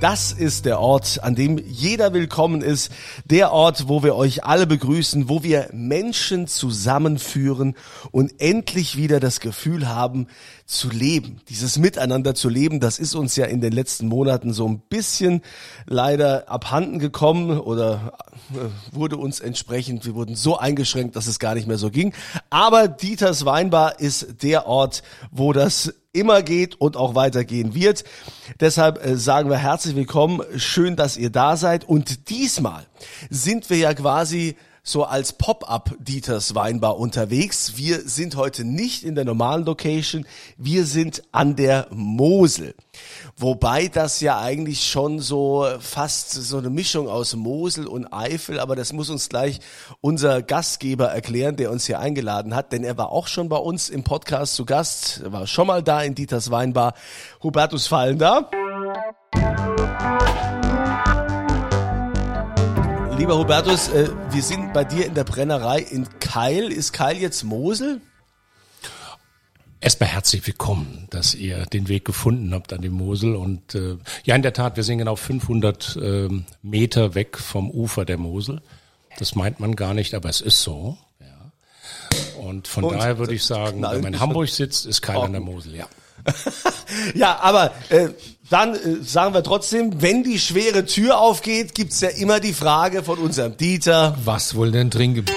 Das 0.00 0.32
ist 0.32 0.64
der 0.64 0.80
Ort, 0.80 1.22
an 1.22 1.34
dem 1.34 1.58
jeder 1.58 2.14
willkommen 2.14 2.62
ist. 2.62 2.90
Der 3.26 3.52
Ort, 3.52 3.86
wo 3.86 4.02
wir 4.02 4.16
euch 4.16 4.44
alle 4.44 4.66
begrüßen, 4.66 5.28
wo 5.28 5.42
wir 5.42 5.68
Menschen 5.74 6.46
zusammenführen 6.46 7.76
und 8.10 8.40
endlich 8.40 8.96
wieder 8.96 9.20
das 9.20 9.40
Gefühl 9.40 9.88
haben, 9.88 10.26
zu 10.64 10.88
leben. 10.88 11.42
Dieses 11.50 11.76
Miteinander 11.76 12.34
zu 12.34 12.48
leben, 12.48 12.80
das 12.80 12.98
ist 12.98 13.14
uns 13.14 13.36
ja 13.36 13.44
in 13.44 13.60
den 13.60 13.74
letzten 13.74 14.06
Monaten 14.06 14.54
so 14.54 14.66
ein 14.66 14.80
bisschen 14.80 15.42
leider 15.86 16.48
abhanden 16.48 16.98
gekommen 16.98 17.60
oder 17.60 18.14
äh, 18.54 18.94
wurde 18.96 19.18
uns 19.18 19.40
entsprechend, 19.40 20.06
wir 20.06 20.14
wurden 20.14 20.34
so 20.34 20.56
eingeschränkt, 20.56 21.14
dass 21.14 21.26
es 21.26 21.38
gar 21.38 21.54
nicht 21.54 21.68
mehr 21.68 21.76
so 21.76 21.90
ging. 21.90 22.14
Aber 22.48 22.88
Dieters 22.88 23.44
Weinbar 23.44 24.00
ist 24.00 24.42
der 24.42 24.66
Ort, 24.66 25.02
wo 25.30 25.52
das 25.52 25.92
immer 26.12 26.42
geht 26.42 26.80
und 26.80 26.96
auch 26.96 27.14
weitergehen 27.14 27.74
wird. 27.74 28.04
Deshalb 28.58 29.04
äh, 29.04 29.16
sagen 29.16 29.48
wir 29.48 29.58
herzlich 29.58 29.94
willkommen, 29.94 30.42
schön, 30.56 30.96
dass 30.96 31.16
ihr 31.16 31.30
da 31.30 31.56
seid. 31.56 31.88
Und 31.88 32.30
diesmal 32.30 32.86
sind 33.28 33.70
wir 33.70 33.76
ja 33.76 33.94
quasi 33.94 34.56
so 34.82 35.04
als 35.04 35.34
Pop-up 35.34 35.94
Dieters 36.00 36.54
Weinbar 36.54 36.98
unterwegs. 36.98 37.76
Wir 37.76 38.00
sind 38.00 38.34
heute 38.34 38.64
nicht 38.64 39.04
in 39.04 39.14
der 39.14 39.24
normalen 39.24 39.64
Location, 39.64 40.26
wir 40.56 40.84
sind 40.84 41.22
an 41.32 41.54
der 41.54 41.86
Mosel. 41.90 42.74
Wobei 43.36 43.88
das 43.88 44.20
ja 44.20 44.40
eigentlich 44.40 44.86
schon 44.86 45.18
so 45.18 45.66
fast 45.80 46.32
so 46.32 46.58
eine 46.58 46.70
Mischung 46.70 47.08
aus 47.08 47.34
Mosel 47.34 47.86
und 47.86 48.12
Eifel, 48.12 48.60
aber 48.60 48.76
das 48.76 48.92
muss 48.92 49.10
uns 49.10 49.28
gleich 49.28 49.60
unser 50.00 50.42
Gastgeber 50.42 51.06
erklären, 51.06 51.56
der 51.56 51.70
uns 51.70 51.86
hier 51.86 52.00
eingeladen 52.00 52.54
hat, 52.54 52.72
denn 52.72 52.84
er 52.84 52.98
war 52.98 53.10
auch 53.10 53.26
schon 53.26 53.48
bei 53.48 53.56
uns 53.56 53.88
im 53.88 54.04
Podcast 54.04 54.54
zu 54.54 54.64
Gast, 54.64 55.22
war 55.30 55.46
schon 55.46 55.66
mal 55.66 55.82
da 55.82 56.02
in 56.02 56.14
Dieters 56.14 56.50
Weinbar. 56.50 56.94
Hubertus 57.42 57.86
Fallen 57.86 58.18
da. 58.18 58.50
Lieber 63.16 63.38
Hubertus, 63.38 63.88
äh, 63.88 64.08
wir 64.30 64.42
sind 64.42 64.72
bei 64.72 64.82
dir 64.84 65.06
in 65.06 65.14
der 65.14 65.24
Brennerei 65.24 65.80
in 65.80 66.08
Keil. 66.20 66.72
Ist 66.72 66.92
Keil 66.92 67.18
jetzt 67.18 67.44
Mosel? 67.44 68.00
Erstmal 69.82 70.10
herzlich 70.10 70.46
willkommen, 70.46 71.06
dass 71.08 71.34
ihr 71.34 71.64
den 71.64 71.88
Weg 71.88 72.04
gefunden 72.04 72.52
habt 72.52 72.74
an 72.74 72.82
die 72.82 72.90
Mosel. 72.90 73.34
Und 73.34 73.74
äh, 73.74 73.96
ja, 74.24 74.36
in 74.36 74.42
der 74.42 74.52
Tat, 74.52 74.76
wir 74.76 74.82
sind 74.82 74.98
genau 74.98 75.16
500 75.16 75.98
ähm, 76.02 76.44
Meter 76.62 77.14
weg 77.14 77.38
vom 77.38 77.70
Ufer 77.70 78.04
der 78.04 78.18
Mosel. 78.18 78.60
Das 79.18 79.34
meint 79.34 79.58
man 79.58 79.76
gar 79.76 79.94
nicht, 79.94 80.12
aber 80.12 80.28
es 80.28 80.42
ist 80.42 80.60
so. 80.60 80.98
Ja. 81.18 82.42
Und 82.42 82.68
von 82.68 82.84
Und 82.84 82.92
daher 82.92 83.16
würde 83.16 83.32
ich 83.32 83.42
sagen, 83.42 83.80
wenn 83.80 84.02
man 84.02 84.12
in 84.14 84.20
Hamburg 84.20 84.50
sitzt, 84.50 84.84
ist 84.84 85.00
Keil 85.00 85.16
an 85.16 85.32
der 85.32 85.40
Mosel, 85.40 85.74
ja. 85.74 85.86
ja, 87.14 87.38
aber 87.40 87.72
äh, 87.88 88.10
dann 88.50 88.74
äh, 88.74 89.02
sagen 89.02 89.32
wir 89.32 89.42
trotzdem, 89.42 90.02
wenn 90.02 90.22
die 90.22 90.38
schwere 90.38 90.84
Tür 90.84 91.18
aufgeht, 91.18 91.74
gibt's 91.74 92.02
ja 92.02 92.10
immer 92.10 92.40
die 92.40 92.52
Frage 92.52 93.02
von 93.02 93.18
unserem 93.18 93.56
Dieter. 93.56 94.18
Was 94.24 94.54
wohl 94.54 94.72
denn 94.72 94.90
drin 94.90 95.14
gibt? 95.14 95.32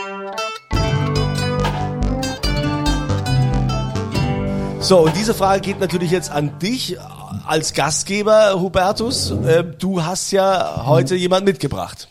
So, 4.94 5.00
und 5.00 5.16
diese 5.16 5.34
Frage 5.34 5.62
geht 5.62 5.80
natürlich 5.80 6.12
jetzt 6.12 6.30
an 6.30 6.60
dich 6.60 6.98
als 7.48 7.74
Gastgeber, 7.74 8.62
Hubertus. 8.62 9.32
Äh, 9.32 9.64
du 9.64 10.04
hast 10.04 10.30
ja 10.30 10.84
heute 10.86 11.16
jemand 11.16 11.46
mitgebracht. 11.46 12.08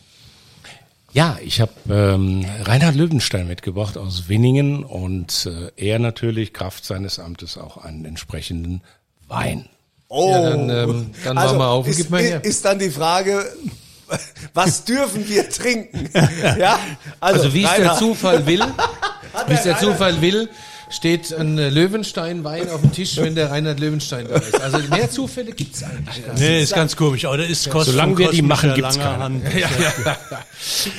Ja, 1.13 1.37
ich 1.41 1.61
habe 1.61 1.71
ähm, 1.89 2.45
Reinhard 2.65 2.95
Löwenstein 2.95 3.47
mitgebracht 3.47 3.97
aus 3.97 4.27
Winningen 4.27 4.83
und 4.83 5.45
äh, 5.45 5.71
er 5.77 5.97
natürlich 5.97 6.51
Kraft 6.51 6.83
seines 6.83 7.19
Amtes 7.19 7.57
auch 7.57 7.77
einen 7.77 8.03
entsprechenden 8.03 8.81
Wein. 9.29 9.69
Oh, 10.09 10.31
ja, 10.31 10.49
dann, 10.49 10.69
ähm, 10.69 11.11
dann 11.23 11.37
also 11.37 11.55
mal 11.55 11.69
auf 11.69 11.85
und 11.85 11.91
ist, 11.91 11.97
gib 11.99 12.09
mal 12.09 12.21
her. 12.21 12.43
Ist 12.43 12.65
dann 12.65 12.79
die 12.79 12.89
Frage, 12.89 13.45
was 14.53 14.83
dürfen 14.83 15.25
wir 15.29 15.49
trinken? 15.49 16.09
ja, 16.59 16.77
also, 17.21 17.43
also 17.43 17.53
wie 17.53 17.63
es 17.63 17.75
der 17.77 17.95
Zufall 17.95 18.45
will, 18.45 18.59
wie 19.47 19.53
es 19.53 19.63
der 19.63 19.79
Zufall 19.79 20.19
will, 20.21 20.49
steht 20.93 21.33
ein 21.33 21.57
Löwenstein-Wein 21.57 22.69
auf 22.69 22.81
dem 22.81 22.91
Tisch, 22.91 23.17
wenn 23.17 23.35
der 23.35 23.51
Reinhard 23.51 23.79
Löwenstein 23.79 24.27
da 24.29 24.35
ist. 24.35 24.61
Also 24.61 24.77
mehr 24.89 25.09
Zufälle 25.09 25.51
gibt's 25.51 25.83
eigentlich 25.83 26.25
gar 26.25 26.33
nicht. 26.33 26.43
Nee, 26.43 26.61
ist 26.61 26.73
ganz 26.73 26.95
komisch. 26.95 27.25
Aber 27.25 27.43
ist 27.43 27.69
Kost 27.69 27.89
Solange 27.91 28.17
wir 28.17 28.29
die 28.29 28.41
machen, 28.41 28.73
gibt's 28.75 28.99
keine. 28.99 29.41
Ja, 29.57 29.69
ja. 29.69 30.15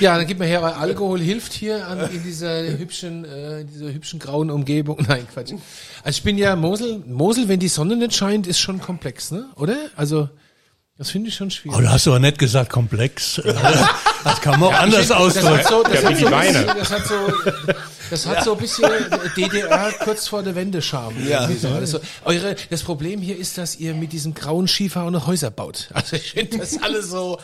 ja, 0.00 0.16
dann 0.16 0.26
gib 0.26 0.38
mir 0.38 0.46
her, 0.46 0.62
weil 0.62 0.72
Alkohol 0.72 1.20
hilft 1.20 1.52
hier 1.52 1.86
an, 1.86 2.10
in 2.10 2.22
dieser 2.22 2.62
hübschen, 2.78 3.24
äh, 3.24 3.60
in 3.60 3.68
dieser 3.68 3.92
hübschen 3.92 4.18
grauen 4.18 4.50
Umgebung. 4.50 4.98
Nein, 5.08 5.26
Quatsch. 5.32 5.52
Also 6.02 6.16
ich 6.18 6.22
bin 6.22 6.38
ja 6.38 6.56
Mosel. 6.56 7.02
Mosel, 7.06 7.48
wenn 7.48 7.60
die 7.60 7.68
Sonne 7.68 7.96
nicht 7.96 8.14
scheint, 8.14 8.46
ist 8.46 8.58
schon 8.58 8.80
komplex, 8.80 9.30
ne? 9.30 9.46
Oder? 9.56 9.76
Also 9.96 10.28
das 10.96 11.10
finde 11.10 11.28
ich 11.28 11.34
schon 11.34 11.50
schwierig. 11.50 11.76
Oh, 11.76 11.80
du 11.80 11.90
hast 11.90 12.06
aber 12.06 12.20
nicht 12.20 12.38
gesagt 12.38 12.70
komplex. 12.70 13.40
Das 14.24 14.40
kann 14.40 14.58
man 14.58 14.70
auch 14.70 14.72
ja, 14.72 14.80
anders 14.80 15.10
ausdrücken. 15.10 15.48
Das 15.48 15.66
hat 15.66 15.68
so, 15.68 15.82
das 15.82 16.02
ja, 16.02 16.08
hat 16.08 16.16
so 16.16 16.26
bisschen, 16.30 16.66
das 16.78 16.90
hat 16.90 17.06
so, 17.06 17.14
das 18.08 18.26
hat 18.26 18.36
ja. 18.36 18.42
so 18.44 18.52
ein 18.52 18.58
bisschen 18.58 18.90
DDR 19.36 19.92
kurz 20.02 20.28
vor 20.28 20.42
der 20.42 20.54
Wende 20.54 20.80
Charme. 20.80 21.28
Ja. 21.28 21.46
So. 21.50 21.68
Also, 21.68 22.00
eure, 22.24 22.56
das 22.70 22.82
Problem 22.82 23.20
hier 23.20 23.36
ist, 23.36 23.58
dass 23.58 23.76
ihr 23.76 23.92
mit 23.92 24.14
diesem 24.14 24.32
grauen 24.32 24.66
Skifahrer 24.66 25.10
noch 25.10 25.26
Häuser 25.26 25.50
baut. 25.50 25.90
Also 25.92 26.16
ich 26.16 26.32
finde 26.32 26.56
das 26.56 26.82
alles 26.82 27.10
so, 27.10 27.38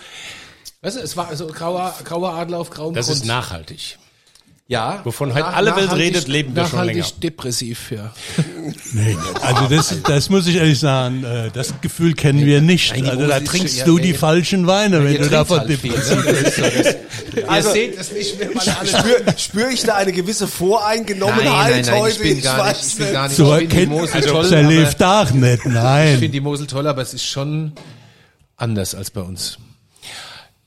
weißt 0.80 0.96
du, 0.96 1.00
es 1.00 1.18
war 1.18 1.36
so 1.36 1.48
grauer, 1.48 1.94
grauer 2.04 2.32
Adler 2.32 2.60
auf 2.60 2.70
grauem 2.70 2.94
Das 2.94 3.08
Grund. 3.08 3.18
ist 3.18 3.26
nachhaltig. 3.26 3.98
Ja. 4.70 5.00
Wovon 5.02 5.34
halt 5.34 5.46
alle 5.46 5.74
Welt 5.74 5.92
redet, 5.96 6.28
leben 6.28 6.54
wir 6.54 6.64
schon 6.64 6.84
länger. 6.84 7.04
depressiv, 7.20 7.90
ja. 7.90 8.12
Nee, 8.92 9.16
also 9.40 9.66
das, 9.66 9.96
das 10.04 10.30
muss 10.30 10.46
ich 10.46 10.54
ehrlich 10.54 10.78
sagen, 10.78 11.24
äh, 11.24 11.50
das 11.52 11.74
Gefühl 11.80 12.14
kennen 12.14 12.46
wir 12.46 12.60
nicht. 12.60 12.92
Nein, 12.94 13.10
also 13.10 13.26
da 13.26 13.40
trinkst 13.40 13.78
schon, 13.78 13.86
du 13.86 13.98
ja, 13.98 14.04
die 14.04 14.14
falschen 14.14 14.68
Weine, 14.68 14.98
ja, 14.98 15.04
wenn 15.04 15.22
du 15.22 15.28
davon 15.28 15.58
halt 15.58 15.70
depressiv 15.70 16.24
bist. 16.24 16.96
Also, 17.46 17.68
Ihr 17.68 17.74
seht 17.74 17.98
es 17.98 18.12
nicht, 18.12 18.40
wenn 18.40 18.54
man 18.54 18.68
alles 18.68 18.90
spüre 18.90 19.38
spür 19.38 19.70
ich 19.70 19.82
da 19.82 19.94
eine 19.94 20.12
gewisse 20.12 20.48
Voreingenommenheit 20.48 21.44
nein, 21.44 21.70
nein, 21.70 21.84
nein, 21.86 22.00
heute? 22.00 22.12
Ich 22.12 22.18
bin 22.18 22.42
gar 22.42 22.68
nicht, 22.68 22.84
ich 22.84 22.96
bin 22.96 23.12
gar 23.12 23.28
nicht. 23.28 23.36
So 23.36 23.56
ich 23.56 23.68
die 23.68 23.86
Mosel 23.86 24.16
also, 24.16 24.30
toll. 24.30 24.46
Lebt 24.48 25.02
auch 25.02 25.30
nicht, 25.30 25.66
nein. 25.66 26.06
Ich 26.06 26.18
finde 26.18 26.28
die 26.28 26.40
Mosel 26.40 26.66
toll, 26.66 26.86
aber 26.86 27.02
es 27.02 27.14
ist 27.14 27.24
schon 27.24 27.72
anders 28.56 28.96
als 28.96 29.10
bei 29.10 29.20
uns. 29.20 29.58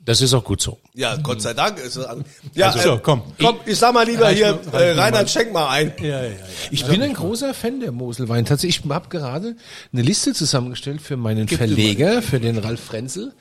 Das 0.05 0.19
ist 0.19 0.33
auch 0.33 0.43
gut 0.43 0.61
so. 0.61 0.79
Ja, 0.93 1.15
Gott 1.15 1.41
sei 1.41 1.53
Dank. 1.53 1.77
Ist 1.77 1.95
es 1.95 2.05
ja, 2.53 2.71
also, 2.71 2.95
so, 2.95 2.99
komm. 3.01 3.21
Komm, 3.39 3.59
ich 3.65 3.77
sag 3.77 3.93
mal 3.93 4.05
lieber 4.05 4.29
hier, 4.29 4.59
äh, 4.73 4.91
Reinhard, 4.91 5.29
schenk 5.29 5.53
mal 5.53 5.69
ein. 5.69 5.93
Ja, 5.99 6.05
ja, 6.05 6.23
ja. 6.23 6.31
Ich 6.71 6.85
bin 6.85 7.01
ein 7.01 7.13
großer 7.13 7.53
Fan 7.53 7.79
der 7.79 7.93
Moselwein. 7.93 8.43
Tatsächlich, 8.43 8.83
ich 8.83 8.91
habe 8.91 9.07
gerade 9.07 9.55
eine 9.93 10.01
Liste 10.01 10.33
zusammengestellt 10.33 11.01
für 11.01 11.15
meinen 11.15 11.45
Gibt 11.45 11.59
Verleger, 11.59 12.21
für 12.21 12.41
den 12.41 12.57
Ralf 12.57 12.81
Frenzel, 12.81 13.31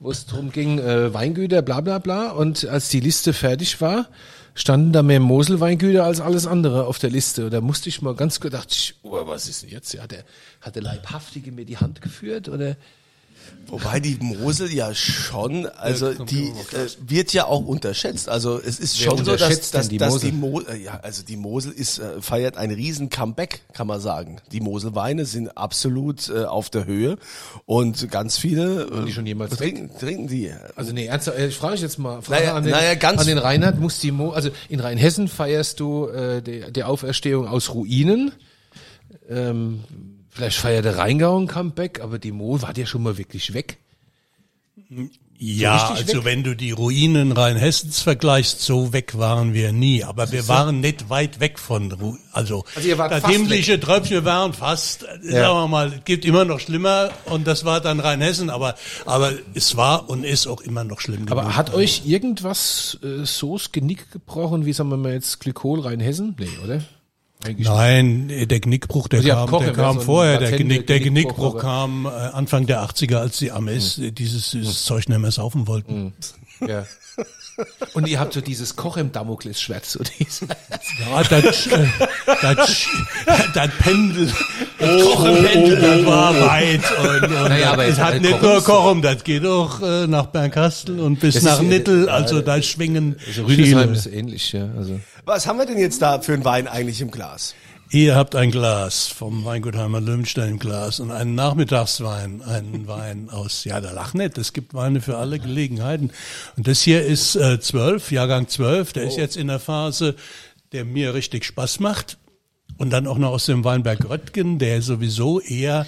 wo 0.00 0.10
es 0.10 0.26
darum 0.26 0.52
ging, 0.52 0.78
äh, 0.78 1.14
Weingüter, 1.14 1.62
bla 1.62 1.80
bla 1.80 1.98
bla. 1.98 2.30
Und 2.30 2.66
als 2.66 2.90
die 2.90 3.00
Liste 3.00 3.32
fertig 3.32 3.80
war, 3.80 4.08
standen 4.54 4.92
da 4.92 5.02
mehr 5.02 5.20
Moselweingüter 5.20 6.04
als 6.04 6.20
alles 6.20 6.46
andere 6.46 6.84
auf 6.84 6.98
der 6.98 7.08
Liste. 7.08 7.48
Da 7.48 7.62
musste 7.62 7.88
ich 7.88 8.02
mal 8.02 8.14
ganz 8.14 8.38
gedacht, 8.38 8.96
oh, 9.02 9.26
was 9.26 9.48
ist 9.48 9.62
denn 9.62 9.70
jetzt? 9.70 9.98
Hat 9.98 10.10
der, 10.10 10.24
hat 10.60 10.74
der 10.74 10.82
Leibhaftige 10.82 11.52
mir 11.52 11.64
die 11.64 11.78
Hand 11.78 12.02
geführt 12.02 12.50
oder? 12.50 12.76
Wobei 13.72 14.00
die 14.00 14.18
Mosel 14.20 14.70
ja 14.70 14.94
schon, 14.94 15.64
also 15.64 16.12
die 16.12 16.48
äh, 16.48 16.88
wird 17.06 17.32
ja 17.32 17.46
auch 17.46 17.64
unterschätzt. 17.64 18.28
Also 18.28 18.60
es 18.60 18.78
ist 18.78 19.00
Wer 19.00 19.06
schon 19.06 19.24
so, 19.24 19.34
dass, 19.34 19.70
dass, 19.70 19.88
die, 19.88 19.96
dass 19.96 20.18
die 20.18 20.30
Mosel, 20.30 20.74
äh, 20.74 20.76
ja, 20.76 21.00
also 21.02 21.22
die 21.22 21.38
Mosel 21.38 21.72
ist 21.72 21.98
äh, 21.98 22.20
feiert 22.20 22.58
ein 22.58 22.70
riesen 22.70 23.08
Comeback, 23.08 23.62
kann 23.72 23.86
man 23.86 23.98
sagen. 23.98 24.42
Die 24.52 24.60
Moselweine 24.60 25.24
sind 25.24 25.56
absolut 25.56 26.28
äh, 26.28 26.44
auf 26.44 26.68
der 26.68 26.84
Höhe 26.84 27.16
und 27.64 28.10
ganz 28.10 28.36
viele 28.36 28.82
äh, 28.82 29.06
die 29.06 29.12
schon 29.12 29.24
jemals 29.24 29.56
trinken, 29.56 29.90
trinken 29.98 30.28
die. 30.28 30.52
Also 30.76 30.92
nee, 30.92 31.06
ernsthaft, 31.06 31.38
äh, 31.38 31.46
ich 31.46 31.56
frage 31.56 31.72
dich 31.72 31.82
jetzt 31.82 31.98
mal, 31.98 32.20
frage 32.20 32.42
naja, 32.42 32.54
an, 32.56 32.64
den, 32.64 32.72
naja, 32.72 32.94
ganz 32.94 33.22
an 33.22 33.26
den 33.26 33.38
Reinhard, 33.38 33.80
muss 33.80 34.00
die 34.00 34.12
Mo, 34.12 34.32
also 34.32 34.50
in 34.68 34.80
Rheinhessen 34.80 35.28
feierst 35.28 35.80
du 35.80 36.08
äh, 36.08 36.42
die, 36.42 36.70
die 36.70 36.84
Auferstehung 36.84 37.48
aus 37.48 37.72
Ruinen. 37.72 38.32
Ähm, 39.30 39.84
Vielleicht 40.34 40.56
feiert 40.56 40.86
der 40.86 40.96
Rheingau 40.96 41.38
ein 41.38 41.46
Comeback, 41.46 42.00
aber 42.00 42.18
die 42.18 42.32
Mo 42.32 42.62
war 42.62 42.74
ja 42.74 42.86
schon 42.86 43.02
mal 43.02 43.18
wirklich 43.18 43.52
weg. 43.52 43.76
Ja, 45.36 45.88
so 45.88 45.94
also 45.94 46.14
weg? 46.18 46.24
wenn 46.24 46.42
du 46.42 46.56
die 46.56 46.70
Ruinen 46.70 47.32
Rheinhessens 47.32 48.00
vergleichst, 48.00 48.62
so 48.62 48.94
weg 48.94 49.18
waren 49.18 49.52
wir 49.52 49.72
nie. 49.72 50.04
Aber 50.04 50.32
wir 50.32 50.48
waren 50.48 50.80
nicht 50.80 51.10
weit 51.10 51.38
weg 51.38 51.58
von, 51.58 51.92
Ru 51.92 52.16
also, 52.32 52.64
also 52.74 52.94
das 52.96 53.26
himmlische 53.26 53.78
Tröpfchen, 53.78 54.18
wir 54.18 54.24
waren 54.24 54.54
fast, 54.54 55.02
ja. 55.22 55.32
sagen 55.32 55.54
wir 55.54 55.68
mal, 55.68 56.00
gibt 56.06 56.24
immer 56.24 56.46
noch 56.46 56.60
schlimmer 56.60 57.10
und 57.26 57.46
das 57.46 57.66
war 57.66 57.82
dann 57.82 58.00
Rheinhessen, 58.00 58.48
aber, 58.48 58.74
aber 59.04 59.32
es 59.52 59.76
war 59.76 60.08
und 60.08 60.24
ist 60.24 60.46
auch 60.46 60.62
immer 60.62 60.84
noch 60.84 61.00
schlimm. 61.00 61.26
Aber 61.28 61.56
hat 61.56 61.74
euch 61.74 62.06
irgendwas 62.06 62.98
äh, 63.02 63.26
so 63.26 63.58
das 63.58 63.70
Genick 63.70 64.10
gebrochen, 64.12 64.64
wie 64.64 64.72
sagen 64.72 64.88
wir 64.88 64.96
mal 64.96 65.12
jetzt 65.12 65.40
Glykol 65.40 65.80
Rheinhessen? 65.80 66.36
Nee, 66.38 66.48
oder? 66.64 66.80
Eigentlich 67.44 67.66
Nein, 67.68 68.28
der 68.28 68.60
Genickbruch, 68.60 69.08
der 69.08 69.20
also 69.20 69.46
kam, 69.46 69.64
der 69.64 69.72
kam 69.72 69.96
so 69.96 70.02
vorher. 70.02 70.38
Der, 70.38 70.52
Genick, 70.52 70.86
der 70.86 71.00
Genickbruch 71.00 71.58
kam 71.58 72.06
äh, 72.06 72.08
Anfang 72.08 72.66
der 72.66 72.82
80er, 72.82 73.16
als 73.16 73.38
die 73.38 73.50
Ames 73.50 73.96
hm. 73.96 74.14
dieses, 74.14 74.50
dieses 74.50 74.84
Zeug 74.84 75.08
nicht 75.08 75.18
mehr 75.18 75.32
saufen 75.32 75.66
wollten. 75.66 76.12
Hm. 76.58 76.68
Ja. 76.68 76.86
Und 77.92 78.08
ihr 78.08 78.18
habt 78.18 78.32
so 78.32 78.40
dieses 78.40 78.76
Koch 78.76 78.96
im 78.96 79.12
Damoklesschwert, 79.12 79.84
so 79.84 80.00
dieses. 80.18 80.40
Ja, 80.40 81.22
das, 81.22 81.66
äh, 81.66 81.86
das, 82.40 82.86
das 83.54 83.70
Pendel, 83.80 84.32
das 84.78 85.02
Kochempendel, 85.02 85.76
das 85.80 86.06
war 86.06 86.34
weit. 86.40 86.80
Und, 86.98 87.24
und 87.24 87.32
Naja, 87.48 87.72
aber 87.72 87.84
es 87.84 87.98
hat 87.98 88.20
nicht 88.20 88.32
Kochen 88.40 88.48
nur 88.48 88.64
Kochum, 88.64 89.02
das 89.02 89.24
geht 89.24 89.44
auch 89.44 89.82
äh, 89.82 90.06
nach 90.06 90.26
Bernkastel 90.26 91.00
und 91.00 91.20
bis 91.20 91.34
Das 91.34 91.42
nach 91.42 91.60
ist- 91.60 91.68
Nittel. 91.68 92.08
Also 92.08 92.40
da 92.40 92.60
schwingen 92.62 93.16
Also 93.26 93.44
Rüdesheim 93.44 93.92
ist 93.92 94.06
ähnlich, 94.06 94.52
ja. 94.52 94.68
Also. 94.76 94.98
Was 95.24 95.46
haben 95.46 95.58
wir 95.58 95.66
denn 95.66 95.78
jetzt 95.78 96.02
da 96.02 96.20
für 96.20 96.32
einen 96.32 96.44
Wein 96.44 96.66
eigentlich 96.66 97.00
im 97.00 97.12
Glas? 97.12 97.54
Ihr 97.90 98.16
habt 98.16 98.34
ein 98.34 98.50
Glas 98.50 99.06
vom 99.06 99.44
Weingutheimer 99.44 100.00
Löwenstein 100.00 100.58
Glas 100.58 100.98
und 100.98 101.12
einen 101.12 101.36
Nachmittagswein, 101.36 102.42
einen 102.42 102.86
Wein 102.88 103.30
aus, 103.30 103.62
ja, 103.62 103.80
da 103.80 103.92
lach 103.92 104.14
nicht, 104.14 104.36
es 104.36 104.52
gibt 104.52 104.74
Weine 104.74 105.00
für 105.00 105.18
alle 105.18 105.38
Gelegenheiten. 105.38 106.10
Und 106.56 106.66
das 106.66 106.80
hier 106.80 107.04
ist 107.04 107.36
äh, 107.36 107.60
12, 107.60 108.10
Jahrgang 108.10 108.48
12, 108.48 108.94
der 108.94 109.04
ist 109.04 109.16
jetzt 109.16 109.36
in 109.36 109.46
der 109.46 109.60
Phase, 109.60 110.16
der 110.72 110.84
mir 110.84 111.14
richtig 111.14 111.44
Spaß 111.44 111.78
macht. 111.78 112.18
Und 112.76 112.90
dann 112.90 113.06
auch 113.06 113.18
noch 113.18 113.30
aus 113.30 113.46
dem 113.46 113.62
Weinberg 113.62 114.08
Röttgen, 114.08 114.58
der 114.58 114.82
sowieso 114.82 115.38
eher 115.38 115.86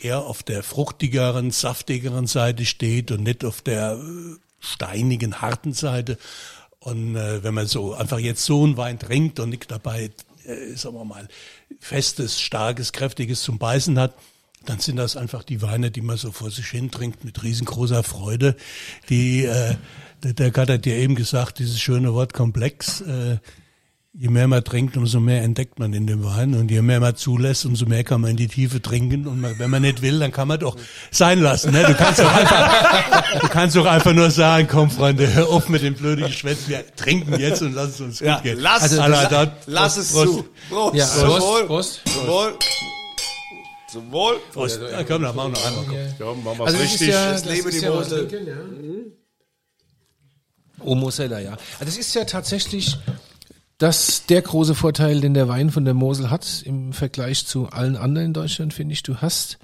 eher 0.00 0.24
auf 0.24 0.42
der 0.42 0.64
fruchtigeren, 0.64 1.52
saftigeren 1.52 2.26
Seite 2.26 2.64
steht 2.64 3.12
und 3.12 3.22
nicht 3.22 3.44
auf 3.44 3.62
der 3.62 3.92
äh, 3.92 4.36
steinigen, 4.58 5.40
harten 5.40 5.74
Seite. 5.74 6.18
Und 6.80 7.16
äh, 7.16 7.42
wenn 7.42 7.54
man 7.54 7.66
so 7.66 7.94
einfach 7.94 8.18
jetzt 8.18 8.44
so 8.44 8.62
einen 8.64 8.76
Wein 8.76 8.98
trinkt 8.98 9.40
und 9.40 9.50
nicht 9.50 9.70
dabei, 9.70 10.10
äh, 10.44 10.74
sagen 10.74 10.94
wir 10.94 11.04
mal, 11.04 11.28
festes, 11.80 12.40
starkes, 12.40 12.92
kräftiges 12.92 13.42
zum 13.42 13.58
Beißen 13.58 13.98
hat, 13.98 14.14
dann 14.64 14.80
sind 14.80 14.96
das 14.96 15.16
einfach 15.16 15.44
die 15.44 15.62
Weine, 15.62 15.90
die 15.90 16.00
man 16.00 16.16
so 16.16 16.32
vor 16.32 16.50
sich 16.50 16.66
hin 16.66 16.90
trinkt 16.90 17.24
mit 17.24 17.42
riesengroßer 17.42 18.02
Freude. 18.02 18.56
Die, 19.08 19.44
äh, 19.44 19.76
der, 20.22 20.50
Gott 20.50 20.68
hat 20.68 20.86
ja 20.86 20.94
eben 20.94 21.14
gesagt, 21.14 21.58
dieses 21.58 21.80
schöne 21.80 22.12
Wort 22.12 22.32
komplex. 22.34 23.00
Äh, 23.00 23.38
je 24.20 24.28
mehr 24.30 24.48
man 24.48 24.64
trinkt, 24.64 24.96
umso 24.96 25.20
mehr 25.20 25.42
entdeckt 25.42 25.78
man 25.78 25.92
in 25.92 26.08
dem 26.08 26.24
Wein. 26.24 26.54
Und 26.54 26.70
je 26.72 26.82
mehr 26.82 26.98
man 26.98 27.14
zulässt, 27.14 27.64
umso 27.64 27.86
mehr 27.86 28.02
kann 28.02 28.20
man 28.20 28.32
in 28.32 28.36
die 28.36 28.48
Tiefe 28.48 28.82
trinken. 28.82 29.28
Und 29.28 29.40
man, 29.40 29.56
wenn 29.60 29.70
man 29.70 29.82
nicht 29.82 30.02
will, 30.02 30.18
dann 30.18 30.32
kann 30.32 30.48
man 30.48 30.58
doch 30.58 30.76
sein 31.12 31.40
lassen. 31.40 31.70
Ne? 31.70 31.84
Du 31.86 31.94
kannst 31.94 32.18
doch 32.18 32.32
einfach, 32.34 33.40
du 33.40 33.48
kannst 33.48 33.76
doch 33.76 33.86
einfach 33.86 34.12
nur 34.12 34.30
sagen, 34.32 34.66
komm 34.68 34.90
Freunde, 34.90 35.32
hör 35.32 35.48
auf 35.48 35.68
mit 35.68 35.82
dem 35.82 35.94
blöden 35.94 36.26
Geschwätz. 36.26 36.66
Wir 36.66 36.84
trinken 36.96 37.38
jetzt 37.38 37.62
und 37.62 37.74
lass 37.74 37.90
es 37.90 38.00
uns 38.00 38.18
gut 38.18 38.42
gehen. 38.42 38.58
lass, 38.60 38.82
Also 38.82 38.96
das- 38.96 39.08
la, 39.08 39.24
dann- 39.28 39.52
lass 39.66 39.96
es 39.96 40.10
Prost. 40.12 40.32
zu. 40.32 40.44
Prost. 40.68 40.94
Ja, 40.96 41.06
Zum 41.06 41.22
Prost, 41.28 41.46
Wohl. 41.46 41.66
Prost. 41.66 42.00
Zum 42.04 42.26
Wohl. 42.26 42.54
Zum 43.92 44.12
Wohl. 44.12 44.36
Prost. 44.52 44.80
Ja, 44.90 45.04
komm, 45.04 45.22
dann 45.22 45.36
machen 45.36 45.52
wir 45.54 45.58
noch 45.60 45.66
einmal. 45.66 45.84
Komm. 46.18 46.26
Ja, 46.26 46.34
machen 46.42 46.58
wir 46.58 46.66
Also 46.66 46.78
das 46.78 46.92
ist 46.94 47.00
ja, 47.02 47.32
Das 47.32 47.44
lebe 47.44 47.68
ist 47.68 47.80
die 47.80 47.84
ja 47.84 47.94
Mosel. 47.94 48.28
ja. 48.48 48.54
Oh, 50.84 50.94
Mosella, 50.94 51.38
ja. 51.40 51.52
Also 51.52 51.84
das 51.84 51.96
ist 51.96 52.14
ja 52.14 52.24
tatsächlich 52.24 52.96
das 53.78 54.26
der 54.26 54.42
große 54.42 54.74
Vorteil, 54.74 55.20
den 55.20 55.34
der 55.34 55.48
Wein 55.48 55.70
von 55.70 55.84
der 55.84 55.94
Mosel 55.94 56.30
hat 56.30 56.62
im 56.64 56.92
Vergleich 56.92 57.46
zu 57.46 57.68
allen 57.68 57.96
anderen 57.96 58.26
in 58.28 58.32
Deutschland, 58.34 58.74
finde 58.74 58.92
ich. 58.92 59.02
Du 59.02 59.16
hast, 59.18 59.58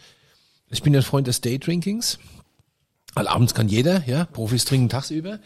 ich 0.71 0.83
bin 0.83 0.95
ja 0.95 1.01
ein 1.01 1.05
Freund 1.05 1.27
des 1.27 1.41
Daydrinkings. 1.41 2.19
Weil 3.17 3.29
abends 3.29 3.55
kann 3.55 3.69
jeder, 3.69 4.03
ja, 4.09 4.25
Profis 4.25 4.65
trinken 4.65 4.89
tagsüber. 4.89 5.39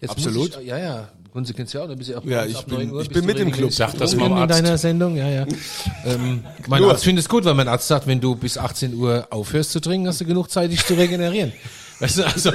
Jetzt 0.00 0.10
Absolut. 0.10 0.58
Ich, 0.60 0.66
ja, 0.68 0.78
ja. 0.78 1.08
Und 1.32 1.44
Sie 1.44 1.54
kennen 1.54 1.68
ja 1.72 1.82
auch, 1.82 1.88
da 1.88 1.94
bist 1.96 2.08
du 2.08 2.12
ja 2.14 2.18
auch 2.20 2.24
Ja, 2.24 2.46
ich 2.46 2.56
ab 2.56 2.66
bin- 2.66 2.78
9 2.78 2.92
Uhr 2.92 3.02
ich 3.02 3.08
bin 3.10 3.26
mit 3.26 3.38
im 3.40 3.50
Club. 3.50 3.72
Sag 3.72 3.98
das 3.98 4.14
mal 4.14 4.28
dem 4.28 4.36
in 4.36 4.38
Arzt. 4.42 4.54
deiner 4.54 4.78
Sendung, 4.78 5.16
ja, 5.16 5.28
ja. 5.28 5.46
ähm, 6.06 6.44
mein. 6.68 6.84
Arzt 6.84 7.02
findet 7.04 7.24
es 7.24 7.28
gut, 7.28 7.44
weil 7.44 7.54
mein 7.54 7.66
Arzt 7.66 7.88
sagt, 7.88 8.06
wenn 8.06 8.20
du 8.20 8.36
bis 8.36 8.56
18 8.58 8.94
Uhr 8.94 9.26
aufhörst 9.30 9.72
zu 9.72 9.80
trinken, 9.80 10.06
hast 10.06 10.20
du 10.20 10.24
genug 10.24 10.50
Zeit, 10.50 10.70
dich 10.70 10.84
zu 10.84 10.94
regenerieren. 10.94 11.52
Weißt 11.98 12.18
du, 12.18 12.26
also, 12.26 12.52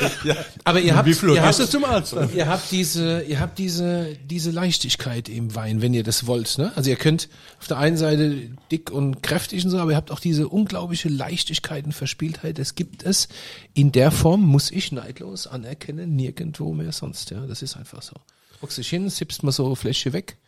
aber 0.64 0.80
ihr 0.80 0.96
habt, 0.96 1.08
ihr 1.08 1.42
habt, 1.42 1.54
zum 1.54 1.84
Arzt? 1.84 2.14
dann? 2.14 2.34
Ihr 2.34 2.48
habt 2.48 2.70
diese, 2.72 3.22
ihr 3.22 3.38
habt 3.38 3.58
diese, 3.58 4.16
diese 4.24 4.50
Leichtigkeit 4.50 5.28
im 5.28 5.54
Wein, 5.54 5.82
wenn 5.82 5.94
ihr 5.94 6.02
das 6.02 6.26
wollt, 6.26 6.58
ne? 6.58 6.72
Also 6.74 6.90
ihr 6.90 6.96
könnt 6.96 7.28
auf 7.60 7.68
der 7.68 7.78
einen 7.78 7.96
Seite 7.96 8.50
dick 8.72 8.90
und 8.90 9.22
kräftig 9.22 9.64
und 9.64 9.70
so, 9.70 9.78
aber 9.78 9.92
ihr 9.92 9.96
habt 9.96 10.10
auch 10.10 10.18
diese 10.18 10.48
unglaubliche 10.48 11.08
Leichtigkeit 11.08 11.84
und 11.84 11.92
Verspieltheit. 11.92 12.58
Das 12.58 12.74
gibt 12.74 13.04
es 13.04 13.28
in 13.72 13.92
der 13.92 14.10
Form, 14.10 14.42
muss 14.42 14.72
ich 14.72 14.90
neidlos 14.90 15.46
anerkennen, 15.46 16.16
nirgendwo 16.16 16.72
mehr 16.72 16.92
sonst, 16.92 17.30
ja. 17.30 17.46
Das 17.46 17.62
ist 17.62 17.76
einfach 17.76 18.02
so. 18.02 18.14
Hockst 18.62 18.78
dich 18.78 18.88
hin, 18.88 19.08
sippst 19.08 19.44
mal 19.44 19.52
so 19.52 19.74
Fläschchen 19.76 20.12
weg, 20.12 20.38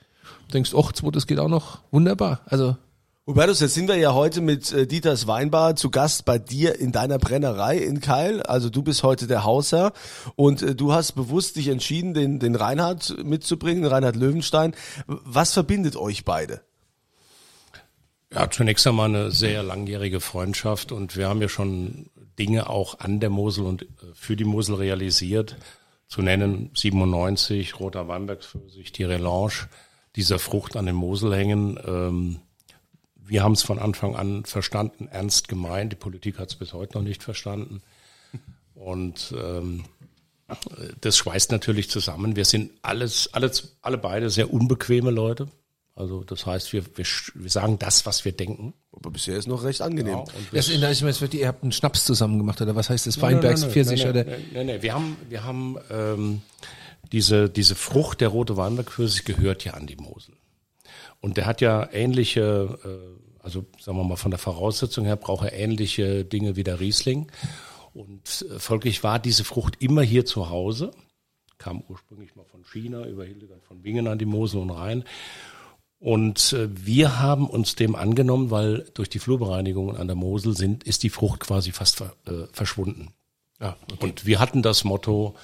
denkst, 0.52 0.72
ach, 0.76 0.90
das 0.92 1.26
geht 1.28 1.38
auch 1.38 1.48
noch 1.48 1.82
wunderbar. 1.92 2.40
Also, 2.46 2.76
Hubertus, 3.26 3.60
jetzt 3.60 3.72
sind 3.72 3.88
wir 3.88 3.96
ja 3.96 4.12
heute 4.12 4.42
mit 4.42 4.70
äh, 4.70 4.86
Dieters 4.86 5.26
Weinbar 5.26 5.76
zu 5.76 5.90
Gast 5.90 6.26
bei 6.26 6.38
dir 6.38 6.78
in 6.78 6.92
deiner 6.92 7.18
Brennerei 7.18 7.78
in 7.78 8.02
Keil. 8.02 8.42
Also 8.42 8.68
du 8.68 8.82
bist 8.82 9.02
heute 9.02 9.26
der 9.26 9.44
Hausherr 9.44 9.94
und 10.36 10.60
äh, 10.60 10.74
du 10.74 10.92
hast 10.92 11.12
bewusst 11.12 11.56
dich 11.56 11.68
entschieden, 11.68 12.12
den, 12.12 12.38
den 12.38 12.54
Reinhard 12.54 13.16
mitzubringen, 13.24 13.86
Reinhard 13.86 14.16
Löwenstein. 14.16 14.74
Was 15.06 15.54
verbindet 15.54 15.96
euch 15.96 16.26
beide? 16.26 16.60
Ja, 18.30 18.50
zunächst 18.50 18.86
einmal 18.86 19.08
eine 19.08 19.30
sehr 19.30 19.62
langjährige 19.62 20.20
Freundschaft 20.20 20.92
und 20.92 21.16
wir 21.16 21.26
haben 21.26 21.40
ja 21.40 21.48
schon 21.48 22.10
Dinge 22.38 22.68
auch 22.68 22.98
an 22.98 23.20
der 23.20 23.30
Mosel 23.30 23.64
und 23.64 23.84
äh, 23.84 23.86
für 24.12 24.36
die 24.36 24.44
Mosel 24.44 24.74
realisiert. 24.74 25.56
Zu 26.08 26.20
nennen 26.20 26.72
97, 26.74 27.80
Roter 27.80 28.06
Weinbergspfirsich, 28.06 28.92
die 28.92 29.04
Relange 29.04 29.70
dieser 30.14 30.38
Frucht 30.38 30.76
an 30.76 30.84
den 30.84 30.94
Mosel 30.94 31.34
hängen. 31.34 31.80
Ähm, 31.86 32.40
wir 33.26 33.42
haben 33.42 33.52
es 33.52 33.62
von 33.62 33.78
Anfang 33.78 34.16
an 34.16 34.44
verstanden, 34.44 35.08
ernst 35.08 35.48
gemeint. 35.48 35.92
Die 35.92 35.96
Politik 35.96 36.38
hat 36.38 36.50
es 36.50 36.56
bis 36.56 36.72
heute 36.72 36.98
noch 36.98 37.04
nicht 37.04 37.22
verstanden. 37.22 37.82
Und 38.74 39.34
ähm, 39.38 39.84
das 41.00 41.16
schweißt 41.16 41.50
natürlich 41.50 41.90
zusammen. 41.90 42.36
Wir 42.36 42.44
sind 42.44 42.72
alles, 42.82 43.32
alles, 43.32 43.76
alle 43.82 43.98
beide 43.98 44.30
sehr 44.30 44.52
unbequeme 44.52 45.10
Leute. 45.10 45.48
Also 45.96 46.24
das 46.24 46.44
heißt, 46.44 46.72
wir, 46.72 46.84
wir, 46.96 47.06
wir 47.34 47.50
sagen 47.50 47.78
das, 47.78 48.04
was 48.04 48.24
wir 48.24 48.32
denken. 48.32 48.74
Aber 48.92 49.10
bisher 49.10 49.36
ist 49.36 49.46
noch 49.46 49.62
recht 49.62 49.80
angenehm. 49.80 50.18
und 50.18 50.30
das, 50.52 50.66
da 50.66 50.88
ist 50.88 51.02
mir 51.02 51.08
jetzt 51.08 51.20
wirklich, 51.20 51.42
ihr 51.42 51.48
habt 51.48 51.62
einen 51.62 51.72
Schnaps 51.72 52.04
zusammen 52.04 52.38
gemacht, 52.38 52.60
oder 52.60 52.74
was 52.74 52.90
heißt 52.90 53.06
das? 53.06 53.20
Weinbergs 53.20 53.64
Pfirsich, 53.64 54.00
nein, 54.02 54.10
oder? 54.10 54.24
nein, 54.24 54.44
nein, 54.52 54.66
nein. 54.66 54.82
Wir 54.82 54.92
haben, 54.92 55.16
wir 55.28 55.44
haben 55.44 55.76
ähm, 55.90 56.42
diese, 57.12 57.48
diese 57.48 57.76
Frucht, 57.76 58.20
der 58.20 58.28
rote 58.28 58.56
Weinbergpfirsich, 58.56 59.24
gehört 59.24 59.64
ja 59.64 59.74
an 59.74 59.86
die 59.86 59.96
Mosel. 59.96 60.34
Und 61.24 61.38
der 61.38 61.46
hat 61.46 61.62
ja 61.62 61.88
ähnliche, 61.90 62.78
äh, 62.84 63.42
also 63.42 63.64
sagen 63.80 63.96
wir 63.96 64.04
mal 64.04 64.16
von 64.16 64.30
der 64.30 64.38
Voraussetzung 64.38 65.06
her, 65.06 65.16
braucht 65.16 65.46
er 65.46 65.54
ähnliche 65.54 66.22
Dinge 66.22 66.54
wie 66.54 66.64
der 66.64 66.80
Riesling. 66.80 67.32
Und 67.94 68.44
äh, 68.50 68.58
folglich 68.58 69.02
war 69.04 69.18
diese 69.18 69.42
Frucht 69.42 69.76
immer 69.80 70.02
hier 70.02 70.26
zu 70.26 70.50
Hause, 70.50 70.90
kam 71.56 71.82
ursprünglich 71.88 72.36
mal 72.36 72.44
von 72.44 72.62
China 72.64 73.06
über 73.06 73.24
Hildegard 73.24 73.64
von 73.64 73.80
Bingen 73.80 74.06
an 74.06 74.18
die 74.18 74.26
Mosel 74.26 74.60
und 74.60 74.68
Rhein. 74.68 75.04
Und 75.98 76.52
äh, 76.52 76.68
wir 76.70 77.18
haben 77.18 77.48
uns 77.48 77.74
dem 77.74 77.96
angenommen, 77.96 78.50
weil 78.50 78.84
durch 78.92 79.08
die 79.08 79.18
Flurbereinigungen 79.18 79.96
an 79.96 80.08
der 80.08 80.16
Mosel 80.16 80.54
sind, 80.54 80.84
ist 80.84 81.04
die 81.04 81.10
Frucht 81.10 81.40
quasi 81.40 81.72
fast 81.72 81.96
ver, 81.96 82.12
äh, 82.26 82.48
verschwunden. 82.52 83.14
Ja, 83.62 83.78
Und 83.98 84.26
wir 84.26 84.40
hatten 84.40 84.60
das 84.60 84.84
Motto, 84.84 85.36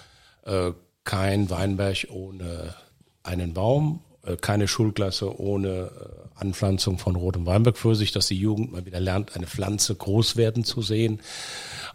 äh, 0.43 0.73
kein 1.05 1.49
Weinberg 1.49 2.09
ohne 2.11 2.75
einen 3.23 3.55
Baum, 3.55 4.03
keine 4.41 4.69
Schulklasse 4.69 5.39
ohne 5.39 5.69
äh, 5.69 6.41
Anpflanzung 6.41 6.99
von 6.99 7.17
rotem 7.17 7.47
Weinbergpfirsich, 7.47 8.13
dass 8.13 8.27
die 8.27 8.39
Jugend 8.39 8.73
mal 8.73 8.87
wieder 8.87 9.01
lernt, 9.01 9.37
eine 9.37 9.47
Pflanze 9.47 9.95
groß 9.95 10.37
werden 10.37 10.65
zu 10.65 10.83
sehen. 10.83 11.21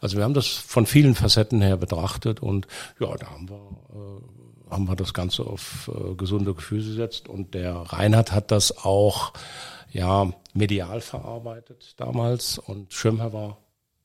Also 0.02 0.18
wir 0.18 0.24
haben 0.24 0.34
das 0.34 0.48
von 0.48 0.86
vielen 0.86 1.16
Facetten 1.16 1.62
her 1.62 1.78
betrachtet 1.78 2.42
und 2.42 2.68
ja, 3.00 3.16
da 3.16 3.32
haben 3.32 3.50
wir, 3.50 3.56
äh, 3.56 4.72
haben 4.72 4.88
wir 4.88 4.96
das 4.96 5.14
Ganze 5.14 5.46
auf 5.46 5.90
äh, 5.94 6.16
gesunde 6.16 6.54
Gefühle 6.54 6.84
gesetzt 6.84 7.28
und 7.30 7.54
der 7.54 7.76
Reinhard 7.76 8.32
hat 8.32 8.52
das 8.52 8.86
auch 8.86 9.34
ja 9.92 10.32
medial 10.54 11.02
verarbeitet 11.02 11.94
damals 11.98 12.58
und 12.58 12.94
Schirmherr 12.94 13.34
war 13.34 13.58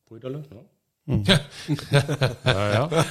Brüderle, 0.06 0.40
ne? 0.50 0.64
Ja, 1.06 1.40
ja. 2.44 3.04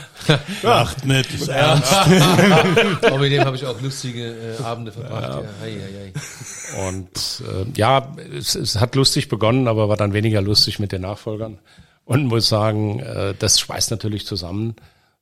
Ach, 0.64 1.04
nicht, 1.04 1.34
ist 1.34 1.48
ernst. 1.50 1.94
Aber 3.04 3.18
mit 3.18 3.32
dem 3.32 3.44
habe 3.44 3.56
ich 3.56 3.66
auch 3.66 3.82
lustige 3.82 4.58
äh, 4.60 4.64
Abende 4.64 4.92
verbracht. 4.92 5.44
Ja. 5.44 5.50
Hei, 5.62 5.74
hei, 5.74 6.14
hei. 6.14 6.88
Und 6.88 7.44
äh, 7.46 7.66
ja, 7.76 8.16
es, 8.38 8.56
es 8.56 8.80
hat 8.80 8.96
lustig 8.96 9.28
begonnen, 9.28 9.68
aber 9.68 9.90
war 9.90 9.98
dann 9.98 10.14
weniger 10.14 10.42
lustig 10.42 10.80
mit 10.80 10.92
den 10.92 11.02
Nachfolgern. 11.02 11.60
Und 12.06 12.26
muss 12.26 12.48
sagen, 12.48 13.00
äh, 13.00 13.34
das 13.38 13.60
schweißt 13.60 13.92
natürlich 13.92 14.26
zusammen. 14.26 14.76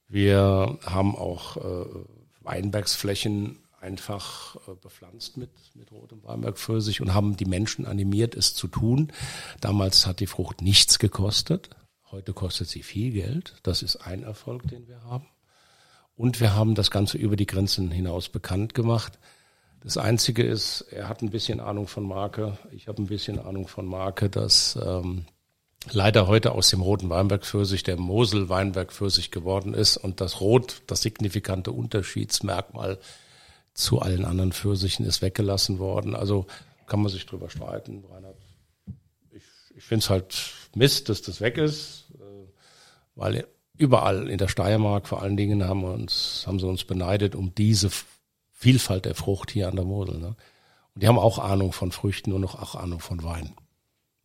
Wir 0.08 0.78
haben 0.86 1.16
auch 1.16 1.58
äh, 1.58 1.86
Weinbergsflächen 2.42 3.58
einfach 3.82 4.56
äh, 4.68 4.76
bepflanzt 4.82 5.38
mit, 5.38 5.50
mit 5.76 5.92
rotem 5.92 6.24
Weinbergpfirsich 6.24 7.02
und 7.02 7.14
haben 7.14 7.38
die 7.38 7.46
Menschen 7.46 7.86
animiert, 7.86 8.36
es 8.36 8.54
zu 8.54 8.68
tun. 8.68 9.12
Damals 9.62 10.06
hat 10.06 10.20
die 10.20 10.28
Frucht 10.28 10.62
nichts 10.62 11.00
gekostet. 11.00 11.70
Heute 12.12 12.32
kostet 12.34 12.70
sie 12.70 12.84
viel 12.84 13.12
Geld. 13.12 13.56
Das 13.64 13.82
ist 13.82 13.98
ein 13.98 14.24
Erfolg, 14.24 14.68
den 14.68 14.88
wir 14.88 15.04
haben. 15.04 15.28
Und 16.16 16.40
wir 16.40 16.56
haben 16.56 16.74
das 16.74 16.90
Ganze 16.90 17.18
über 17.18 17.36
die 17.36 17.46
Grenzen 17.46 17.92
hinaus 17.92 18.30
bekannt 18.30 18.74
gemacht. 18.74 19.20
Das 19.82 19.98
Einzige 19.98 20.44
ist, 20.44 20.82
er 20.90 21.10
hat 21.10 21.22
ein 21.22 21.30
bisschen 21.30 21.60
Ahnung 21.60 21.88
von 21.88 22.08
Marke, 22.08 22.58
ich 22.72 22.88
habe 22.88 23.02
ein 23.02 23.08
bisschen 23.08 23.40
Ahnung 23.40 23.68
von 23.68 23.86
Marke, 23.86 24.30
dass 24.30 24.80
ähm, 24.82 25.26
leider 25.92 26.28
heute 26.28 26.54
aus 26.54 26.70
dem 26.70 26.82
roten 26.82 27.10
Weinbergpfirsich 27.10 27.84
der 27.84 27.98
Mosel 27.98 28.50
Weinbergpfirsich 28.50 29.30
geworden 29.30 29.74
ist 29.74 29.98
und 29.98 30.22
das 30.22 30.42
Rot, 30.42 30.82
das 30.88 31.02
signifikante 31.02 31.72
Unterschiedsmerkmal 31.72 33.00
zu 33.74 34.00
allen 34.00 34.26
anderen 34.26 34.54
Pfirsichen 34.54 35.06
ist 35.06 35.22
weggelassen 35.22 35.78
worden. 35.78 36.16
Also 36.16 36.48
kann 36.88 37.02
man 37.02 37.12
sich 37.12 37.26
drüber 37.26 37.50
streiten. 37.50 38.04
Reinhard. 38.10 38.38
Ich, 39.32 39.44
ich 39.76 39.84
finde 39.84 40.04
es 40.04 40.10
halt 40.10 40.34
Mist, 40.78 41.10
dass 41.10 41.22
das 41.22 41.42
weg 41.42 41.58
ist, 41.58 42.06
äh, 42.16 42.24
weil 43.16 43.48
überall 43.78 44.30
in 44.30 44.38
der 44.38 44.48
Steiermark 44.48 45.08
vor 45.08 45.22
allen 45.22 45.38
Dingen 45.38 45.68
haben 45.68 45.84
uns, 45.84 46.44
haben 46.48 46.60
sie 46.60 46.68
uns 46.68 46.84
beneidet 46.84 47.36
um 47.36 47.54
diese 47.56 47.90
Vielfalt 48.54 49.06
der 49.06 49.16
Frucht 49.16 49.52
hier 49.52 49.68
an 49.68 49.76
der 49.76 49.86
Mosel. 49.86 50.18
Ne? 50.18 50.36
Und 50.96 51.04
die 51.04 51.08
haben 51.08 51.20
auch 51.20 51.40
Ahnung 51.40 51.74
von 51.74 51.92
Früchten 51.92 52.34
und 52.34 52.42
noch 52.42 52.56
auch 52.56 52.76
Ahnung 52.76 53.00
von 53.00 53.24
Wein. 53.24 53.54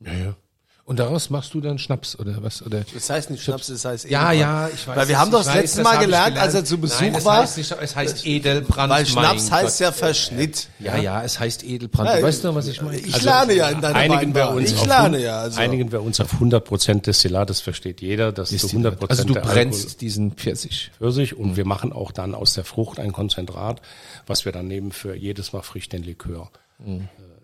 Ja, 0.01 0.15
ja. 0.15 0.37
Und 0.85 0.99
daraus 0.99 1.31
machst 1.31 1.55
du 1.55 1.61
dann 1.61 1.79
Schnaps 1.79 2.19
oder 2.19 2.43
was? 2.43 2.61
Oder 2.61 2.83
Das 2.93 3.09
heißt 3.09 3.31
nicht 3.31 3.45
Schnaps, 3.45 3.69
das 3.69 3.85
heißt 3.85 4.11
ja, 4.11 4.33
Edelbrand. 4.33 4.41
ja, 4.41 4.75
ich 4.75 4.89
weiß. 4.89 4.97
Weil 4.97 5.09
wir 5.09 5.15
es, 5.15 5.21
haben 5.21 5.31
doch 5.31 5.39
das 5.39 5.47
weiß, 5.47 5.55
letzte 5.63 5.83
Mal 5.85 5.91
hab 5.91 6.01
ich 6.01 6.07
gelernt, 6.07 6.39
als 6.39 6.55
er 6.55 6.65
zu 6.65 6.79
Besuch 6.79 7.01
Nein, 7.01 7.15
es 7.15 7.25
war. 7.25 7.43
Heißt 7.43 7.57
nicht, 7.57 7.77
es 7.81 7.97
heißt 7.97 8.27
Edelbrand. 8.27 8.91
Weil 8.93 9.07
Schnaps 9.07 9.45
mein 9.51 9.61
heißt 9.63 9.79
Gott. 9.79 9.87
ja 9.87 9.93
Verschnitt. 9.93 10.69
Ja, 10.81 10.97
ja, 10.97 11.23
es 11.23 11.39
heißt 11.39 11.63
Edelbrand. 11.63 12.09
Ja, 12.11 12.17
du 12.17 12.23
weißt 12.25 12.45
doch, 12.45 12.55
was 12.57 12.67
ich 12.67 12.83
meine. 12.83 12.99
Ich 12.99 13.23
lerne 13.23 13.53
ja 13.55 13.69
in 13.69 13.81
deiner 13.81 13.95
Einigen 13.95 14.35
wir 14.35 14.43
Weinbar. 14.43 14.57
uns 14.57 14.73
Ich 14.73 14.79
auf, 14.81 14.87
lerne 14.89 15.23
ja. 15.23 15.39
Also. 15.39 15.61
einigen 15.61 15.93
wir 15.93 16.03
uns 16.03 16.21
auf 16.21 16.33
100 16.33 16.65
Prozent 16.65 17.07
Destillat, 17.07 17.49
das 17.49 17.61
versteht 17.61 18.01
jeder, 18.01 18.33
dass 18.33 18.51
zu 18.51 18.67
100 18.67 18.99
Prozent 18.99 19.21
also 19.21 19.35
du 19.35 19.41
brennst 19.41 19.79
Alkohol 19.85 19.99
diesen 20.01 20.33
Pfirsich. 20.33 20.91
Pfirsich 20.99 21.37
und 21.37 21.57
wir 21.57 21.65
machen 21.65 21.93
auch 21.93 22.11
dann 22.11 22.35
aus 22.35 22.55
der 22.55 22.65
Frucht 22.65 22.99
ein 22.99 23.13
Konzentrat, 23.13 23.81
was 24.27 24.45
wir 24.45 24.51
dann 24.51 24.67
nehmen 24.67 24.91
für 24.91 25.15
jedes 25.15 25.53
Mal 25.53 25.63
Früchtenlikör 25.63 26.51
äh, 26.85 26.99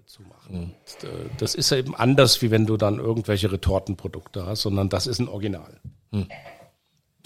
zu 0.07 0.23
machen. 0.23 0.38
Und, 0.49 0.73
äh, 1.02 1.09
das 1.38 1.55
ist 1.55 1.73
eben 1.73 1.95
anders, 1.95 2.40
wie 2.43 2.50
wenn 2.50 2.67
du 2.67 2.76
dann 2.76 2.99
irgendwelche 2.99 3.52
Retortenprodukte 3.52 4.47
hast, 4.47 4.62
sondern 4.62 4.88
das 4.88 5.07
ist 5.07 5.19
ein 5.19 5.28
Original. 5.28 5.81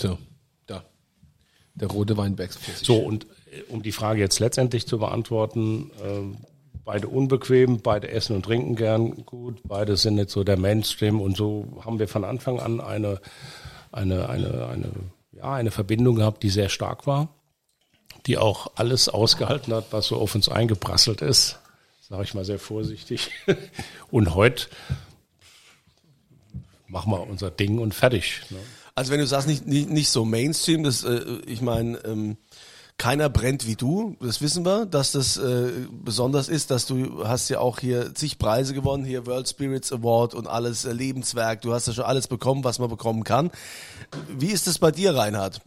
So, 0.00 0.19
da. 0.67 0.85
Der 1.75 1.88
rote 1.88 2.17
Weinbergspfirsich. 2.17 2.87
So, 2.87 2.99
und 2.99 3.26
äh, 3.50 3.62
um 3.69 3.83
die 3.83 3.93
Frage 3.93 4.21
jetzt 4.21 4.41
letztendlich 4.41 4.87
zu 4.87 4.99
beantworten, 4.99 5.91
ähm, 6.05 6.38
beide 6.85 7.09
unbequem, 7.09 7.81
beide 7.81 8.09
essen 8.11 8.37
und 8.37 8.45
trinken 8.45 8.76
gern 8.76 9.25
gut, 9.25 9.61
beide 9.64 9.97
sind 9.97 10.17
nicht 10.17 10.31
so 10.31 10.43
der 10.45 10.57
Mainstream 10.57 11.21
und 11.21 11.37
so 11.37 11.81
haben 11.85 11.99
wir 11.99 12.09
von 12.09 12.25
Anfang 12.25 12.59
an 12.59 12.81
eine, 12.81 13.21
eine, 13.93 14.29
eine, 14.29 14.67
eine, 14.67 14.91
ja, 15.33 15.52
eine 15.52 15.71
Verbindung 15.71 16.17
gehabt, 16.17 16.43
die 16.43 16.50
sehr 16.50 16.69
stark 16.69 17.07
war, 17.07 17.29
die 18.26 18.38
auch 18.38 18.73
alles 18.75 19.09
ausgehalten 19.09 19.73
hat, 19.73 19.87
was 19.93 20.07
so 20.07 20.17
auf 20.17 20.35
uns 20.35 20.49
eingeprasselt 20.49 21.23
ist, 21.23 21.61
sage 22.12 22.25
ich 22.25 22.35
mal 22.35 22.45
sehr 22.45 22.59
vorsichtig. 22.59 23.31
Und 24.11 24.35
heute 24.35 24.66
machen 26.87 27.11
wir 27.11 27.26
unser 27.26 27.50
Ding 27.50 27.78
und 27.78 27.95
fertig. 27.95 28.42
Ne? 28.50 28.59
Also 28.95 29.12
wenn 29.12 29.19
du 29.21 29.26
sagst, 29.26 29.49
nicht, 29.49 29.66
nicht, 29.66 29.88
nicht 29.88 30.11
so 30.11 30.26
Mainstream, 30.26 30.83
das, 30.83 31.04
äh, 31.04 31.23
ich 31.47 31.62
meine, 31.62 31.97
ähm, 32.04 32.37
keiner 32.99 33.31
brennt 33.31 33.66
wie 33.66 33.76
du, 33.76 34.19
das 34.21 34.42
wissen 34.42 34.66
wir, 34.66 34.85
dass 34.85 35.12
das 35.12 35.38
äh, 35.38 35.71
besonders 35.90 36.50
ist, 36.50 36.71
dass 36.71 36.85
du 36.85 37.26
hast 37.26 37.49
ja 37.49 37.61
auch 37.61 37.78
hier 37.78 38.14
zig 38.14 38.38
Preise 38.38 38.75
gewonnen, 38.75 39.07
hier 39.07 39.25
World 39.25 39.49
Spirits 39.49 39.90
Award 39.90 40.35
und 40.35 40.47
alles 40.47 40.85
äh, 40.85 40.92
Lebenswerk, 40.92 41.62
du 41.62 41.73
hast 41.73 41.87
ja 41.87 41.95
schon 41.95 42.04
alles 42.04 42.28
bekommen, 42.28 42.62
was 42.62 42.78
man 42.78 42.90
bekommen 42.90 43.25
kann. 43.25 43.50
Wie 44.28 44.50
ist 44.50 44.66
das 44.66 44.78
bei 44.78 44.90
dir, 44.90 45.14
Reinhard? 45.14 45.62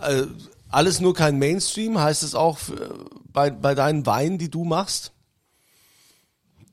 Äh, 0.00 0.26
alles 0.68 1.00
nur 1.00 1.14
kein 1.14 1.40
Mainstream, 1.40 1.98
heißt 1.98 2.22
es 2.22 2.36
auch 2.36 2.58
für, 2.58 3.06
bei, 3.32 3.50
bei 3.50 3.74
deinen 3.74 4.06
Weinen, 4.06 4.38
die 4.38 4.52
du 4.52 4.62
machst? 4.62 5.10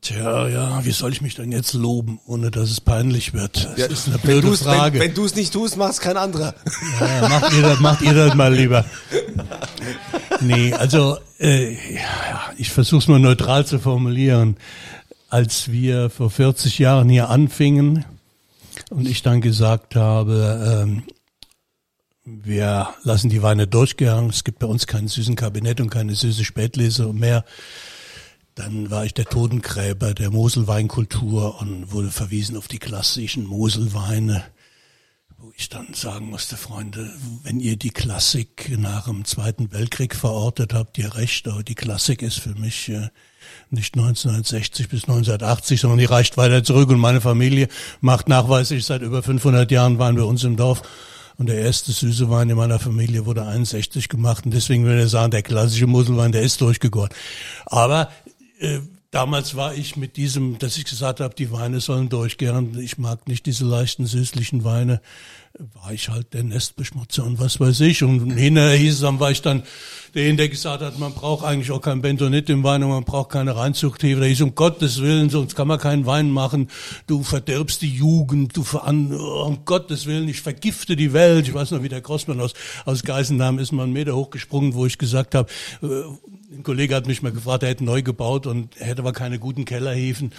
Tja, 0.01 0.47
ja, 0.47 0.85
wie 0.85 0.91
soll 0.91 1.11
ich 1.11 1.21
mich 1.21 1.35
denn 1.35 1.51
jetzt 1.51 1.73
loben, 1.73 2.19
ohne 2.27 2.51
dass 2.51 2.69
es 2.69 2.79
peinlich 2.79 3.33
wird? 3.33 3.65
Das 3.65 3.77
Ja, 3.77 3.85
ist 3.87 4.05
eine 4.07 4.15
wenn 4.15 4.21
blöde 4.21 4.47
du's- 4.47 4.61
Frage. 4.61 4.99
Wenn, 4.99 5.07
wenn 5.09 5.15
du 5.15 5.25
es 5.25 5.35
nicht 5.35 5.51
tust, 5.51 5.75
machst 5.75 6.01
kein 6.01 6.17
anderer. 6.17 6.53
Ja, 6.99 7.27
macht, 7.27 7.51
ihr 7.53 7.61
das, 7.63 7.79
macht 7.79 8.01
ihr 8.01 8.13
das 8.13 8.35
mal 8.35 8.53
lieber. 8.53 8.85
Nee, 10.41 10.73
also 10.73 11.17
äh, 11.39 11.73
ja, 11.95 12.51
ich 12.57 12.69
versuche 12.69 12.99
es 13.01 13.07
mal 13.07 13.19
neutral 13.19 13.65
zu 13.65 13.79
formulieren. 13.79 14.57
Als 15.29 15.71
wir 15.71 16.09
vor 16.09 16.29
40 16.29 16.77
Jahren 16.79 17.09
hier 17.09 17.29
anfingen 17.29 18.05
und 18.89 19.07
ich 19.09 19.23
dann 19.23 19.41
gesagt 19.41 19.95
habe, 19.95 20.85
ähm, 20.85 21.03
wir 22.23 22.89
lassen 23.03 23.29
die 23.29 23.41
Weine 23.41 23.67
durchgehen, 23.67 24.29
es 24.29 24.43
gibt 24.43 24.59
bei 24.59 24.67
uns 24.67 24.85
keinen 24.87 25.07
süßen 25.07 25.35
Kabinett 25.35 25.81
und 25.81 25.89
keine 25.89 26.13
süße 26.15 26.45
Spätlese 26.45 27.11
mehr, 27.13 27.43
dann 28.57 28.89
war 28.89 29.05
ich 29.05 29.13
der 29.13 29.25
Totengräber 29.25 30.13
der 30.13 30.31
Moselweinkultur 30.31 31.61
und 31.61 31.91
wurde 31.91 32.11
verwiesen 32.11 32.57
auf 32.57 32.67
die 32.67 32.79
klassischen 32.79 33.45
Moselweine 33.45 34.43
wo 35.39 35.51
ich 35.55 35.69
dann 35.69 35.93
sagen 35.93 36.31
musste, 36.31 36.57
Freunde, 36.57 37.11
wenn 37.43 37.59
ihr 37.59 37.77
die 37.77 37.91
Klassik 37.91 38.75
nach 38.79 39.05
dem 39.05 39.23
Zweiten 39.23 39.71
Weltkrieg 39.71 40.15
verortet 40.15 40.73
habt, 40.73 40.97
ihr 40.97 41.13
recht, 41.13 41.47
aber 41.47 41.61
die 41.61 41.75
Klassik 41.75 42.23
ist 42.23 42.39
für 42.39 42.55
mich 42.55 42.89
äh, 42.89 43.09
nicht 43.69 43.95
1960 43.95 44.89
bis 44.89 45.03
1980, 45.03 45.79
sondern 45.79 45.99
die 45.99 46.05
reicht 46.05 46.37
weiter 46.37 46.63
zurück 46.63 46.89
und 46.89 46.99
meine 46.99 47.21
Familie 47.21 47.67
macht 48.01 48.29
nachweislich 48.29 48.83
seit 48.83 49.03
über 49.03 49.21
500 49.21 49.69
Jahren 49.69 49.99
Wein 49.99 50.15
bei 50.15 50.23
uns 50.23 50.43
im 50.43 50.57
Dorf. 50.57 50.81
Und 51.37 51.49
der 51.49 51.59
erste 51.59 51.91
süße 51.91 52.31
Wein 52.31 52.49
in 52.49 52.57
meiner 52.57 52.79
Familie 52.79 53.27
wurde 53.27 53.45
61 53.45 54.09
gemacht 54.09 54.45
und 54.45 54.55
deswegen 54.55 54.85
würde 54.85 55.03
ich 55.03 55.11
sagen, 55.11 55.29
der 55.29 55.43
klassische 55.43 55.85
Moselwein, 55.85 56.31
der 56.31 56.41
ist 56.41 56.61
durchgegoren. 56.61 57.09
Aber 57.67 58.09
äh, 58.59 58.79
damals 59.11 59.55
war 59.55 59.73
ich 59.73 59.95
mit 59.95 60.17
diesem, 60.17 60.57
dass 60.59 60.77
ich 60.77 60.85
gesagt 60.85 61.19
habe, 61.19 61.35
die 61.35 61.51
Weine 61.51 61.79
sollen 61.79 62.09
durchgehen. 62.09 62.77
Ich 62.79 62.97
mag 62.97 63.27
nicht 63.27 63.45
diese 63.45 63.65
leichten 63.65 64.05
süßlichen 64.05 64.63
Weine. 64.63 65.01
War 65.73 65.91
ich 65.91 66.09
halt 66.09 66.33
der 66.33 66.43
Nestbeschmutzer 66.43 67.25
und 67.25 67.39
was 67.39 67.59
weiß 67.59 67.79
ich. 67.81 68.03
Und 68.03 68.31
hinterher 68.31 68.77
hieß 68.77 68.95
es 68.95 68.99
dann, 69.01 69.19
war 69.19 69.31
ich 69.31 69.41
dann 69.41 69.63
derjenige, 70.13 70.43
der 70.43 70.49
gesagt 70.49 70.83
hat, 70.83 70.99
man 70.99 71.13
braucht 71.13 71.45
eigentlich 71.45 71.71
auch 71.71 71.81
kein 71.81 72.01
Bentonit 72.01 72.49
im 72.49 72.63
Wein 72.63 72.83
und 72.83 72.89
man 72.89 73.03
braucht 73.03 73.31
keine 73.31 73.55
Reinzuchthefe. 73.55 74.19
Da 74.19 74.25
hieß 74.25 74.41
um 74.41 74.55
Gottes 74.55 75.01
Willen, 75.01 75.29
sonst 75.29 75.55
kann 75.55 75.67
man 75.67 75.79
keinen 75.79 76.05
Wein 76.05 76.29
machen. 76.29 76.69
Du 77.07 77.23
verdirbst 77.23 77.81
die 77.81 77.93
Jugend, 77.93 78.55
du 78.55 78.63
veran, 78.63 79.13
um 79.13 79.65
Gottes 79.65 80.05
Willen, 80.05 80.27
ich 80.29 80.41
vergifte 80.41 80.95
die 80.95 81.13
Welt. 81.13 81.47
Ich 81.47 81.53
weiß 81.53 81.71
noch, 81.71 81.83
wie 81.83 81.89
der 81.89 82.01
Grossmann 82.01 82.39
aus, 82.39 82.53
aus 82.85 83.03
Geisenheim 83.03 83.59
ist 83.59 83.71
mal 83.71 83.83
einen 83.83 83.93
Meter 83.93 84.15
hochgesprungen, 84.15 84.73
wo 84.73 84.85
ich 84.85 84.97
gesagt 84.97 85.35
habe, 85.35 85.49
äh, 85.81 86.03
ein 86.49 86.63
Kollege 86.63 86.95
hat 86.95 87.07
mich 87.07 87.21
mal 87.21 87.31
gefragt, 87.31 87.63
er 87.63 87.69
hätte 87.69 87.83
neu 87.83 88.01
gebaut 88.01 88.47
und 88.47 88.77
er 88.77 88.87
hätte 88.87 89.01
aber 89.01 89.13
keine 89.13 89.37
guten 89.37 89.65
Kellerhefen. 89.65 90.31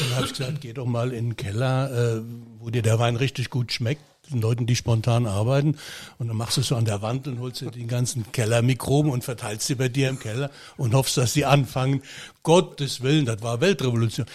Dann 0.00 0.16
habe 0.16 0.26
ich 0.26 0.32
gesagt, 0.32 0.60
geh 0.60 0.72
doch 0.72 0.86
mal 0.86 1.12
in 1.12 1.30
den 1.30 1.36
Keller, 1.36 2.16
äh, 2.16 2.20
wo 2.60 2.70
dir 2.70 2.82
der 2.82 2.98
Wein 2.98 3.16
richtig 3.16 3.50
gut 3.50 3.72
schmeckt, 3.72 4.02
den 4.30 4.40
Leuten, 4.40 4.66
die 4.66 4.76
spontan 4.76 5.26
arbeiten. 5.26 5.76
Und 6.18 6.28
dann 6.28 6.36
machst 6.36 6.56
du 6.56 6.60
es 6.60 6.68
so 6.68 6.76
an 6.76 6.84
der 6.84 7.02
Wand 7.02 7.26
und 7.26 7.40
holst 7.40 7.60
dir 7.60 7.70
den 7.70 7.88
ganzen 7.88 8.30
Kellermikroben 8.32 9.10
und 9.10 9.24
verteilst 9.24 9.66
sie 9.66 9.74
bei 9.74 9.88
dir 9.88 10.08
im 10.08 10.18
Keller 10.18 10.50
und 10.76 10.94
hoffst, 10.94 11.16
dass 11.16 11.32
die 11.32 11.46
anfangen. 11.46 12.02
Gottes 12.42 13.02
Willen, 13.02 13.26
das 13.26 13.42
war 13.42 13.60
Weltrevolution. 13.60 14.26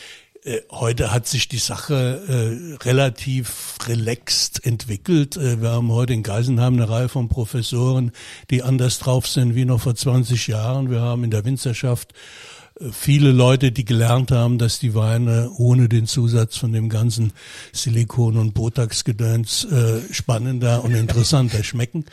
Äh, 0.44 0.62
Heute 0.72 1.12
hat 1.12 1.28
sich 1.28 1.48
die 1.48 1.58
Sache 1.58 2.22
äh, 2.28 2.84
relativ 2.84 3.78
relaxed 3.88 4.66
entwickelt. 4.66 5.38
Äh, 5.38 5.62
wir 5.62 5.72
haben 5.72 5.92
heute 5.92 6.14
in 6.14 6.24
Geisenheim 6.24 6.74
eine 6.74 6.90
Reihe 6.90 7.10
von 7.10 7.30
Professoren, 7.30 8.12
die 8.50 8.64
anders 8.64 9.00
drauf 9.00 9.28
sind 9.28 9.56
wie 9.56 9.66
noch 9.66 9.82
vor 9.82 9.96
20 9.96 10.48
Jahren. 10.48 10.92
Wir 10.92 11.02
haben 11.02 11.24
in 11.24 11.32
der 11.32 11.46
Winzerschaft 11.46 12.14
viele 12.92 13.32
Leute, 13.32 13.72
die 13.72 13.86
gelernt 13.86 14.32
haben, 14.32 14.58
dass 14.58 14.80
die 14.80 14.94
Weine 14.96 15.52
ohne 15.58 15.88
den 15.88 16.08
Zusatz 16.08 16.58
von 16.58 16.74
dem 16.74 16.90
ganzen 16.90 17.34
Silikon- 17.74 18.38
und 18.38 18.54
Botox-Gedöns 18.54 19.66
äh, 19.66 20.14
spannender 20.14 20.84
und 20.84 20.94
interessanter 20.94 21.64
schmecken. 21.64 22.06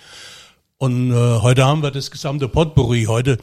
Und 0.78 1.12
äh, 1.12 1.14
heute 1.14 1.64
haben 1.64 1.82
wir 1.82 1.90
das 1.90 2.10
gesamte 2.10 2.48
Potpourri. 2.48 3.04
Heute 3.04 3.38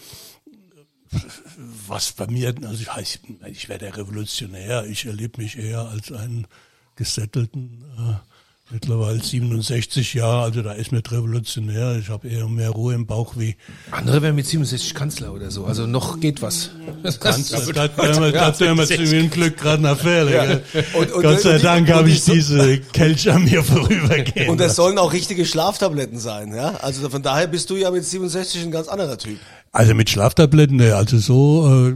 was 1.88 2.12
bei 2.12 2.28
mir, 2.28 2.54
also 2.64 2.84
ich, 2.84 3.02
ich, 3.02 3.20
ich 3.48 3.70
wäre 3.70 3.80
der 3.80 3.98
Revolutionär, 3.98 4.86
ich 4.86 5.06
erlebe 5.06 5.42
mich 5.42 5.58
eher 5.58 5.82
als 5.88 6.12
einen 6.12 6.48
gesettelten, 6.96 7.84
äh, 7.98 8.14
mittlerweile 8.72 9.20
67 9.24 10.14
Jahre, 10.14 10.44
also 10.44 10.62
da 10.62 10.74
ist 10.74 10.92
mit 10.92 11.12
revolutionär, 11.12 11.98
ich 12.00 12.10
habe 12.10 12.28
eher 12.28 12.48
mehr 12.48 12.70
Ruhe 12.70 12.94
im 12.94 13.06
Bauch 13.06 13.34
wie 13.38 13.56
Andere 13.92 14.22
wären 14.22 14.36
mit 14.36 14.46
67 14.46 14.94
Kanzler 14.94 15.34
oder 15.34 15.50
so. 15.52 15.66
Also 15.66 15.88
noch 15.88 16.20
geht 16.20 16.42
was. 16.42 16.70
Kanzler. 17.20 17.60
Das 17.60 17.68
wären 17.98 18.22
wir, 18.24 18.32
das 18.32 18.60
wären 18.60 18.78
wir 18.78 18.86
zu 18.86 18.98
dem 18.98 19.30
Glück 19.30 19.58
gerade? 19.58 20.62
Und- 20.94 21.12
und- 21.12 21.22
Gott 21.24 21.42
sei 21.42 21.58
Dank 21.58 21.90
habe 21.92 22.10
ich 22.10 22.24
diese 22.24 22.80
Kelch 22.80 23.30
an 23.32 23.44
mir 23.46 23.64
vorübergehen. 23.64 24.50
Und 24.50 24.60
das 24.60 24.76
sollen 24.76 24.98
auch 24.98 25.14
richtige 25.14 25.46
Schlaftabletten 25.46 26.20
sein, 26.20 26.54
ja? 26.54 26.76
Also 26.82 27.10
von 27.10 27.22
daher 27.24 27.48
bist 27.48 27.70
du 27.70 27.76
ja 27.76 27.90
mit 27.92 28.06
67 28.06 28.64
ein 28.64 28.72
ganz 28.72 28.88
anderer 28.88 29.18
Typ. 29.18 29.40
also 29.72 29.94
mit 29.96 30.10
Schlaftabletten, 30.10 30.78
ne, 30.78 30.96
also 30.96 31.18
so, 31.18 31.88
äh, 31.90 31.96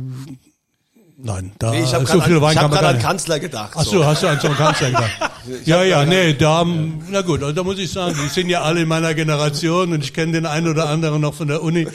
nein, 1.24 1.52
da 1.58 1.72
Nee, 1.72 1.84
ich 1.84 1.94
habe 1.94 2.06
so 2.06 2.22
viel 2.22 2.40
gerade 2.40 2.42
Wein 2.42 2.50
an, 2.50 2.52
ich 2.52 2.56
kann 2.56 2.64
hab 2.64 2.72
man 2.72 2.72
grad 2.72 2.82
gar 2.82 2.90
an 2.90 2.96
nicht. 2.98 3.06
Kanzler 3.06 3.40
gedacht. 3.40 3.72
Ach 3.76 3.84
so, 3.84 4.06
hast 4.06 4.24
du 4.24 4.28
an 4.28 4.40
so 4.40 4.48
einen 4.48 4.58
Kanzler 4.58 4.88
gedacht? 4.88 5.32
ja, 5.66 5.84
ja, 5.84 6.06
nee, 6.06 6.34
da, 6.34 6.66
na 7.10 7.22
gut, 7.22 7.42
also 7.42 7.54
da 7.54 7.64
muss 7.64 7.80
ich 7.80 7.92
sagen, 7.92 8.16
die 8.22 8.30
sind 8.30 8.50
ja 8.50 8.62
alle 8.62 8.82
in 8.82 8.88
meiner 8.88 9.14
Generation 9.14 9.94
und 9.94 10.04
ich 10.04 10.14
kenne 10.14 10.34
den 10.34 10.46
einen 10.46 10.68
oder 10.68 10.90
anderen 10.90 11.22
noch 11.22 11.34
von 11.34 11.48
der 11.48 11.64
Uni. 11.64 11.88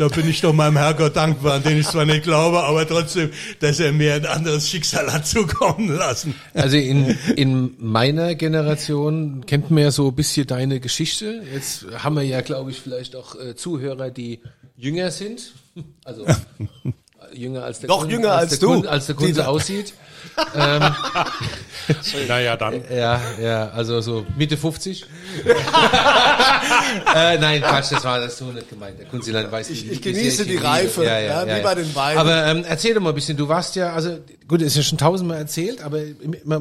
da 0.00 0.08
bin 0.08 0.28
ich 0.28 0.40
doch 0.40 0.54
meinem 0.54 0.78
Herrgott 0.78 1.14
dankbar, 1.14 1.54
an 1.54 1.62
den 1.62 1.78
ich 1.78 1.86
zwar 1.86 2.06
nicht 2.06 2.22
glaube, 2.22 2.62
aber 2.62 2.88
trotzdem, 2.88 3.30
dass 3.60 3.80
er 3.80 3.92
mir 3.92 4.14
ein 4.14 4.24
anderes 4.26 4.68
Schicksal 4.68 5.12
hat 5.12 5.26
zukommen 5.26 5.94
lassen. 5.94 6.34
Also 6.54 6.78
in, 6.78 7.18
in 7.36 7.74
meiner 7.78 8.34
Generation 8.34 9.44
kennt 9.46 9.70
man 9.70 9.82
ja 9.82 9.90
so 9.90 10.08
ein 10.08 10.14
bisschen 10.14 10.46
deine 10.46 10.80
Geschichte. 10.80 11.42
Jetzt 11.52 11.86
haben 11.98 12.16
wir 12.16 12.22
ja, 12.22 12.40
glaube 12.40 12.70
ich, 12.70 12.80
vielleicht 12.80 13.14
auch 13.14 13.34
äh, 13.38 13.54
Zuhörer, 13.54 14.10
die 14.10 14.40
jünger 14.76 15.10
sind. 15.10 15.52
Also 16.04 16.24
jünger 17.32 17.64
als 17.64 17.80
der 17.80 17.88
Doch 17.88 18.00
Kunde, 18.00 18.14
jünger 18.14 18.32
als 18.32 18.50
der 18.50 18.58
du. 18.58 18.66
Kunde, 18.68 18.90
als 18.90 19.06
der 19.06 19.14
Kunde 19.14 19.48
aussieht. 19.48 19.94
ähm, 20.54 20.82
Naja, 22.28 22.56
dann. 22.56 22.82
ja, 22.94 23.20
ja, 23.40 23.70
also 23.70 24.00
so 24.00 24.24
Mitte 24.36 24.56
50. 24.56 25.04
äh, 27.14 27.38
nein, 27.38 27.60
Quatsch, 27.62 27.90
das 27.92 28.04
war 28.04 28.20
das 28.20 28.38
so 28.38 28.46
nicht 28.46 28.68
gemeint. 28.68 28.98
Der 28.98 29.06
Kunziland 29.06 29.50
weiß 29.50 29.70
Ich- 29.70 29.86
wie- 29.88 29.92
ich 29.94 30.02
genieße 30.02 30.44
die. 30.46 30.56
Reife, 30.56 31.04
ja, 31.04 31.46
wie 31.46 31.62
bei 31.62 31.74
den 31.74 31.94
Weinen. 31.94 32.18
Aber 32.18 32.46
ähm, 32.46 32.64
erzähl 32.68 32.94
doch 32.94 33.00
mal 33.00 33.08
ein 33.10 33.14
bisschen, 33.14 33.36
du 33.36 33.48
warst 33.48 33.76
ja, 33.76 33.92
also 33.92 34.18
gut, 34.46 34.60
ist 34.62 34.76
ja 34.76 34.82
schon 34.82 34.98
tausendmal 34.98 35.38
erzählt, 35.38 35.82
aber 35.82 36.00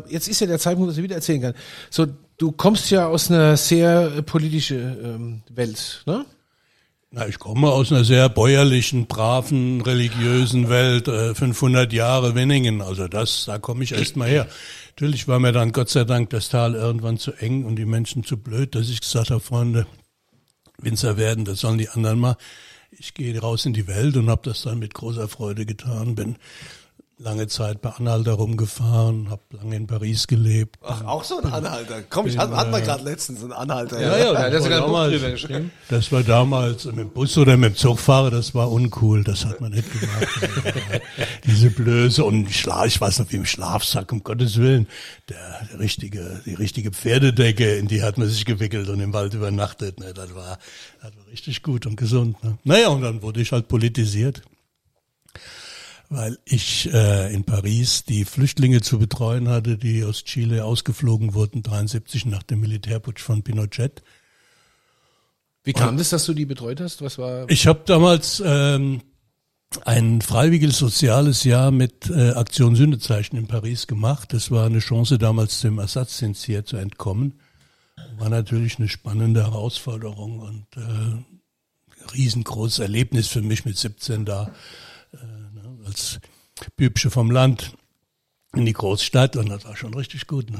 jetzt 0.07 0.27
ist 0.27 0.39
ja 0.41 0.47
der 0.47 0.59
Zeitpunkt, 0.59 0.89
dass 0.89 0.97
ich 0.97 1.03
wieder 1.03 1.15
erzählen 1.15 1.41
kann. 1.41 1.53
So, 1.89 2.07
du 2.37 2.51
kommst 2.51 2.89
ja 2.91 3.07
aus 3.07 3.29
einer 3.29 3.57
sehr 3.57 4.11
äh, 4.17 4.21
politische 4.21 4.75
ähm, 4.75 5.41
Welt, 5.49 6.01
ne? 6.05 6.25
Na, 7.11 7.27
ich 7.27 7.39
komme 7.39 7.71
aus 7.71 7.91
einer 7.91 8.03
sehr 8.03 8.29
bäuerlichen, 8.29 9.07
braven, 9.07 9.81
religiösen 9.81 10.69
Welt, 10.69 11.07
äh, 11.07 11.33
500 11.33 11.91
Jahre 11.91 12.35
Winningen, 12.35 12.83
also 12.83 13.07
das, 13.07 13.45
da 13.45 13.57
komme 13.57 13.83
ich 13.83 13.93
erst 13.93 14.15
mal 14.15 14.29
her. 14.29 14.47
Natürlich 14.89 15.27
war 15.27 15.39
mir 15.39 15.51
dann 15.51 15.71
Gott 15.71 15.89
sei 15.89 16.03
Dank 16.03 16.29
das 16.29 16.49
Tal 16.49 16.75
irgendwann 16.75 17.17
zu 17.17 17.31
eng 17.33 17.65
und 17.65 17.77
die 17.77 17.85
Menschen 17.85 18.23
zu 18.23 18.37
blöd, 18.37 18.75
dass 18.75 18.89
ich 18.89 19.01
gesagt 19.01 19.31
habe, 19.31 19.39
Freunde, 19.39 19.87
Winzer 20.77 21.17
werden, 21.17 21.45
das 21.45 21.61
sollen 21.61 21.79
die 21.79 21.89
anderen 21.89 22.19
mal. 22.19 22.37
Ich 22.91 23.15
gehe 23.15 23.39
raus 23.39 23.65
in 23.65 23.73
die 23.73 23.87
Welt 23.87 24.15
und 24.15 24.29
habe 24.29 24.43
das 24.43 24.61
dann 24.61 24.77
mit 24.77 24.93
großer 24.93 25.27
Freude 25.27 25.65
getan, 25.65 26.13
bin 26.13 26.35
lange 27.19 27.47
Zeit 27.47 27.81
bei 27.81 27.89
Anhalter 27.89 28.31
rumgefahren, 28.33 29.29
habe 29.29 29.41
lange 29.51 29.75
in 29.75 29.87
Paris 29.87 30.25
gelebt. 30.25 30.77
Ach, 30.81 31.03
auch 31.03 31.23
so 31.25 31.39
ein 31.39 31.51
Anhalter. 31.51 32.01
Komm, 32.09 32.27
ich 32.27 32.37
hatte, 32.37 32.55
hatten 32.55 32.71
wir 32.71 32.79
gerade 32.79 33.03
letztens 33.03 33.43
einen 33.43 33.51
Anhalter. 33.51 34.01
Ja, 34.01 34.17
ja, 34.17 34.37
hat 34.37 34.45
er 34.45 34.51
das 34.51 34.63
war 34.63 34.69
damals-. 34.69 35.47
Das 35.89 36.11
war 36.13 36.23
damals 36.23 36.85
mit 36.85 36.97
dem 36.97 37.09
Bus 37.09 37.37
oder 37.37 37.57
mit 37.57 37.73
dem 37.73 37.75
Zugfahrer, 37.75 38.31
das 38.31 38.55
war 38.55 38.71
uncool, 38.71 39.25
das 39.25 39.45
hat 39.45 39.59
man 39.59 39.73
nicht 39.73 39.91
gemacht. 39.91 40.27
Diese 41.45 41.69
Blöße 41.69 42.23
und 42.23 42.49
Schlaf, 42.51 42.85
ich 42.85 43.01
weiß 43.01 43.19
noch 43.19 43.31
wie 43.31 43.37
im 43.37 43.45
Schlafsack, 43.45 44.11
um 44.13 44.23
Gottes 44.23 44.57
Willen. 44.57 44.87
Der, 45.27 45.67
der 45.71 45.79
richtige, 45.79 46.41
die 46.45 46.53
richtige 46.53 46.91
Pferdedecke, 46.91 47.75
in 47.75 47.87
die 47.87 48.01
hat 48.01 48.17
man 48.17 48.29
sich 48.29 48.45
gewickelt 48.45 48.87
und 48.87 49.01
im 49.01 49.11
Wald 49.11 49.33
übernachtet. 49.33 49.99
Ne, 49.99 50.13
das 50.13 50.33
war, 50.35 50.57
das 51.01 51.11
war 51.15 51.31
richtig 51.31 51.63
gut 51.63 51.85
und 51.85 51.97
gesund. 51.97 52.41
Ne. 52.43 52.57
Naja, 52.63 52.87
und 52.89 53.01
dann 53.01 53.21
wurde 53.21 53.41
ich 53.41 53.51
halt 53.51 53.67
politisiert. 53.67 54.41
Weil 56.11 56.39
ich 56.43 56.91
äh, 56.91 57.31
in 57.33 57.43
Paris 57.43 58.03
die 58.03 58.25
Flüchtlinge 58.25 58.81
zu 58.81 58.97
betreuen 58.97 59.47
hatte, 59.47 59.77
die 59.77 60.03
aus 60.03 60.23
Chile 60.23 60.65
ausgeflogen 60.65 61.35
wurden, 61.35 61.61
73 61.61 62.25
nach 62.25 62.41
dem 62.41 62.61
Militärputsch 62.61 63.21
von 63.21 63.43
Pinochet. 63.43 64.01
Wie 65.63 65.73
kam 65.73 65.97
das, 65.97 66.09
dass 66.09 66.25
du 66.25 66.33
die 66.33 66.45
betreut 66.45 66.81
hast? 66.81 67.03
Was 67.03 67.19
war? 67.19 67.47
Ich 67.49 67.67
habe 67.67 67.81
damals 67.85 68.41
ähm, 68.43 69.01
ein 69.85 70.21
freiwilliges 70.21 70.79
soziales 70.79 71.43
Jahr 71.43 71.69
mit 71.69 72.09
äh, 72.09 72.31
Aktion 72.31 72.75
Sündezeichen 72.75 73.37
in 73.37 73.47
Paris 73.47 73.85
gemacht. 73.85 74.33
Das 74.33 74.49
war 74.49 74.65
eine 74.65 74.79
Chance, 74.79 75.19
damals 75.19 75.61
dem 75.61 75.77
Ersatzdienst 75.77 76.43
hier 76.43 76.65
zu 76.65 76.77
entkommen. 76.77 77.39
War 78.17 78.29
natürlich 78.29 78.79
eine 78.79 78.87
spannende 78.87 79.43
Herausforderung 79.43 80.39
und 80.39 80.65
äh, 80.75 82.13
riesengroßes 82.13 82.79
Erlebnis 82.79 83.27
für 83.27 83.41
mich 83.41 83.65
mit 83.65 83.77
17 83.77 84.25
da 84.25 84.51
äh, 85.13 85.17
als 85.89 86.19
Bübsche 86.77 87.09
vom 87.09 87.31
Land 87.31 87.73
in 88.53 88.65
die 88.65 88.73
Großstadt 88.73 89.35
und 89.35 89.49
das 89.49 89.65
war 89.65 89.75
schon 89.75 89.93
richtig 89.93 90.27
gut. 90.27 90.49
Ne? 90.49 90.59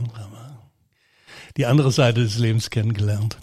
Die 1.58 1.66
andere 1.66 1.92
Seite 1.92 2.22
des 2.24 2.38
Lebens 2.38 2.70
kennengelernt. 2.70 3.38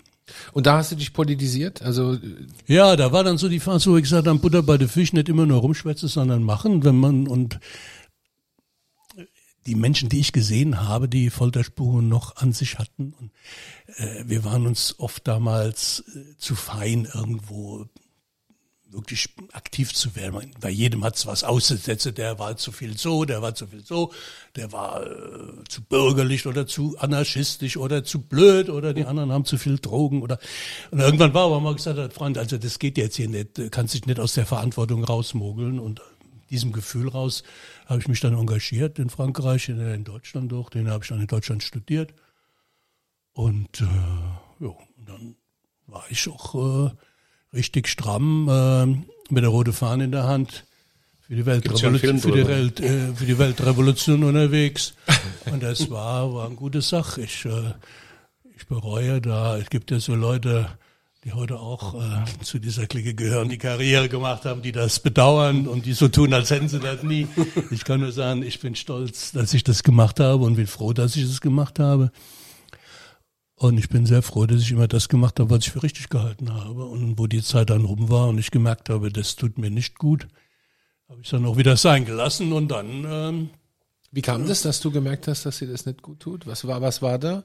Und 0.52 0.66
da 0.66 0.78
hast 0.78 0.90
du 0.90 0.96
dich 0.96 1.12
politisiert? 1.12 1.82
Also 1.82 2.18
Ja, 2.66 2.96
da 2.96 3.12
war 3.12 3.22
dann 3.22 3.38
so 3.38 3.48
die 3.48 3.60
Phase, 3.60 3.90
wo 3.90 3.96
ich 3.96 4.02
gesagt 4.02 4.26
habe, 4.26 4.38
Butter 4.38 4.62
bei 4.62 4.76
den 4.76 4.88
Fisch 4.88 5.12
nicht 5.12 5.28
immer 5.28 5.46
nur 5.46 5.60
rumschwätzen, 5.60 6.08
sondern 6.08 6.42
machen, 6.42 6.84
wenn 6.84 6.98
man 6.98 7.28
und 7.28 7.60
die 9.66 9.74
Menschen, 9.74 10.08
die 10.08 10.20
ich 10.20 10.32
gesehen 10.32 10.80
habe, 10.88 11.08
die 11.08 11.30
Folterspuren 11.30 12.08
noch 12.08 12.36
an 12.36 12.52
sich 12.52 12.78
hatten. 12.78 13.12
Und 13.18 13.30
äh, 13.96 14.24
wir 14.26 14.44
waren 14.44 14.66
uns 14.66 14.98
oft 14.98 15.26
damals 15.26 16.04
äh, 16.14 16.36
zu 16.38 16.54
fein, 16.54 17.08
irgendwo 17.12 17.86
wirklich 18.90 19.28
aktiv 19.52 19.92
zu 19.94 20.14
werden. 20.16 20.52
Bei 20.60 20.70
jedem 20.70 21.04
hat's 21.04 21.26
was 21.26 21.44
auszusetzen. 21.44 22.14
Der 22.14 22.38
war 22.38 22.56
zu 22.56 22.72
viel 22.72 22.96
so, 22.96 23.24
der 23.24 23.42
war 23.42 23.54
zu 23.54 23.66
viel 23.66 23.84
so, 23.84 24.12
der 24.54 24.72
war 24.72 25.04
äh, 25.04 25.64
zu 25.68 25.82
bürgerlich 25.82 26.46
oder 26.46 26.66
zu 26.66 26.96
anarchistisch 26.98 27.76
oder 27.76 28.04
zu 28.04 28.22
blöd 28.22 28.70
oder 28.70 28.94
die 28.94 29.04
anderen 29.04 29.32
haben 29.32 29.44
zu 29.44 29.58
viel 29.58 29.78
Drogen 29.78 30.22
oder 30.22 30.38
und 30.90 31.00
irgendwann 31.00 31.34
war 31.34 31.46
aber 31.46 31.60
mal 31.60 31.74
gesagt, 31.74 31.98
hat, 31.98 32.12
Freund, 32.12 32.38
also 32.38 32.58
das 32.58 32.78
geht 32.78 32.98
jetzt 32.98 33.16
hier 33.16 33.28
nicht, 33.28 33.58
du 33.58 33.70
kannst 33.70 33.94
dich 33.94 34.06
nicht 34.06 34.20
aus 34.20 34.34
der 34.34 34.46
Verantwortung 34.46 35.04
rausmogeln. 35.04 35.78
Und 35.78 36.00
diesem 36.50 36.72
Gefühl 36.72 37.08
raus 37.08 37.42
habe 37.86 38.00
ich 38.00 38.08
mich 38.08 38.20
dann 38.20 38.34
engagiert 38.34 38.98
in 38.98 39.10
Frankreich, 39.10 39.68
in, 39.68 39.80
in 39.80 40.04
Deutschland 40.04 40.52
auch, 40.52 40.70
den 40.70 40.88
habe 40.88 41.02
ich 41.04 41.08
dann 41.08 41.20
in 41.20 41.26
Deutschland 41.26 41.62
studiert. 41.62 42.14
Und 43.32 43.80
äh, 43.80 44.64
ja, 44.64 44.74
dann 45.04 45.36
war 45.86 46.04
ich 46.08 46.28
auch 46.28 46.86
äh, 46.86 46.90
richtig 47.56 47.88
stramm 47.88 48.48
äh, 48.48 48.86
mit 49.32 49.42
der 49.42 49.50
roten 49.50 49.72
Fahne 49.72 50.04
in 50.04 50.12
der 50.12 50.24
Hand 50.24 50.64
für 51.26 51.34
die, 51.34 51.46
Weltrevolution, 51.46 52.18
für, 52.20 52.30
die. 52.30 52.46
Welt, 52.46 52.80
äh, 52.80 53.12
für 53.14 53.26
die 53.26 53.36
Weltrevolution 53.36 54.22
unterwegs. 54.22 54.94
Und 55.50 55.62
das 55.62 55.90
war, 55.90 56.32
war 56.32 56.46
eine 56.46 56.54
gute 56.54 56.82
Sache. 56.82 57.22
Ich, 57.22 57.44
äh, 57.44 57.74
ich 58.56 58.66
bereue 58.68 59.20
da, 59.20 59.58
es 59.58 59.68
gibt 59.68 59.90
ja 59.90 59.98
so 59.98 60.14
Leute, 60.14 60.68
die 61.24 61.32
heute 61.32 61.58
auch 61.58 61.94
äh, 61.94 62.24
zu 62.44 62.60
dieser 62.60 62.86
Clique 62.86 63.14
gehören, 63.14 63.48
die 63.48 63.58
Karriere 63.58 64.08
gemacht 64.08 64.44
haben, 64.44 64.62
die 64.62 64.70
das 64.70 65.00
bedauern 65.00 65.66
und 65.66 65.84
die 65.84 65.94
so 65.94 66.06
tun, 66.06 66.32
als 66.32 66.50
hätten 66.50 66.68
sie 66.68 66.78
das 66.78 67.02
nie. 67.02 67.26
Ich 67.72 67.84
kann 67.84 67.98
nur 67.98 68.12
sagen, 68.12 68.44
ich 68.44 68.60
bin 68.60 68.76
stolz, 68.76 69.32
dass 69.32 69.52
ich 69.52 69.64
das 69.64 69.82
gemacht 69.82 70.20
habe 70.20 70.44
und 70.44 70.54
bin 70.54 70.68
froh, 70.68 70.92
dass 70.92 71.16
ich 71.16 71.24
es 71.24 71.40
gemacht 71.40 71.80
habe. 71.80 72.12
Und 73.56 73.78
ich 73.78 73.88
bin 73.88 74.06
sehr 74.06 74.22
froh, 74.22 74.46
dass 74.46 74.60
ich 74.60 74.70
immer 74.70 74.86
das 74.86 75.08
gemacht 75.08 75.40
habe, 75.40 75.50
was 75.50 75.66
ich 75.66 75.72
für 75.72 75.82
richtig 75.82 76.08
gehalten 76.10 76.52
habe. 76.52 76.84
Und 76.84 77.18
wo 77.18 77.26
die 77.26 77.42
Zeit 77.42 77.70
dann 77.70 77.84
rum 77.84 78.10
war 78.10 78.28
und 78.28 78.38
ich 78.38 78.50
gemerkt 78.50 78.90
habe, 78.90 79.10
das 79.10 79.36
tut 79.36 79.58
mir 79.58 79.70
nicht 79.70 79.98
gut, 79.98 80.28
habe 81.08 81.20
ich 81.22 81.30
dann 81.30 81.46
auch 81.46 81.56
wieder 81.56 81.76
sein 81.76 82.04
gelassen 82.04 82.52
und 82.52 82.68
dann, 82.68 83.06
ähm, 83.08 83.50
wie 84.12 84.22
kam 84.22 84.46
das, 84.46 84.62
dass 84.62 84.80
du 84.80 84.90
gemerkt 84.90 85.26
hast, 85.26 85.46
dass 85.46 85.58
dir 85.58 85.68
das 85.68 85.86
nicht 85.86 86.02
gut 86.02 86.20
tut? 86.20 86.46
Was 86.46 86.66
war, 86.66 86.80
was 86.80 87.00
war 87.00 87.18
da? 87.18 87.44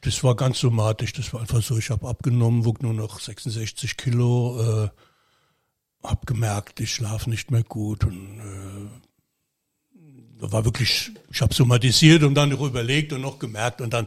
das 0.00 0.22
war 0.22 0.36
ganz 0.36 0.60
somatisch. 0.60 1.12
Das 1.12 1.32
war 1.32 1.40
einfach 1.40 1.62
so, 1.62 1.78
ich 1.78 1.90
habe 1.90 2.08
abgenommen, 2.08 2.64
wog 2.64 2.82
nur 2.82 2.94
noch 2.94 3.20
66 3.20 3.96
Kilo, 3.96 4.60
äh, 4.60 4.88
habe 6.06 6.26
gemerkt, 6.26 6.80
ich 6.80 6.92
schlafe 6.94 7.28
nicht 7.28 7.50
mehr 7.50 7.64
gut 7.64 8.04
und 8.04 8.38
äh, 8.38 8.88
war 10.40 10.64
wirklich, 10.64 11.10
ich 11.32 11.40
habe 11.40 11.52
somatisiert 11.52 12.22
und 12.22 12.34
dann 12.34 12.50
noch 12.50 12.60
überlegt 12.60 13.12
und 13.12 13.20
noch 13.20 13.40
gemerkt 13.40 13.80
und 13.80 13.92
dann 13.92 14.06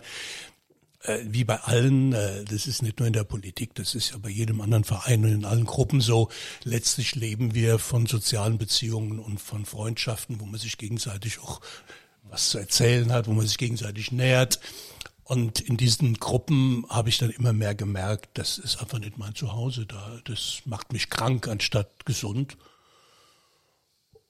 wie 1.26 1.44
bei 1.44 1.60
allen, 1.60 2.14
äh, 2.14 2.44
das 2.46 2.68
ist 2.68 2.82
nicht 2.82 3.00
nur 3.00 3.08
in 3.08 3.14
der 3.14 3.24
Politik, 3.24 3.76
das 3.76 3.96
ist 3.96 4.12
ja 4.12 4.18
bei 4.18 4.30
jedem 4.30 4.62
anderen 4.62 4.84
Verein 4.84 5.24
und 5.24 5.32
in 5.32 5.46
allen 5.46 5.66
Gruppen 5.66 6.02
so, 6.02 6.30
letztlich 6.64 7.16
leben 7.16 7.56
wir 7.56 7.80
von 7.80 8.06
sozialen 8.06 8.58
Beziehungen 8.58 9.20
und 9.20 9.40
von 9.40 9.66
Freundschaften, 9.66 10.40
wo 10.40 10.46
man 10.46 10.60
sich 10.60 10.78
gegenseitig 10.78 11.40
auch 11.40 11.62
was 12.24 12.50
zu 12.50 12.60
erzählen 12.60 13.12
hat, 13.12 13.28
wo 13.28 13.34
man 13.34 13.46
sich 13.46 13.58
gegenseitig 13.58 14.12
nähert. 14.12 14.60
Und 15.24 15.60
in 15.62 15.78
diesen 15.78 16.16
Gruppen 16.16 16.86
habe 16.90 17.10
ich 17.10 17.18
dann 17.18 17.30
immer 17.30 17.54
mehr 17.54 17.76
gemerkt, 17.76 18.30
das 18.34 18.58
ist 18.58 18.82
einfach 18.82 19.00
nicht 19.00 19.18
mein 19.18 19.34
Zuhause 19.36 19.86
da. 19.86 20.20
Das 20.26 20.62
macht 20.66 20.92
mich 20.92 21.10
krank 21.10 21.48
anstatt 21.48 22.06
gesund. 22.06 22.58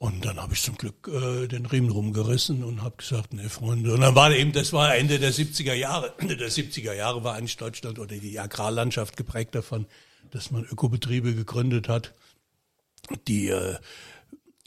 Und 0.01 0.25
dann 0.25 0.41
habe 0.41 0.55
ich 0.55 0.63
zum 0.63 0.77
Glück 0.77 1.07
äh, 1.09 1.47
den 1.47 1.67
Riemen 1.67 1.91
rumgerissen 1.91 2.63
und 2.63 2.81
habe 2.81 2.97
gesagt, 2.97 3.35
nee, 3.35 3.47
Freunde. 3.49 3.93
Und 3.93 4.01
dann 4.01 4.15
war 4.15 4.31
eben, 4.31 4.51
das 4.51 4.73
war 4.73 4.95
Ende 4.95 5.19
der 5.19 5.31
70er 5.31 5.75
Jahre. 5.75 6.15
Ende 6.17 6.37
der 6.37 6.49
70er 6.49 6.93
Jahre 6.93 7.23
war 7.23 7.35
eigentlich 7.35 7.57
Deutschland 7.57 7.99
oder 7.99 8.15
die 8.15 8.39
Agrarlandschaft 8.39 9.15
geprägt 9.15 9.53
davon, 9.53 9.85
dass 10.31 10.49
man 10.49 10.63
Ökobetriebe 10.63 11.35
gegründet 11.35 11.87
hat. 11.87 12.15
Die 13.27 13.49
äh, 13.49 13.75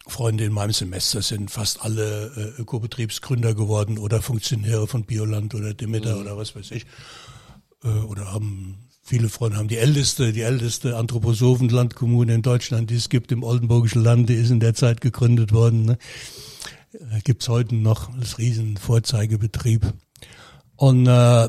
Freunde 0.07 0.45
in 0.45 0.53
meinem 0.53 0.73
Semester 0.73 1.21
sind 1.21 1.51
fast 1.51 1.83
alle 1.83 2.55
äh, 2.57 2.61
Ökobetriebsgründer 2.63 3.57
geworden 3.57 3.99
oder 3.99 4.23
Funktionäre 4.23 4.87
von 4.87 5.03
Bioland 5.03 5.57
oder 5.57 5.75
Demeter 5.75 6.21
oder 6.21 6.37
was 6.37 6.55
weiß 6.55 6.71
ich. 6.71 6.87
Äh, 7.83 7.89
oder 7.89 8.31
haben 8.31 8.89
viele 9.05 9.29
Freunde 9.29 9.59
haben 9.59 9.69
die 9.69 9.77
älteste, 9.77 10.33
die 10.33 10.41
älteste 10.41 10.97
Anthroposophenlandkommune 10.97 12.35
in 12.35 12.43
Deutschland, 12.43 12.91
die 12.91 12.97
es 12.97 13.11
gibt 13.11 13.31
im 13.31 13.43
Oldenburgischen 13.43 14.03
Land, 14.03 14.31
die 14.31 14.35
ist 14.35 14.51
in 14.51 14.61
der 14.61 14.75
Zeit 14.75 15.03
gegründet 15.03 15.53
worden. 15.53 15.85
Ne? 15.85 15.99
Äh, 16.93 17.21
gibt's 17.23 17.49
heute 17.49 17.75
noch 17.75 18.13
als 18.15 18.39
riesen 18.39 18.79
Vorzeigebetrieb. 18.79 19.93
Und 20.77 21.07
äh, 21.07 21.49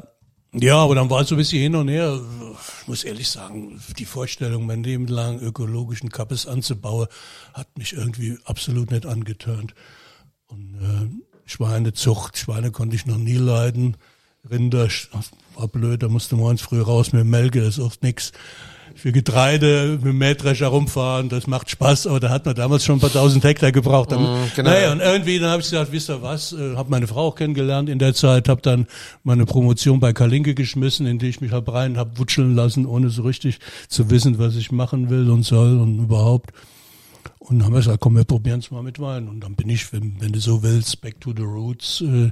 ja, 0.57 0.77
aber 0.77 0.95
dann 0.95 1.09
war 1.09 1.21
es 1.21 1.29
so 1.29 1.35
ein 1.35 1.39
bisschen 1.39 1.61
hin 1.61 1.75
und 1.75 1.87
her. 1.87 2.19
ich 2.81 2.87
muss 2.87 3.03
ehrlich 3.03 3.29
sagen, 3.29 3.81
die 3.97 4.05
Vorstellung, 4.05 4.65
mein 4.65 4.83
Leben 4.83 5.07
lang 5.07 5.39
ökologischen 5.39 6.09
Kappes 6.09 6.45
anzubauen, 6.45 7.07
hat 7.53 7.77
mich 7.77 7.93
irgendwie 7.93 8.37
absolut 8.45 8.91
nicht 8.91 9.05
angetönt. 9.05 9.73
Und 10.47 10.75
äh, 10.75 11.49
Schweinezucht, 11.49 12.37
Schweine 12.37 12.71
konnte 12.71 12.95
ich 12.95 13.05
noch 13.05 13.17
nie 13.17 13.33
leiden. 13.33 13.97
Rinder 14.49 14.89
war 15.55 15.67
blöd, 15.67 16.03
da 16.03 16.07
musste 16.07 16.35
morgens 16.35 16.61
früh 16.61 16.81
raus 16.81 17.13
mit 17.13 17.25
Melke, 17.25 17.61
das 17.61 17.77
ist 17.77 17.79
oft 17.79 18.03
nix 18.03 18.31
für 18.95 19.11
Getreide 19.11 19.97
mit 20.01 20.05
dem 20.05 20.17
Mähdrescher 20.17 20.67
rumfahren, 20.67 21.27
das 21.27 21.47
macht 21.47 21.69
Spaß, 21.69 22.07
aber 22.07 22.21
da 22.21 22.29
hat 22.29 22.45
man 22.45 22.55
damals 22.55 22.85
schon 22.85 22.97
ein 22.97 23.01
paar 23.01 23.11
tausend 23.11 23.43
Hektar 23.43 23.71
gebraucht. 23.71 24.11
Mm, 24.11 24.15
genau. 24.55 24.69
Naja, 24.69 24.91
und 24.93 25.01
irgendwie, 25.01 25.37
dann 25.37 25.49
habe 25.49 25.61
ich 25.61 25.69
gesagt, 25.69 25.91
wisst 25.91 26.09
ihr 26.09 26.21
was, 26.21 26.53
äh, 26.53 26.75
habe 26.75 26.89
meine 26.89 27.05
Frau 27.05 27.27
auch 27.27 27.35
kennengelernt 27.35 27.89
in 27.89 27.99
der 27.99 28.13
Zeit, 28.13 28.47
habe 28.47 28.61
dann 28.61 28.87
meine 29.23 29.45
Promotion 29.45 29.99
bei 29.99 30.13
Kalinke 30.13 30.55
geschmissen, 30.55 31.05
in 31.07 31.19
die 31.19 31.27
ich 31.27 31.41
mich 31.41 31.51
hab 31.51 31.71
rein 31.71 31.97
hab 31.97 32.17
wutscheln 32.17 32.55
lassen, 32.55 32.85
ohne 32.85 33.09
so 33.09 33.23
richtig 33.23 33.59
zu 33.89 34.09
wissen, 34.09 34.39
was 34.39 34.55
ich 34.55 34.71
machen 34.71 35.09
will 35.09 35.29
und 35.29 35.43
soll 35.43 35.77
und 35.77 35.99
überhaupt. 35.99 36.51
Und 37.39 37.59
dann 37.59 37.65
haben 37.65 37.73
wir 37.73 37.79
gesagt, 37.79 37.99
komm, 37.99 38.15
wir 38.15 38.23
probieren 38.23 38.59
es 38.59 38.71
mal 38.71 38.81
mit 38.81 38.99
Wein. 38.99 39.27
Und 39.27 39.41
dann 39.41 39.55
bin 39.55 39.69
ich, 39.69 39.91
wenn, 39.93 40.19
wenn 40.19 40.31
du 40.31 40.39
so 40.39 40.63
willst, 40.63 41.01
back 41.01 41.19
to 41.19 41.33
the 41.35 41.43
roots, 41.43 42.01
äh, 42.01 42.31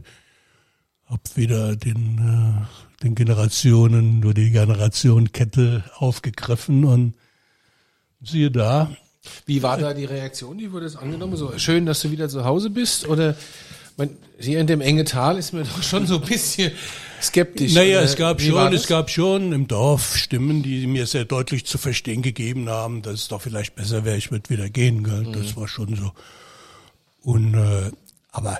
hab 1.06 1.20
wieder 1.36 1.76
den, 1.76 2.18
äh, 2.18 2.93
den 3.04 3.16
Generationen, 3.16 4.20
nur 4.20 4.34
die 4.34 4.52
Generationenkette 4.52 5.84
aufgegriffen 5.98 6.86
und 6.86 7.14
siehe 8.24 8.52
da. 8.52 8.96
Wie 9.46 9.64
war 9.64 9.78
da 9.78 9.94
die 9.94 10.06
Reaktion? 10.06 10.60
Wie 10.60 10.72
wurde 10.72 10.86
es 10.86 10.96
angenommen? 10.96 11.36
So 11.36 11.58
schön, 11.58 11.86
dass 11.86 12.02
du 12.02 12.12
wieder 12.12 12.30
zu 12.30 12.46
Hause 12.46 12.70
bist? 12.70 13.08
Oder 13.08 13.36
man, 13.98 14.10
hier 14.40 14.60
in 14.60 14.68
dem 14.68 14.82
enge 14.82 15.06
Tal 15.06 15.38
ist 15.38 15.54
mir 15.54 15.64
doch 15.64 15.84
schon 15.84 16.08
so 16.08 16.16
ein 16.16 16.28
bisschen 16.28 16.72
skeptisch. 17.22 17.74
Naja, 17.74 18.02
es 18.02 18.16
gab 18.16 18.42
schon, 18.42 18.74
es 18.74 18.88
gab 18.88 19.10
schon 19.10 19.54
im 19.54 19.68
Dorf 19.68 20.18
Stimmen, 20.18 20.64
die 20.64 20.88
mir 20.88 21.06
sehr 21.06 21.26
deutlich 21.26 21.66
zu 21.66 21.78
verstehen 21.78 22.22
gegeben 22.22 22.70
haben, 22.70 23.02
dass 23.02 23.14
es 23.14 23.28
doch 23.28 23.42
vielleicht 23.42 23.76
besser 23.76 24.04
wäre, 24.04 24.18
ich 24.18 24.32
würde 24.32 24.50
wieder 24.50 24.70
gehen. 24.70 25.04
Gell? 25.04 25.24
Mhm. 25.24 25.34
Das 25.34 25.56
war 25.56 25.68
schon 25.68 25.96
so. 25.96 26.12
Und 27.22 27.54
äh, 27.54 27.92
aber 28.32 28.60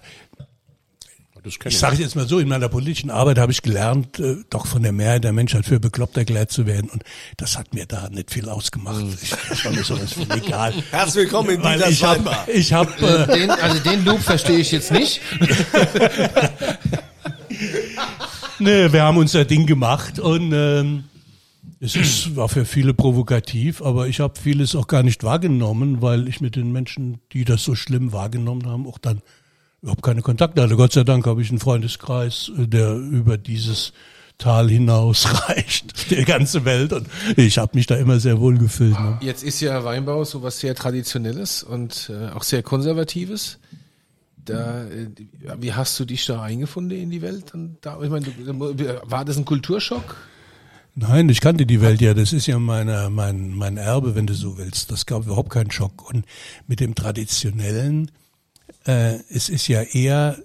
ich, 1.46 1.60
ich 1.66 1.78
sage 1.78 1.98
jetzt 1.98 2.16
mal 2.16 2.28
so, 2.28 2.40
in 2.40 2.48
meiner 2.48 2.70
politischen 2.70 3.10
Arbeit 3.10 3.38
habe 3.38 3.52
ich 3.52 3.62
gelernt, 3.62 4.20
äh, 4.20 4.38
doch 4.50 4.66
von 4.66 4.82
der 4.82 4.94
Mehrheit 4.94 5.24
der 5.24 5.34
Menschheit 5.34 5.66
für 5.66 5.80
bekloppt 5.80 6.16
erklärt 6.18 6.52
zu 6.52 6.66
werden. 6.66 6.90
Und 6.90 7.04
das 7.38 7.58
hat 7.58 7.74
mir 7.74 7.86
da 7.86 8.10
nicht 8.10 8.32
viel 8.32 8.48
ausgemacht. 8.48 9.04
Mhm. 9.04 9.18
Ich, 9.22 9.32
das 9.50 9.66
war 9.66 9.72
mir 9.74 9.84
sowas 9.84 10.14
von 10.14 10.32
egal. 10.32 10.74
Herzlich 10.92 11.26
willkommen 11.26 11.50
in 11.50 11.62
dieser 11.62 11.90
ich 11.90 12.04
hab, 12.04 12.48
ich 12.48 12.74
hab, 12.74 13.02
äh, 13.02 13.28
den, 13.40 13.50
Also 13.50 13.80
den 13.80 14.06
Loop 14.06 14.22
verstehe 14.22 14.60
ich 14.60 14.72
jetzt 14.72 14.92
nicht. 14.92 15.20
nee, 18.60 18.92
wir 18.92 19.04
haben 19.04 19.18
unser 19.18 19.44
Ding 19.44 19.66
gemacht 19.66 20.20
und 20.20 20.54
ähm, 20.54 21.04
es 21.82 21.98
ist, 21.98 22.38
war 22.38 22.48
für 22.48 22.64
viele 22.64 22.94
provokativ, 22.94 23.82
aber 23.82 24.08
ich 24.08 24.22
habe 24.22 24.40
vieles 24.40 24.74
auch 24.76 24.88
gar 24.88 25.04
nicht 25.04 25.24
wahrgenommen, 25.24 26.02
weil 26.02 26.30
ich 26.30 26.40
mit 26.40 26.56
den 26.56 26.72
Menschen, 26.72 27.20
die 27.34 27.44
das 27.44 27.66
so 27.66 27.76
schlimm 27.76 28.14
wahrgenommen 28.14 28.66
haben, 28.66 28.88
auch 28.88 28.98
dann 28.98 29.22
überhaupt 29.84 30.02
keine 30.02 30.22
Kontakte 30.22 30.64
hatte. 30.64 30.76
Gott 30.76 30.94
sei 30.94 31.04
Dank 31.04 31.28
habe 31.28 31.42
ich 31.42 31.50
einen 31.50 31.60
Freundeskreis, 31.60 32.52
äh, 32.58 32.68
der 32.68 32.96
über 32.96 33.38
dieses 33.38 33.94
Tal 34.40 34.70
hinaus 34.70 35.48
reicht, 35.48 36.10
die 36.10 36.24
ganze 36.24 36.66
Welt. 36.66 36.94
Und 36.94 37.08
ich 37.36 37.58
habe 37.60 37.76
mich 37.76 37.86
da 37.86 37.96
immer 37.96 38.20
sehr 38.20 38.40
wohl 38.40 38.58
gefühlt. 38.58 39.00
Ne? 39.00 39.20
Jetzt 39.22 39.44
ist 39.44 39.60
ja 39.60 39.84
Weinbau 39.84 40.24
so 40.24 40.42
was 40.42 40.60
sehr 40.60 40.74
Traditionelles 40.74 41.62
und 41.64 42.10
äh, 42.12 42.30
auch 42.30 42.44
sehr 42.44 42.64
Konservatives. 42.64 43.60
Da, 44.46 44.86
äh, 44.86 45.08
wie 45.60 45.74
hast 45.74 46.00
du 46.00 46.06
dich 46.06 46.26
da 46.26 46.42
eingefunden 46.42 46.98
in 46.98 47.12
die 47.12 47.22
Welt? 47.22 47.54
Und 47.54 47.78
da, 47.82 48.02
ich 48.02 48.10
meine, 48.10 48.26
war 49.04 49.24
das 49.24 49.38
ein 49.38 49.46
Kulturschock? 49.46 50.18
Nein, 50.96 51.30
ich 51.30 51.42
kannte 51.42 51.66
die 51.66 51.82
Welt 51.82 52.02
ja. 52.02 52.14
Das 52.14 52.34
ist 52.34 52.48
ja 52.48 52.60
meine, 52.60 53.10
mein, 53.10 53.54
mein 53.54 53.78
Erbe, 53.78 54.16
wenn 54.16 54.28
du 54.28 54.34
so 54.34 54.58
willst. 54.58 54.92
Das 54.92 55.06
gab 55.06 55.26
überhaupt 55.26 55.50
keinen 55.50 55.72
Schock. 55.72 56.10
Und 56.10 56.26
mit 56.68 56.80
dem 56.80 56.96
Traditionellen, 56.96 58.12
äh, 58.86 59.20
es 59.30 59.50
ist 59.50 59.68
ja 59.68 59.82
eher 59.82 60.38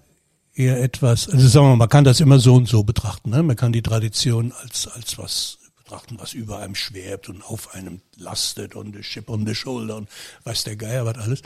eher 0.54 0.82
etwas, 0.82 1.28
also 1.28 1.46
sagen 1.46 1.66
wir 1.66 1.70
mal, 1.70 1.76
man 1.76 1.88
kann 1.88 2.04
das 2.04 2.20
immer 2.20 2.40
so 2.40 2.56
und 2.56 2.68
so 2.68 2.82
betrachten. 2.82 3.30
Ne? 3.30 3.42
Man 3.42 3.56
kann 3.56 3.72
die 3.72 3.82
Tradition 3.82 4.52
als 4.52 4.88
als 4.88 5.16
was 5.18 5.58
betrachten, 5.76 6.16
was 6.18 6.32
über 6.32 6.58
einem 6.58 6.74
schwebt 6.74 7.28
und 7.28 7.42
auf 7.42 7.74
einem 7.74 8.00
lastet 8.16 8.74
und 8.74 8.94
the 8.94 9.02
chip 9.02 9.30
on 9.30 9.46
the 9.46 9.54
shoulder 9.54 9.96
und 9.96 10.08
weiß 10.44 10.64
der 10.64 10.76
Geier 10.76 11.06
was 11.06 11.16
alles. 11.18 11.42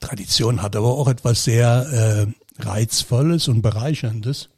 Tradition 0.00 0.62
hat 0.62 0.76
aber 0.76 0.88
auch 0.88 1.08
etwas 1.08 1.44
sehr 1.44 2.26
äh, 2.58 2.62
reizvolles 2.62 3.48
und 3.48 3.62
bereicherndes 3.62 4.50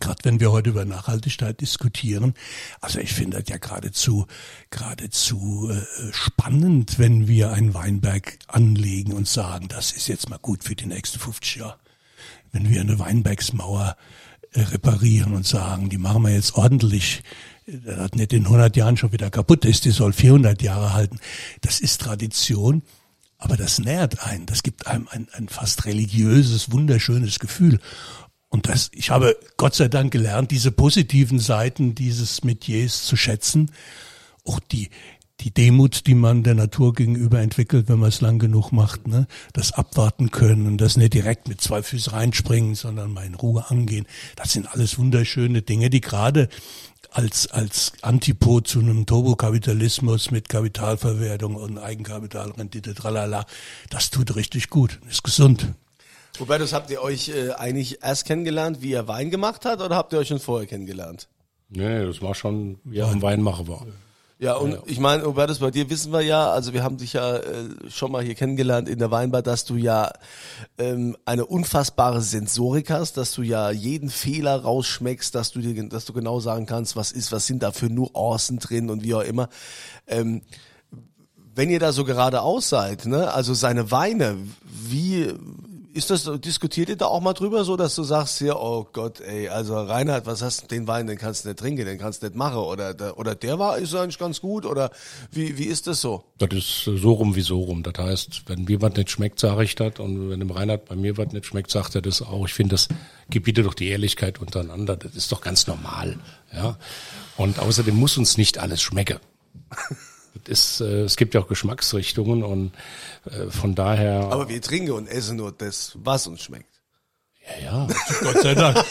gerade 0.00 0.24
wenn 0.24 0.40
wir 0.40 0.50
heute 0.50 0.70
über 0.70 0.84
Nachhaltigkeit 0.84 1.60
diskutieren. 1.60 2.34
Also 2.80 3.00
ich 3.00 3.12
finde 3.12 3.40
das 3.40 3.48
ja 3.48 3.58
geradezu, 3.58 4.26
geradezu 4.70 5.70
äh, 5.70 6.12
spannend, 6.12 6.98
wenn 6.98 7.28
wir 7.28 7.52
einen 7.52 7.74
Weinberg 7.74 8.38
anlegen 8.48 9.12
und 9.12 9.28
sagen, 9.28 9.68
das 9.68 9.92
ist 9.92 10.08
jetzt 10.08 10.30
mal 10.30 10.38
gut 10.38 10.64
für 10.64 10.74
die 10.74 10.86
nächsten 10.86 11.18
50 11.18 11.56
Jahre. 11.56 11.76
Wenn 12.52 12.70
wir 12.70 12.80
eine 12.80 12.98
Weinbergsmauer 12.98 13.96
äh, 14.52 14.60
reparieren 14.60 15.34
und 15.34 15.46
sagen, 15.46 15.90
die 15.90 15.98
machen 15.98 16.22
wir 16.22 16.32
jetzt 16.32 16.54
ordentlich, 16.54 17.22
das 17.66 17.98
hat 17.98 18.16
nicht 18.16 18.32
in 18.32 18.44
100 18.44 18.76
Jahren 18.76 18.96
schon 18.96 19.12
wieder 19.12 19.30
kaputt 19.30 19.64
ist, 19.64 19.84
die 19.84 19.90
soll 19.90 20.12
400 20.12 20.62
Jahre 20.62 20.94
halten. 20.94 21.18
Das 21.60 21.80
ist 21.80 22.00
Tradition. 22.00 22.82
Aber 23.36 23.58
das 23.58 23.78
nährt 23.78 24.24
einen, 24.24 24.46
das 24.46 24.62
gibt 24.62 24.86
einem 24.86 25.06
ein, 25.10 25.28
ein 25.32 25.48
fast 25.48 25.84
religiöses, 25.84 26.70
wunderschönes 26.72 27.40
Gefühl. 27.40 27.78
Und 28.54 28.68
das, 28.68 28.88
ich 28.94 29.10
habe 29.10 29.36
Gott 29.56 29.74
sei 29.74 29.88
Dank 29.88 30.12
gelernt, 30.12 30.52
diese 30.52 30.70
positiven 30.70 31.40
Seiten 31.40 31.96
dieses 31.96 32.44
Metiers 32.44 33.04
zu 33.04 33.16
schätzen. 33.16 33.72
Auch 34.44 34.60
die, 34.60 34.90
die 35.40 35.52
Demut, 35.52 36.06
die 36.06 36.14
man 36.14 36.44
der 36.44 36.54
Natur 36.54 36.92
gegenüber 36.92 37.40
entwickelt, 37.40 37.88
wenn 37.88 37.98
man 37.98 38.10
es 38.10 38.20
lang 38.20 38.38
genug 38.38 38.70
macht, 38.70 39.08
ne? 39.08 39.26
das 39.54 39.72
abwarten 39.72 40.30
können 40.30 40.68
und 40.68 40.80
das 40.80 40.96
nicht 40.96 41.14
direkt 41.14 41.48
mit 41.48 41.60
zwei 41.60 41.82
Füßen 41.82 42.12
reinspringen, 42.12 42.76
sondern 42.76 43.12
mal 43.12 43.26
in 43.26 43.34
Ruhe 43.34 43.68
angehen. 43.72 44.06
Das 44.36 44.52
sind 44.52 44.68
alles 44.68 44.98
wunderschöne 44.98 45.62
Dinge, 45.62 45.90
die 45.90 46.00
gerade 46.00 46.48
als, 47.10 47.48
als 47.48 47.94
Antipod 48.02 48.68
zu 48.68 48.78
einem 48.78 49.04
Turbokapitalismus 49.04 50.30
mit 50.30 50.48
Kapitalverwertung 50.48 51.56
und 51.56 51.78
Eigenkapitalrendite, 51.78 52.94
tralala, 52.94 53.46
das 53.90 54.10
tut 54.10 54.36
richtig 54.36 54.70
gut, 54.70 55.00
ist 55.10 55.24
gesund. 55.24 55.74
Hubertus, 56.40 56.72
habt 56.72 56.90
ihr 56.90 57.02
euch 57.02 57.28
äh, 57.28 57.52
eigentlich 57.52 58.02
erst 58.02 58.24
kennengelernt, 58.26 58.82
wie 58.82 58.90
ihr 58.90 59.06
Wein 59.08 59.30
gemacht 59.30 59.64
hat, 59.64 59.80
oder 59.80 59.96
habt 59.96 60.12
ihr 60.12 60.18
euch 60.18 60.28
schon 60.28 60.40
vorher 60.40 60.66
kennengelernt? 60.66 61.28
Nee, 61.68 62.04
das 62.04 62.22
war 62.22 62.34
schon, 62.34 62.78
wie 62.84 62.98
er 62.98 63.08
am 63.08 63.22
Wein 63.22 63.42
machen 63.42 63.68
war. 63.68 63.86
Ja, 64.38 64.56
und 64.56 64.72
ja. 64.72 64.78
ich 64.86 64.98
meine, 64.98 65.24
Hubertus, 65.24 65.60
bei 65.60 65.70
dir 65.70 65.88
wissen 65.90 66.12
wir 66.12 66.20
ja, 66.20 66.50
also 66.50 66.72
wir 66.72 66.82
haben 66.82 66.96
dich 66.96 67.12
ja 67.12 67.36
äh, 67.36 67.68
schon 67.88 68.10
mal 68.10 68.22
hier 68.22 68.34
kennengelernt 68.34 68.88
in 68.88 68.98
der 68.98 69.10
Weinbar, 69.10 69.42
dass 69.42 69.64
du 69.64 69.76
ja 69.76 70.12
ähm, 70.76 71.16
eine 71.24 71.46
unfassbare 71.46 72.20
Sensorik 72.20 72.90
hast, 72.90 73.16
dass 73.16 73.32
du 73.32 73.42
ja 73.42 73.70
jeden 73.70 74.10
Fehler 74.10 74.60
rausschmeckst, 74.60 75.34
dass 75.34 75.52
du 75.52 75.60
dir, 75.60 75.88
dass 75.88 76.04
du 76.04 76.12
genau 76.12 76.40
sagen 76.40 76.66
kannst, 76.66 76.96
was 76.96 77.12
ist, 77.12 77.30
was 77.30 77.46
sind 77.46 77.62
da 77.62 77.70
für 77.70 77.86
Nuancen 77.86 78.58
drin 78.58 78.90
und 78.90 79.04
wie 79.04 79.14
auch 79.14 79.22
immer. 79.22 79.48
Ähm, 80.08 80.42
wenn 81.54 81.70
ihr 81.70 81.78
da 81.78 81.92
so 81.92 82.04
geradeaus 82.04 82.68
seid, 82.68 83.06
ne, 83.06 83.32
also 83.32 83.54
seine 83.54 83.92
Weine, 83.92 84.36
wie 84.64 85.32
ist 85.94 86.10
das, 86.10 86.28
diskutiert 86.40 86.88
ihr 86.88 86.96
da 86.96 87.06
auch 87.06 87.20
mal 87.20 87.34
drüber, 87.34 87.62
so 87.62 87.76
dass 87.76 87.94
du 87.94 88.02
sagst 88.02 88.38
hier, 88.38 88.56
oh 88.56 88.84
Gott, 88.92 89.20
ey, 89.20 89.48
also 89.48 89.76
Reinhard, 89.76 90.26
was 90.26 90.42
hast 90.42 90.64
du 90.64 90.66
den 90.66 90.88
Wein, 90.88 91.06
den 91.06 91.16
kannst 91.16 91.44
du 91.44 91.48
nicht 91.48 91.60
trinken, 91.60 91.84
den 91.84 91.98
kannst 91.98 92.22
du 92.22 92.26
nicht 92.26 92.36
machen, 92.36 92.58
oder, 92.58 93.16
oder 93.16 93.36
der 93.36 93.60
war, 93.60 93.78
ist 93.78 93.94
eigentlich 93.94 94.18
ganz 94.18 94.40
gut, 94.40 94.66
oder 94.66 94.90
wie, 95.30 95.56
wie 95.56 95.66
ist 95.66 95.86
das 95.86 96.00
so? 96.00 96.24
Das 96.38 96.50
ist 96.52 96.82
so 96.84 97.12
rum 97.12 97.36
wie 97.36 97.42
so 97.42 97.60
rum. 97.60 97.84
Das 97.84 97.94
heißt, 97.96 98.42
wenn 98.46 98.64
mir 98.64 98.82
was 98.82 98.94
nicht 98.94 99.10
schmeckt, 99.10 99.38
sage 99.38 99.62
ich 99.62 99.76
das, 99.76 100.00
und 100.00 100.30
wenn 100.30 100.40
dem 100.40 100.50
Reinhard 100.50 100.86
bei 100.86 100.96
mir 100.96 101.16
was 101.16 101.32
nicht 101.32 101.46
schmeckt, 101.46 101.70
sagt 101.70 101.94
er 101.94 102.02
das 102.02 102.22
auch. 102.22 102.44
Ich 102.46 102.54
finde, 102.54 102.74
das 102.74 102.88
gebietet 103.30 103.64
doch 103.64 103.74
die 103.74 103.88
Ehrlichkeit 103.88 104.40
untereinander. 104.40 104.96
Das 104.96 105.14
ist 105.14 105.30
doch 105.30 105.42
ganz 105.42 105.68
normal, 105.68 106.18
ja. 106.52 106.76
Und 107.36 107.60
außerdem 107.60 107.94
muss 107.94 108.18
uns 108.18 108.36
nicht 108.36 108.58
alles 108.58 108.82
schmecken. 108.82 109.18
Ist, 110.46 110.80
äh, 110.80 111.02
es 111.02 111.16
gibt 111.16 111.34
ja 111.34 111.40
auch 111.40 111.48
Geschmacksrichtungen 111.48 112.42
und 112.42 112.72
äh, 113.26 113.50
von 113.50 113.74
daher. 113.74 114.28
Aber 114.30 114.48
wir 114.48 114.60
trinken 114.60 114.92
und 114.92 115.08
essen 115.08 115.36
nur 115.36 115.52
das, 115.52 115.92
was 115.96 116.26
uns 116.26 116.42
schmeckt. 116.42 116.74
Ja, 117.60 117.86
ja. 117.86 117.88
Gott 118.22 118.42
sei 118.42 118.54
Dank. 118.54 118.84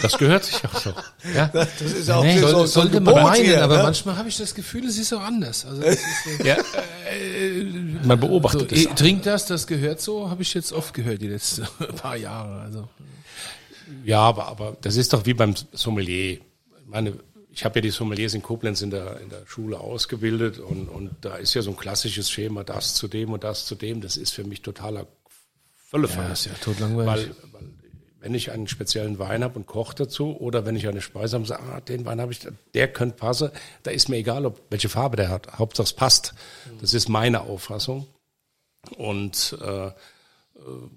Das 0.00 0.16
gehört 0.16 0.44
sich 0.44 0.64
auch 0.64 0.80
so. 0.80 0.94
Ja. 1.34 1.48
Das 1.48 1.80
ist 1.82 2.10
auch 2.10 2.22
nee, 2.22 2.38
soll, 2.38 2.50
so, 2.50 2.66
sollte 2.66 2.94
so 2.94 3.00
man 3.00 3.22
meinen, 3.22 3.44
hier, 3.44 3.62
aber 3.62 3.76
ne? 3.76 3.82
manchmal 3.82 4.16
habe 4.16 4.30
ich 4.30 4.38
das 4.38 4.54
Gefühl, 4.54 4.86
es 4.86 4.96
ist 4.96 5.10
so 5.10 5.18
anders. 5.18 5.66
Also 5.66 5.82
das 5.82 5.96
ist 5.96 6.38
so, 6.38 6.44
ja, 6.44 6.54
äh, 6.54 7.62
man 8.02 8.18
beobachtet 8.18 8.70
so, 8.70 8.76
es. 8.76 8.94
Trink 8.94 9.24
das, 9.24 9.44
das 9.44 9.66
gehört 9.66 10.00
so, 10.00 10.30
habe 10.30 10.40
ich 10.40 10.54
jetzt 10.54 10.72
oft 10.72 10.94
gehört 10.94 11.20
die 11.20 11.28
letzten 11.28 11.66
paar 11.96 12.16
Jahre. 12.16 12.62
Also. 12.62 12.88
Ja, 14.04 14.20
aber, 14.20 14.46
aber 14.46 14.76
das 14.80 14.96
ist 14.96 15.12
doch 15.12 15.26
wie 15.26 15.34
beim 15.34 15.54
Sommelier. 15.72 16.38
meine, 16.86 17.12
ich 17.52 17.64
habe 17.64 17.78
ja 17.78 17.82
die 17.82 17.90
Sommeliers 17.90 18.34
in 18.34 18.42
Koblenz 18.42 18.82
in 18.82 18.90
der, 18.90 19.20
in 19.20 19.28
der 19.28 19.46
Schule 19.46 19.80
ausgebildet 19.80 20.58
und, 20.58 20.88
und 20.88 21.10
da 21.20 21.36
ist 21.36 21.54
ja 21.54 21.62
so 21.62 21.70
ein 21.70 21.76
klassisches 21.76 22.30
Schema, 22.30 22.64
das 22.64 22.94
zu 22.94 23.08
dem 23.08 23.32
und 23.32 23.44
das 23.44 23.66
zu 23.66 23.74
dem. 23.74 24.00
Das 24.00 24.16
ist 24.16 24.32
für 24.32 24.44
mich 24.44 24.62
totaler 24.62 25.06
Völlefass. 25.88 26.44
Ja, 26.44 26.52
ist 26.52 26.58
ja 26.58 26.64
tot 26.64 26.80
langweilig. 26.80 27.30
Weil, 27.42 27.52
weil 27.52 27.70
wenn 28.20 28.34
ich 28.34 28.52
einen 28.52 28.68
speziellen 28.68 29.18
Wein 29.18 29.42
habe 29.42 29.58
und 29.58 29.66
koche 29.66 29.94
dazu 29.94 30.36
oder 30.38 30.66
wenn 30.66 30.76
ich 30.76 30.86
eine 30.86 31.00
Speise 31.00 31.34
habe 31.34 31.42
und 31.42 31.48
sage, 31.48 31.62
ah, 31.64 31.80
den 31.80 32.04
Wein 32.04 32.20
habe 32.20 32.32
ich, 32.32 32.46
der 32.74 32.92
könnte 32.92 33.16
passen, 33.16 33.50
da 33.82 33.90
ist 33.90 34.08
mir 34.08 34.16
egal, 34.16 34.46
ob 34.46 34.60
welche 34.70 34.88
Farbe 34.88 35.16
der 35.16 35.30
hat. 35.30 35.58
Hauptsache 35.58 35.86
es 35.86 35.92
passt. 35.94 36.34
Das 36.80 36.94
ist 36.94 37.08
meine 37.08 37.40
Auffassung. 37.42 38.06
Und 38.96 39.56
äh, 39.62 39.90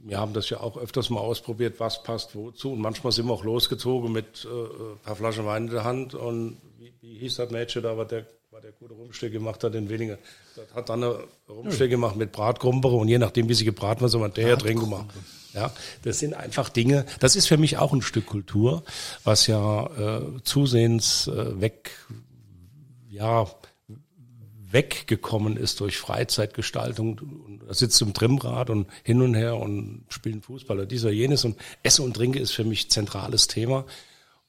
wir 0.04 0.20
haben 0.20 0.34
das 0.34 0.50
ja 0.50 0.60
auch 0.60 0.78
öfters 0.78 1.10
mal 1.10 1.20
ausprobiert, 1.20 1.80
was 1.80 2.04
passt 2.04 2.36
wozu. 2.36 2.74
Und 2.74 2.80
manchmal 2.80 3.12
sind 3.12 3.28
wir 3.28 3.34
auch 3.34 3.44
losgezogen 3.44 4.12
mit 4.12 4.46
äh, 4.46 4.94
ein 4.94 5.00
paar 5.04 5.16
Flaschen 5.16 5.46
Wein 5.46 5.66
in 5.66 5.72
der 5.72 5.84
Hand. 5.84 6.16
Und 6.16 6.58
wie, 6.78 6.94
wie 7.02 7.18
hieß 7.20 7.36
das 7.36 7.52
Mädchen 7.52 7.84
da, 7.84 7.98
was 7.98 8.08
der, 8.08 8.26
was 8.52 8.62
der 8.62 8.72
gute 8.72 8.94
Rumstück 8.94 9.32
gemacht 9.32 9.64
hat, 9.64 9.76
in 9.76 9.90
weniger. 9.90 10.18
Das 10.56 10.74
hat 10.74 10.90
dann 10.90 11.04
eine 11.04 11.24
Rumstück 11.50 11.90
gemacht 11.90 12.16
mit 12.16 12.32
Bratgrumpere 12.32 12.96
und 12.96 13.08
je 13.08 13.18
nachdem, 13.18 13.50
wie 13.50 13.54
sie 13.54 13.66
gebraten 13.66 14.02
war, 14.02 14.10
so 14.10 14.20
man 14.20 14.34
der 14.34 14.58
drin 14.58 14.80
gemacht. 14.80 15.08
Ja, 15.54 15.72
das 16.04 16.20
sind 16.20 16.34
einfach 16.34 16.70
Dinge. 16.70 17.06
Das 17.20 17.36
ist 17.36 17.48
für 17.48 17.58
mich 17.58 17.78
auch 17.78 17.94
ein 17.94 18.02
Stück 18.02 18.26
Kultur, 18.26 18.84
was 19.24 19.48
ja 19.48 19.86
äh, 19.86 20.44
zusehends 20.44 21.28
äh, 21.28 21.62
weg, 21.62 21.92
ja, 23.10 23.48
weggekommen 24.74 25.56
ist 25.56 25.80
durch 25.80 25.98
Freizeitgestaltung. 25.98 27.20
Und 27.20 27.64
sitzt 27.74 28.02
im 28.02 28.14
Trimrad 28.14 28.70
und 28.70 28.88
hin 29.04 29.22
und 29.22 29.36
her 29.36 29.58
und 29.58 30.06
spielen 30.10 30.42
Fußball 30.42 30.78
oder 30.78 30.86
dies 30.86 31.04
oder 31.04 31.14
jenes. 31.14 31.46
Und 31.46 31.58
Esse 31.84 32.04
und 32.04 32.16
Trinke 32.16 32.40
ist 32.40 32.52
für 32.52 32.64
mich 32.64 32.90
zentrales 32.90 33.48
Thema. 33.48 33.86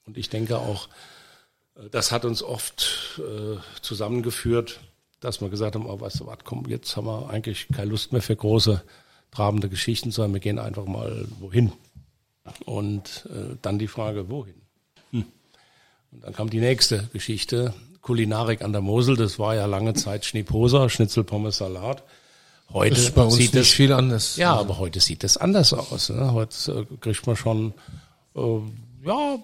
Und 0.06 0.18
ich 0.18 0.28
denke 0.28 0.58
auch, 0.58 0.88
äh, 1.76 1.88
das 1.90 2.10
hat 2.10 2.24
uns 2.24 2.42
oft 2.42 3.18
äh, 3.18 3.56
zusammengeführt, 3.80 4.80
dass 5.20 5.40
wir 5.40 5.48
gesagt 5.48 5.74
haben, 5.74 5.86
oh, 5.86 6.00
weißt 6.00 6.20
du 6.20 6.26
was, 6.26 6.38
komm, 6.44 6.66
jetzt 6.68 6.96
haben 6.96 7.06
wir 7.06 7.30
eigentlich 7.30 7.68
keine 7.72 7.90
Lust 7.90 8.12
mehr 8.12 8.22
für 8.22 8.36
große, 8.36 8.82
trabende 9.30 9.68
Geschichten, 9.68 10.10
sondern 10.10 10.34
wir 10.34 10.40
gehen 10.40 10.58
einfach 10.58 10.86
mal 10.86 11.26
wohin. 11.40 11.72
Und 12.66 13.26
äh, 13.30 13.56
dann 13.62 13.78
die 13.78 13.88
Frage, 13.88 14.28
wohin? 14.28 14.60
Hm. 15.12 15.24
Und 16.10 16.24
dann 16.24 16.34
kam 16.34 16.50
die 16.50 16.60
nächste 16.60 17.08
Geschichte, 17.12 17.72
Kulinarik 18.04 18.62
an 18.62 18.72
der 18.72 18.82
Mosel. 18.82 19.16
Das 19.16 19.38
war 19.38 19.54
ja 19.54 19.64
lange 19.64 19.94
Zeit 19.94 20.26
Schneeposer, 20.26 20.90
Schnitzel, 20.90 21.24
Pommes, 21.24 21.56
Salat. 21.56 22.02
Heute 22.70 22.90
Das 22.94 23.04
ist 23.04 23.14
bei 23.14 23.22
uns 23.22 23.36
sieht 23.36 23.54
nicht 23.54 23.62
es 23.62 23.72
viel 23.72 23.92
anders. 23.92 24.36
ja, 24.36 24.54
aber 24.54 24.78
heute 24.78 25.00
sieht 25.00 25.24
es 25.24 25.36
anders 25.38 25.72
aus. 25.72 26.10
Ne? 26.10 26.32
Heute 26.32 26.86
äh, 26.90 26.96
kriegt 26.98 27.26
man 27.26 27.34
schon, 27.34 27.72
äh, 28.36 28.58
ja, 29.04 29.38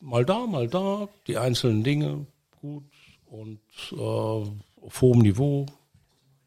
mal 0.00 0.24
da, 0.24 0.46
mal 0.46 0.66
da, 0.66 1.08
die 1.28 1.38
einzelnen 1.38 1.84
Dinge 1.84 2.26
gut 2.60 2.84
und 3.26 3.60
äh, 3.92 3.96
auf 3.96 5.00
hohem 5.00 5.20
Niveau, 5.20 5.66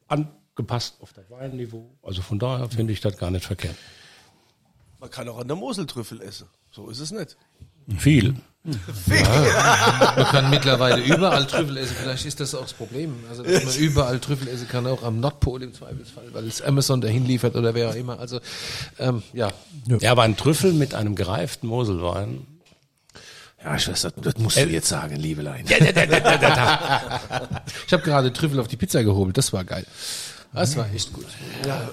angepasst 0.08 0.98
auf 1.02 1.14
das 1.14 1.30
Weinniveau. 1.30 1.90
Also 2.04 2.22
von 2.22 2.40
daher 2.40 2.70
finde 2.70 2.92
ich 2.92 3.00
das 3.00 3.18
gar 3.18 3.32
nicht 3.32 3.46
verkehrt. 3.46 3.76
Man 5.00 5.10
kann 5.10 5.30
auch 5.30 5.40
an 5.40 5.48
der 5.48 5.58
Mosel 5.58 5.86
Trüffel 5.86 6.22
essen. 6.22 6.48
So 6.72 6.90
ist 6.90 7.00
es 7.00 7.12
nicht. 7.12 7.38
Viel. 7.98 8.36
Man 8.66 10.26
kann 10.26 10.50
mittlerweile 10.50 11.02
überall 11.04 11.46
Trüffel 11.46 11.76
essen. 11.78 11.98
Vielleicht 12.02 12.26
ist 12.26 12.40
das 12.40 12.56
auch 12.56 12.62
das 12.62 12.72
Problem. 12.72 13.14
Also, 13.30 13.44
dass 13.44 13.66
man 13.66 13.76
überall 13.78 14.20
Trüffel 14.20 14.48
essen 14.48 14.70
kann, 14.70 14.88
auch 14.88 15.04
am 15.04 15.20
Nordpol 15.20 15.62
im 15.64 15.74
Zweifelsfall, 15.74 16.24
weil 16.32 16.48
es 16.48 16.62
Amazon 16.62 17.02
dahin 17.02 17.26
liefert 17.26 17.58
oder 17.58 17.74
wer 17.74 17.90
auch 17.90 17.96
immer. 17.96 18.20
Also, 18.20 18.40
ähm, 19.00 19.22
ja. 19.34 19.52
Ja, 20.00 20.12
aber 20.14 20.22
ein 20.22 20.38
Trüffel 20.38 20.72
mit 20.72 20.94
einem 20.94 21.16
gereiften 21.16 21.68
Moselwein. 21.68 22.48
Ja, 23.62 23.78
Schwester, 23.80 24.12
das 24.12 24.38
musst 24.38 24.56
du 24.58 24.68
jetzt 24.70 24.88
sagen, 24.88 25.18
Liebelein. 25.18 25.66
ich 25.66 25.74
habe 27.94 28.04
gerade 28.04 28.32
Trüffel 28.32 28.62
auf 28.62 28.68
die 28.70 28.78
Pizza 28.78 29.04
gehobelt. 29.04 29.38
Das 29.38 29.52
war 29.52 29.66
geil. 29.66 29.86
Das 30.54 30.76
war 30.78 30.88
echt 30.94 31.12
gut. 31.14 31.26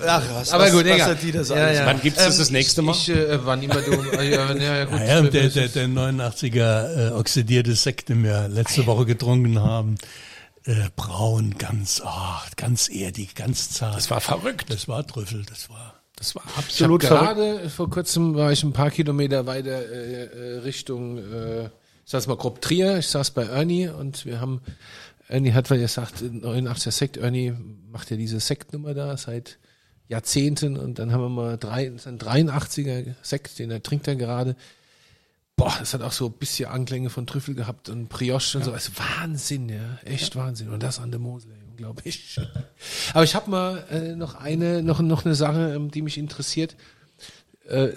Ach, 0.07 0.23
was, 0.35 0.53
Aber 0.53 0.65
was, 0.65 0.73
gut, 0.73 0.85
was 0.85 0.95
egal. 0.95 1.11
hat 1.11 1.23
die 1.23 1.33
das 1.33 1.49
Ja, 1.49 1.55
alles? 1.57 1.79
ja. 1.79 1.87
Wann 1.87 2.01
gibt's 2.01 2.23
das 2.25 2.37
das 2.39 2.51
nächste 2.51 2.83
Mal? 2.83 2.93
Ich, 2.93 3.09
äh, 3.09 3.45
wann 3.47 3.63
immer 3.63 3.81
du, 3.81 3.93
äh, 3.93 4.31
ja, 4.31 4.53
ja, 4.53 4.77
ja, 4.77 4.85
gut. 4.85 5.01
Ja, 5.01 5.23
der, 5.23 5.49
der, 5.49 5.69
der 5.69 5.89
89er 5.89 7.09
äh, 7.09 7.13
oxidierte 7.13 7.75
Sekt, 7.75 8.09
den 8.11 8.23
wir 8.23 8.49
letzte 8.49 8.85
Woche 8.87 9.07
getrunken 9.07 9.61
haben, 9.61 9.97
äh, 10.65 10.75
braun, 10.95 11.55
ganz, 11.57 12.03
ah, 12.05 12.43
ganz 12.57 12.89
erdig, 12.91 13.35
ganz 13.35 13.71
zart. 13.71 13.97
Das 13.97 14.11
war 14.11 14.21
verrückt. 14.21 14.67
Das 14.71 14.89
war 14.89 15.07
Trüffel, 15.07 15.45
das 15.49 15.71
war. 15.71 15.95
Das 16.17 16.35
war 16.35 16.43
Ich 16.51 16.59
absolut 16.59 17.03
verrückt. 17.03 17.35
gerade 17.37 17.71
vor 17.71 17.89
kurzem 17.89 18.35
war 18.35 18.53
ich 18.53 18.63
ein 18.63 18.75
paar 18.75 18.91
Kilometer 18.91 19.47
weiter 19.47 19.81
äh, 19.91 20.25
äh, 20.25 20.59
Richtung, 20.59 21.17
äh, 21.17 21.65
ich 21.65 21.71
sag's 22.13 22.27
mal 22.27 22.37
grob 22.37 22.61
Trier. 22.61 22.99
Ich 22.99 23.07
saß 23.09 23.31
bei 23.31 23.45
Ernie 23.47 23.89
und 23.89 24.27
wir 24.27 24.39
haben 24.39 24.61
Ernie 25.31 25.53
hat, 25.53 25.71
weil 25.71 25.81
er 25.81 25.89
sagt, 25.89 26.23
89er 26.23 26.91
Sekt. 26.91 27.17
Ernie 27.17 27.55
macht 27.91 28.11
ja 28.11 28.17
diese 28.17 28.41
Sektnummer 28.41 28.95
da 28.95 29.17
seit 29.17 29.59
Jahrzehnten 30.09 30.77
und 30.77 30.99
dann 30.99 31.13
haben 31.13 31.23
wir 31.23 31.29
mal 31.29 31.57
drei, 31.57 31.87
ein 31.87 32.19
83er 32.19 33.15
Sekt, 33.23 33.59
den 33.61 33.71
er 33.71 33.83
trinkt 33.83 34.09
er 34.09 34.17
gerade. 34.17 34.57
Boah, 35.55 35.77
das 35.79 35.95
hat 35.95 36.03
auch 36.03 36.13
so 36.13 36.27
ein 36.27 36.33
bisschen 36.33 36.69
Anklänge 36.69 37.11
von 37.11 37.27
Trüffel 37.27 37.55
gehabt 37.55 37.89
und 37.91 38.09
Brioche 38.09 38.59
und 38.59 38.65
so. 38.65 38.73
Also 38.73 38.93
Wahnsinn, 38.97 39.69
ja, 39.69 39.99
echt 40.05 40.35
Wahnsinn. 40.35 40.71
Und 40.71 40.83
das 40.83 40.99
an 40.99 41.11
der 41.11 41.21
Mosel, 41.21 41.53
ey, 41.53 41.69
unglaublich. 41.71 42.41
Aber 43.15 43.23
ich 43.23 43.35
habe 43.37 43.51
mal 43.51 43.85
äh, 43.91 44.17
noch 44.17 44.35
eine, 44.35 44.83
noch 44.83 45.01
noch 45.01 45.25
eine 45.25 45.35
Sache, 45.35 45.75
ähm, 45.75 45.91
die 45.91 46.03
mich 46.03 46.19
interessiert, 46.19 46.77
äh, 47.69 47.91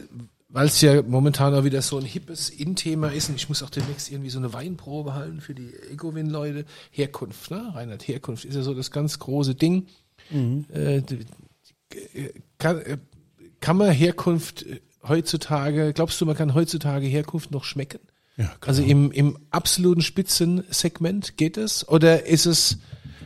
weil 0.53 0.67
es 0.67 0.79
ja 0.81 1.01
momentan 1.01 1.53
auch 1.55 1.63
wieder 1.63 1.81
so 1.81 1.97
ein 1.97 2.05
hippes 2.05 2.49
In-Thema 2.51 3.11
ist. 3.11 3.27
Und 3.27 3.35
ich 3.35 3.49
muss 3.49 3.63
auch 3.63 3.71
demnächst 3.71 4.11
irgendwie 4.11 4.29
so 4.29 4.37
eine 4.37 4.53
Weinprobe 4.53 5.15
halten 5.15 5.41
für 5.41 5.55
die 5.55 5.73
Ecowin-Leute. 5.91 6.65
Herkunft, 6.91 7.49
ne? 7.51 7.71
Reinhard, 7.73 8.07
Herkunft 8.07 8.45
ist 8.45 8.55
ja 8.55 8.61
so 8.61 8.73
das 8.75 8.91
ganz 8.91 9.17
große 9.19 9.55
Ding. 9.55 9.87
Äh, 10.31 11.01
d- 11.01 11.25
d- 11.91 12.33
kann, 12.59 12.79
äh, 12.81 12.97
kann 13.59 13.77
man 13.77 13.91
Herkunft 13.91 14.63
äh, 14.63 14.79
heutzutage, 15.07 15.91
glaubst 15.91 16.21
du, 16.21 16.25
man 16.25 16.35
kann 16.37 16.53
heutzutage 16.53 17.07
Herkunft 17.07 17.51
noch 17.51 17.63
schmecken? 17.63 17.99
Ja. 18.37 18.51
Also 18.61 18.83
im, 18.83 19.11
im 19.11 19.37
absoluten 19.49 20.01
Spitzensegment 20.01 21.35
geht 21.37 21.57
es? 21.57 21.87
Oder 21.87 22.25
ist 22.25 22.45
es, 22.45 22.77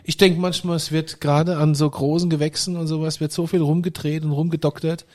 ich 0.04 0.16
denke 0.18 0.40
manchmal, 0.40 0.78
es 0.78 0.92
wird 0.92 1.22
gerade 1.22 1.58
an 1.58 1.76
so 1.76 1.90
großen 1.90 2.30
Gewächsen 2.30 2.78
und 2.78 2.88
sowas, 2.88 3.20
wird 3.20 3.32
so 3.32 3.48
viel 3.48 3.62
rumgedreht 3.62 4.24
und 4.24 4.32
rumgedoktert. 4.32 5.06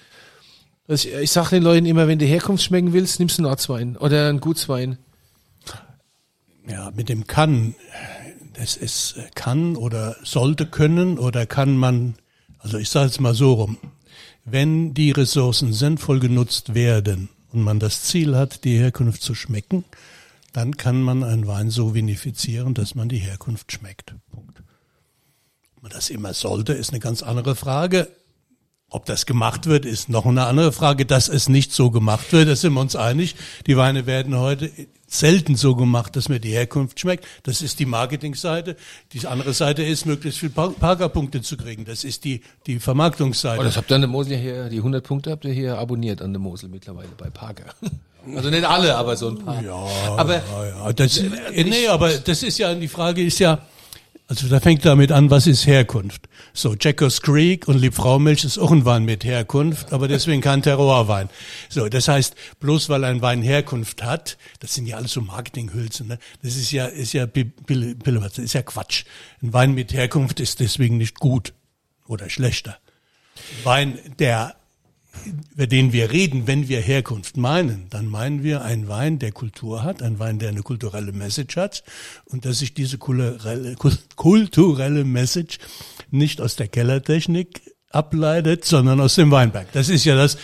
Ich, 0.89 1.13
ich 1.13 1.31
sage 1.31 1.51
den 1.51 1.63
Leuten 1.63 1.87
immer, 1.87 2.09
wenn 2.09 2.19
du 2.19 2.27
Herkunft 2.27 2.65
schmecken 2.65 2.93
willst, 2.93 3.19
nimmst 3.19 3.39
du 3.39 3.43
einen 3.43 3.51
Ortswein 3.51 3.97
oder 3.97 4.29
einen 4.29 4.41
Gutswein. 4.41 4.99
Ja, 6.69 6.91
mit 6.95 7.09
dem 7.09 7.27
kann, 7.27 7.75
das 8.55 8.77
ist 8.77 9.17
kann 9.35 9.77
oder 9.77 10.17
sollte 10.23 10.67
können 10.67 11.19
oder 11.19 11.47
kann 11.47 11.77
man, 11.77 12.15
also 12.59 12.79
ich 12.79 12.89
sage 12.89 13.09
es 13.11 13.21
mal 13.21 13.35
so 13.35 13.55
rum, 13.55 13.79
wenn 14.45 14.95
die 14.95 15.13
Ressourcen 15.13 15.73
sinnvoll 15.73 16.21
genutzt 16.21 16.75
werden 16.75 17.29
und 17.53 17.63
man 17.63 17.79
das 17.79 18.03
Ziel 18.03 18.37
hat, 18.37 18.65
die 18.65 18.77
Herkunft 18.77 19.23
zu 19.23 19.35
schmecken, 19.35 19.85
dann 20.53 20.77
kann 20.77 21.01
man 21.01 21.25
einen 21.25 21.47
Wein 21.47 21.71
so 21.71 21.95
vinifizieren, 21.95 22.75
dass 22.75 22.95
man 22.95 23.09
die 23.09 23.19
Herkunft 23.19 23.73
schmeckt. 23.73 24.15
Punkt. 24.31 24.63
Ob 25.77 25.85
man 25.85 25.93
das 25.93 26.11
immer 26.11 26.35
sollte, 26.35 26.73
ist 26.73 26.91
eine 26.91 27.01
ganz 27.01 27.23
andere 27.23 27.57
Frage. 27.57 28.09
Ob 28.93 29.07
das 29.07 29.27
gemacht 29.27 29.67
wird, 29.67 29.85
ist 29.85 30.09
noch 30.09 30.27
eine 30.27 30.45
andere 30.47 30.71
Frage. 30.73 31.07
Dass 31.07 31.29
es 31.29 31.49
nicht 31.49 31.73
so 31.73 31.91
gemacht 31.91 32.33
wird, 32.33 32.49
da 32.49 32.57
sind 32.57 32.75
wir 32.75 32.81
uns 32.81 32.95
einig. 32.95 33.35
Die 33.67 33.77
Weine 33.77 34.07
werden 34.07 34.37
heute 34.39 34.71
selten 35.07 35.57
so 35.57 35.75
gemacht, 35.77 36.15
dass 36.17 36.29
mir 36.29 36.41
die 36.41 36.51
Herkunft 36.53 37.01
schmeckt. 37.01 37.27
Das 37.43 37.61
ist 37.63 37.81
die 37.81 37.87
Marketingseite. 37.87 38.77
Die 39.13 39.27
andere 39.27 39.53
Seite 39.53 39.83
ist, 39.83 40.07
möglichst 40.07 40.41
viel 40.41 40.49
Pa- 40.51 40.69
Parkerpunkte 40.79 41.43
zu 41.43 41.57
kriegen. 41.57 41.85
Das 41.85 42.05
ist 42.05 42.25
die, 42.25 42.41
die 42.67 42.79
Vermarktungsseite. 42.81 43.61
Oh, 43.61 43.65
das 43.65 43.77
habt 43.77 43.91
ihr 43.91 43.97
an 43.97 44.03
der 44.03 44.09
Mosel 44.11 44.37
hier, 44.39 44.69
die 44.71 44.79
100 44.79 45.05
Punkte 45.05 45.31
habt 45.31 45.45
ihr 45.45 45.53
hier 45.53 45.79
abonniert 45.79 46.23
an 46.23 46.33
der 46.33 46.41
Mosel 46.41 46.69
mittlerweile 46.69 47.09
bei 47.17 47.31
Parker. 47.31 47.65
Also 48.37 48.51
nicht 48.51 48.63
alle, 48.63 48.95
aber 48.97 49.17
so 49.17 49.31
ein 49.31 49.39
paar. 49.45 49.61
Ja, 49.65 49.75
Aber 50.17 50.35
ja, 50.37 50.67
ja. 50.87 50.93
Das, 50.93 51.19
äh, 51.19 51.65
nee, 51.65 51.89
aber 51.89 52.09
das 52.19 52.45
ist 52.45 52.57
ja, 52.57 52.73
die 52.73 52.87
Frage 52.87 53.21
ist 53.25 53.41
ja, 53.41 53.59
also 54.33 54.49
da 54.49 54.61
fängt 54.61 54.83
damit 54.87 55.13
an, 55.13 55.29
was 55.29 55.47
ist 55.47 55.67
Herkunft? 55.67 56.27
So, 56.55 56.75
Jackers 56.81 57.21
Creek 57.21 57.69
und 57.69 57.77
Liebfraumilch 57.77 58.45
ist 58.45 58.57
auch 58.57 58.71
ein 58.71 58.87
Wein 58.87 59.05
mit 59.05 59.25
Herkunft, 59.25 59.93
aber 59.93 60.09
deswegen 60.09 60.41
kein 60.41 60.63
Terroirwein. 60.63 61.29
So, 61.69 61.87
das 61.91 62.09
heißt, 62.09 62.35
bloß 62.59 62.89
weil 62.89 63.05
ein 63.05 63.21
Wein 63.21 63.43
Herkunft 63.43 64.03
hat, 64.03 64.39
das 64.61 64.73
sind 64.73 64.87
ja 64.87 64.97
alles 64.97 65.13
so 65.13 65.21
Marketinghülsen, 65.21 66.09
ne? 66.09 66.19
das 66.43 66.57
ist 66.57 66.73
ja, 66.73 66.87
ist 66.87 67.13
ja, 67.13 67.27
das 67.27 68.39
ist 68.39 68.55
ja 68.55 68.63
Quatsch. 68.63 69.05
Ein 69.43 69.53
Wein 69.53 69.75
mit 69.75 69.93
Herkunft 69.93 70.41
ist 70.41 70.61
deswegen 70.61 70.97
nicht 70.97 71.21
gut 71.21 71.53
oder 72.07 72.31
schlechter. 72.31 72.79
Wein, 73.65 73.99
der 74.19 74.57
über 75.55 75.67
den 75.67 75.93
wir 75.93 76.11
reden, 76.11 76.47
wenn 76.47 76.69
wir 76.69 76.81
Herkunft 76.81 77.37
meinen, 77.37 77.87
dann 77.91 78.07
meinen 78.07 78.43
wir 78.43 78.63
einen 78.63 78.89
Wein, 78.89 79.19
der 79.19 79.33
Kultur 79.33 79.83
hat, 79.85 80.03
einen 80.03 80.19
Wein, 80.19 80.39
der 80.39 80.49
eine 80.49 80.63
kulturelle 80.63 81.13
Message 81.13 81.57
hat 81.57 81.85
und 82.25 82.45
dass 82.45 82.59
sich 82.61 82.75
diese 82.75 82.99
kulturelle, 82.99 83.75
kul- 83.75 83.99
kulturelle 84.17 85.05
Message 85.05 85.59
nicht 86.11 86.41
aus 86.41 86.57
der 86.57 86.69
Kellertechnik 86.69 87.61
ableitet, 87.91 88.65
sondern 88.65 89.01
aus 89.01 89.15
dem 89.17 89.31
Weinberg. 89.31 89.71
Das 89.73 89.89
ist 89.91 90.05
ja 90.05 90.17
das, 90.17 90.39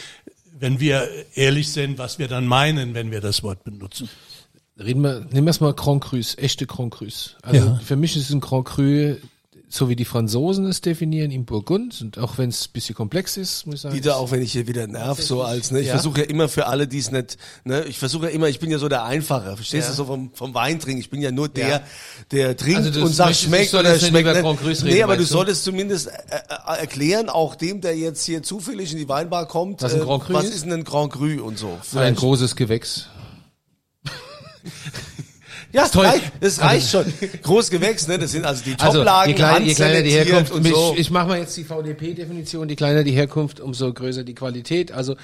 wenn 0.58 0.80
wir 0.80 1.08
ehrlich 1.34 1.70
sind, 1.70 1.98
was 1.98 2.18
wir 2.18 2.28
dann 2.28 2.46
meinen, 2.46 2.94
wenn 2.94 3.10
wir 3.10 3.20
das 3.20 3.42
Wort 3.42 3.64
benutzen. 3.64 4.08
Reden 4.78 5.00
wir, 5.02 5.20
nehmen 5.32 5.46
wir 5.46 5.50
es 5.50 5.60
mal 5.60 5.72
Grand 5.74 6.04
Crus, 6.04 6.36
echte 6.38 6.66
Grand 6.66 6.92
Crus. 6.92 7.36
Also 7.42 7.66
Ja. 7.66 7.80
für 7.82 7.96
mich 7.96 8.16
ist 8.16 8.30
ein 8.30 8.40
Grand 8.40 8.64
Cru 8.66 9.16
so 9.70 9.88
wie 9.90 9.96
die 9.96 10.06
Franzosen 10.06 10.64
es 10.66 10.80
definieren, 10.80 11.30
im 11.30 11.44
Burgund, 11.44 12.00
und 12.00 12.18
auch 12.18 12.38
wenn 12.38 12.48
es 12.48 12.68
ein 12.68 12.72
bisschen 12.72 12.94
komplex 12.94 13.36
ist, 13.36 13.66
muss 13.66 13.74
ich 13.76 13.80
sagen. 13.82 13.94
Wieder 13.94 14.16
auch 14.16 14.30
wenn 14.30 14.40
ich 14.40 14.52
hier 14.52 14.66
wieder 14.66 14.86
nerv, 14.86 15.22
so 15.22 15.42
als, 15.42 15.70
ne, 15.70 15.80
ich 15.80 15.88
Ja. 15.88 15.92
versuche 15.92 16.20
ja 16.20 16.26
immer 16.26 16.48
für 16.48 16.66
alle, 16.68 16.88
die 16.88 16.98
es 16.98 17.10
nicht, 17.10 17.36
ne, 17.64 17.84
ich 17.84 17.98
versuche 17.98 18.24
ja 18.26 18.30
immer, 18.32 18.48
ich 18.48 18.60
bin 18.60 18.70
ja 18.70 18.78
so 18.78 18.88
der 18.88 19.04
Einfache, 19.04 19.56
verstehst 19.56 19.84
Ja. 19.88 19.90
du, 19.90 19.96
so 19.96 20.04
vom, 20.06 20.30
vom 20.32 20.54
Weintrinken, 20.54 21.00
ich 21.00 21.10
bin 21.10 21.20
ja 21.20 21.30
nur 21.30 21.48
der, 21.50 21.68
Ja. 21.68 21.80
der 22.30 22.56
trinkt 22.56 22.78
Also 22.86 23.02
und 23.04 23.12
sagt, 23.12 23.36
schmeckt 23.36 23.74
oder 23.74 23.98
schmeckt 23.98 24.26
nicht. 24.26 24.40
Grand 24.42 24.58
Crus 24.60 24.82
Nee, 24.82 24.90
reden, 24.92 25.02
aber 25.04 25.16
du 25.16 25.20
weißt 25.22 25.30
du? 25.32 25.36
solltest 25.36 25.64
zumindest 25.64 26.06
äh, 26.06 26.12
äh, 26.12 26.78
erklären, 26.80 27.28
auch 27.28 27.54
dem, 27.54 27.82
der 27.82 27.94
jetzt 27.96 28.24
hier 28.24 28.42
zufällig 28.42 28.92
in 28.92 28.98
die 28.98 29.08
Weinbar 29.08 29.46
kommt, 29.46 29.82
Was 29.82 29.92
ein 29.92 30.00
äh, 30.00 30.04
Grand 30.04 30.24
Cru 30.24 30.32
was 30.32 30.44
ist? 30.46 30.64
denn 30.64 30.72
ein 30.72 30.84
Grand 30.84 31.12
Cru 31.12 31.42
und 31.44 31.58
so. 31.58 31.68
ein 31.68 31.78
Vielleicht. 31.82 32.16
großes 32.16 32.56
Gewächs. 32.56 33.08
Ja, 35.72 35.82
das 35.82 35.90
toll. 35.92 36.06
reicht, 36.06 36.32
das 36.40 36.60
reicht 36.60 36.90
schon. 36.90 37.04
Großgewächs, 37.42 38.08
ne, 38.08 38.18
das 38.18 38.32
sind 38.32 38.46
also 38.46 38.62
die 38.64 38.74
Also 38.78 38.98
Toplagen, 38.98 39.28
je 39.30 39.34
kleiner, 39.34 39.66
je 39.66 39.74
kleiner 39.74 40.02
die 40.02 40.10
Herkunft, 40.12 40.52
und 40.52 40.66
so. 40.66 40.92
ich, 40.94 41.00
ich 41.00 41.10
mache 41.10 41.28
mal 41.28 41.38
jetzt 41.38 41.56
die 41.56 41.64
VDP-Definition, 41.64 42.68
je 42.68 42.74
kleiner 42.76 43.04
die 43.04 43.12
Herkunft, 43.12 43.60
umso 43.60 43.92
größer 43.92 44.24
die 44.24 44.34
Qualität. 44.34 44.92
Also 44.92 45.16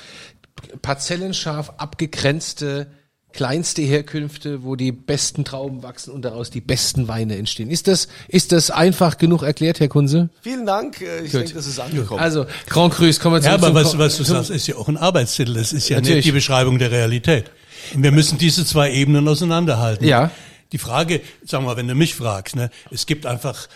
parzellenscharf 0.82 1.72
abgegrenzte, 1.78 2.86
kleinste 3.32 3.82
Herkünfte, 3.82 4.62
wo 4.62 4.76
die 4.76 4.92
besten 4.92 5.44
Trauben 5.44 5.82
wachsen 5.82 6.12
und 6.12 6.22
daraus 6.22 6.50
die 6.50 6.60
besten 6.60 7.08
Weine 7.08 7.36
entstehen. 7.36 7.68
Ist 7.70 7.88
das, 7.88 8.06
ist 8.28 8.52
das 8.52 8.70
einfach 8.70 9.18
genug 9.18 9.42
erklärt, 9.42 9.80
Herr 9.80 9.88
Kunze? 9.88 10.28
Vielen 10.42 10.66
Dank, 10.66 11.00
äh, 11.00 11.22
ich 11.24 11.32
denke, 11.32 11.54
das 11.54 11.66
ist 11.66 11.80
angekommen. 11.80 12.20
Also, 12.20 12.46
Grand 12.68 12.94
Crus, 12.94 13.18
kommen 13.18 13.36
wir 13.36 13.40
zum 13.40 13.48
Ja, 13.48 13.54
aber 13.54 13.68
zum- 13.68 13.74
was, 13.76 13.98
was 13.98 14.16
du 14.18 14.24
sagst, 14.24 14.50
ist 14.50 14.66
ja 14.68 14.76
auch 14.76 14.88
ein 14.88 14.96
Arbeitstitel. 14.96 15.54
Das 15.54 15.72
ist 15.72 15.88
ja 15.88 15.96
Natürlich. 15.96 16.16
nicht 16.18 16.26
die 16.26 16.32
Beschreibung 16.32 16.78
der 16.78 16.90
Realität. 16.92 17.50
Wir 17.94 18.12
müssen 18.12 18.38
diese 18.38 18.64
zwei 18.64 18.92
Ebenen 18.92 19.26
auseinanderhalten. 19.28 20.06
Ja. 20.06 20.30
Die 20.72 20.78
Frage, 20.78 21.20
sagen 21.44 21.64
wir 21.64 21.70
mal, 21.70 21.76
wenn 21.76 21.88
du 21.88 21.94
mich 21.94 22.14
fragst, 22.14 22.56
ne, 22.56 22.70
es 22.90 23.06
gibt 23.06 23.26
einfach 23.26 23.68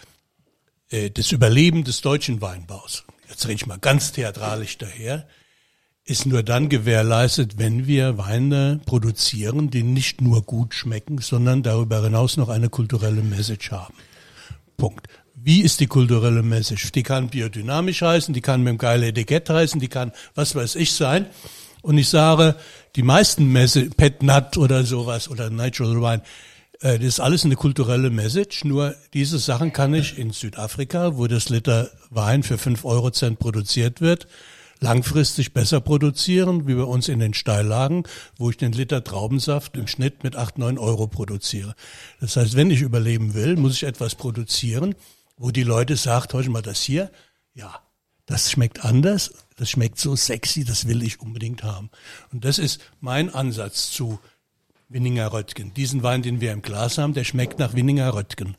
äh, 0.90 1.10
das 1.10 1.32
Überleben 1.32 1.84
des 1.84 2.00
deutschen 2.00 2.40
Weinbaus. 2.40 3.04
Jetzt 3.28 3.44
rede 3.44 3.54
ich 3.54 3.66
mal 3.66 3.78
ganz 3.78 4.12
theatralisch 4.12 4.78
daher. 4.78 5.26
Ist 6.04 6.24
nur 6.24 6.42
dann 6.42 6.70
gewährleistet, 6.70 7.58
wenn 7.58 7.86
wir 7.86 8.16
Weine 8.16 8.80
produzieren, 8.86 9.68
die 9.68 9.82
nicht 9.82 10.22
nur 10.22 10.42
gut 10.42 10.72
schmecken, 10.74 11.18
sondern 11.18 11.62
darüber 11.62 12.02
hinaus 12.02 12.38
noch 12.38 12.48
eine 12.48 12.70
kulturelle 12.70 13.22
Message 13.22 13.70
haben. 13.70 13.94
Punkt. 14.78 15.06
Wie 15.34 15.60
ist 15.60 15.80
die 15.80 15.86
kulturelle 15.86 16.42
Message? 16.42 16.92
Die 16.92 17.02
kann 17.02 17.28
biodynamisch 17.28 18.02
heißen, 18.02 18.32
die 18.34 18.40
kann 18.40 18.62
mit 18.62 18.70
einem 18.70 18.78
geilen 18.78 19.02
Etikett 19.02 19.50
heißen, 19.50 19.80
die 19.80 19.88
kann 19.88 20.12
was 20.34 20.54
weiß 20.54 20.76
ich 20.76 20.92
sein. 20.92 21.26
Und 21.82 21.98
ich 21.98 22.08
sage, 22.08 22.56
die 22.96 23.02
meisten 23.02 23.52
Messe, 23.52 23.90
Pet 23.90 24.22
Nut 24.22 24.56
oder 24.56 24.84
sowas 24.84 25.28
oder 25.28 25.50
Natural 25.50 26.00
Wine, 26.00 26.22
äh, 26.80 26.98
das 26.98 27.06
ist 27.06 27.20
alles 27.20 27.44
eine 27.44 27.56
kulturelle 27.56 28.10
Message. 28.10 28.64
Nur 28.64 28.94
diese 29.14 29.38
Sachen 29.38 29.72
kann 29.72 29.94
ich 29.94 30.18
in 30.18 30.30
Südafrika, 30.30 31.16
wo 31.16 31.26
das 31.26 31.48
Liter 31.48 31.90
Wein 32.10 32.42
für 32.42 32.58
5 32.58 32.84
Euro 32.84 33.10
Cent 33.10 33.38
produziert 33.38 34.00
wird, 34.00 34.26
langfristig 34.80 35.52
besser 35.52 35.80
produzieren, 35.80 36.66
wie 36.68 36.74
bei 36.74 36.82
uns 36.82 37.08
in 37.08 37.18
den 37.18 37.34
Steillagen, 37.34 38.04
wo 38.36 38.50
ich 38.50 38.56
den 38.56 38.72
Liter 38.72 39.02
Traubensaft 39.02 39.76
im 39.76 39.86
Schnitt 39.86 40.22
mit 40.22 40.36
8, 40.36 40.58
9 40.58 40.78
Euro 40.78 41.08
produziere. 41.08 41.74
Das 42.20 42.36
heißt, 42.36 42.56
wenn 42.56 42.70
ich 42.70 42.82
überleben 42.82 43.34
will, 43.34 43.56
muss 43.56 43.74
ich 43.74 43.84
etwas 43.84 44.14
produzieren, 44.14 44.94
wo 45.36 45.50
die 45.50 45.64
Leute 45.64 45.96
sagt, 45.96 46.32
hör 46.34 46.48
mal 46.48 46.62
das 46.62 46.80
hier, 46.80 47.10
ja, 47.54 47.80
das 48.26 48.50
schmeckt 48.50 48.84
anders, 48.84 49.32
das 49.58 49.70
schmeckt 49.70 49.98
so 49.98 50.16
sexy, 50.16 50.64
das 50.64 50.86
will 50.86 51.02
ich 51.02 51.20
unbedingt 51.20 51.62
haben. 51.64 51.90
Und 52.32 52.44
das 52.44 52.58
ist 52.58 52.80
mein 53.00 53.34
Ansatz 53.34 53.90
zu 53.90 54.20
Winninger 54.88 55.32
Röttgen. 55.32 55.74
Diesen 55.74 56.02
Wein, 56.02 56.22
den 56.22 56.40
wir 56.40 56.52
im 56.52 56.62
Glas 56.62 56.96
haben, 56.96 57.12
der 57.12 57.24
schmeckt 57.24 57.58
nach 57.58 57.74
Winninger 57.74 58.14
Röttgen. 58.14 58.56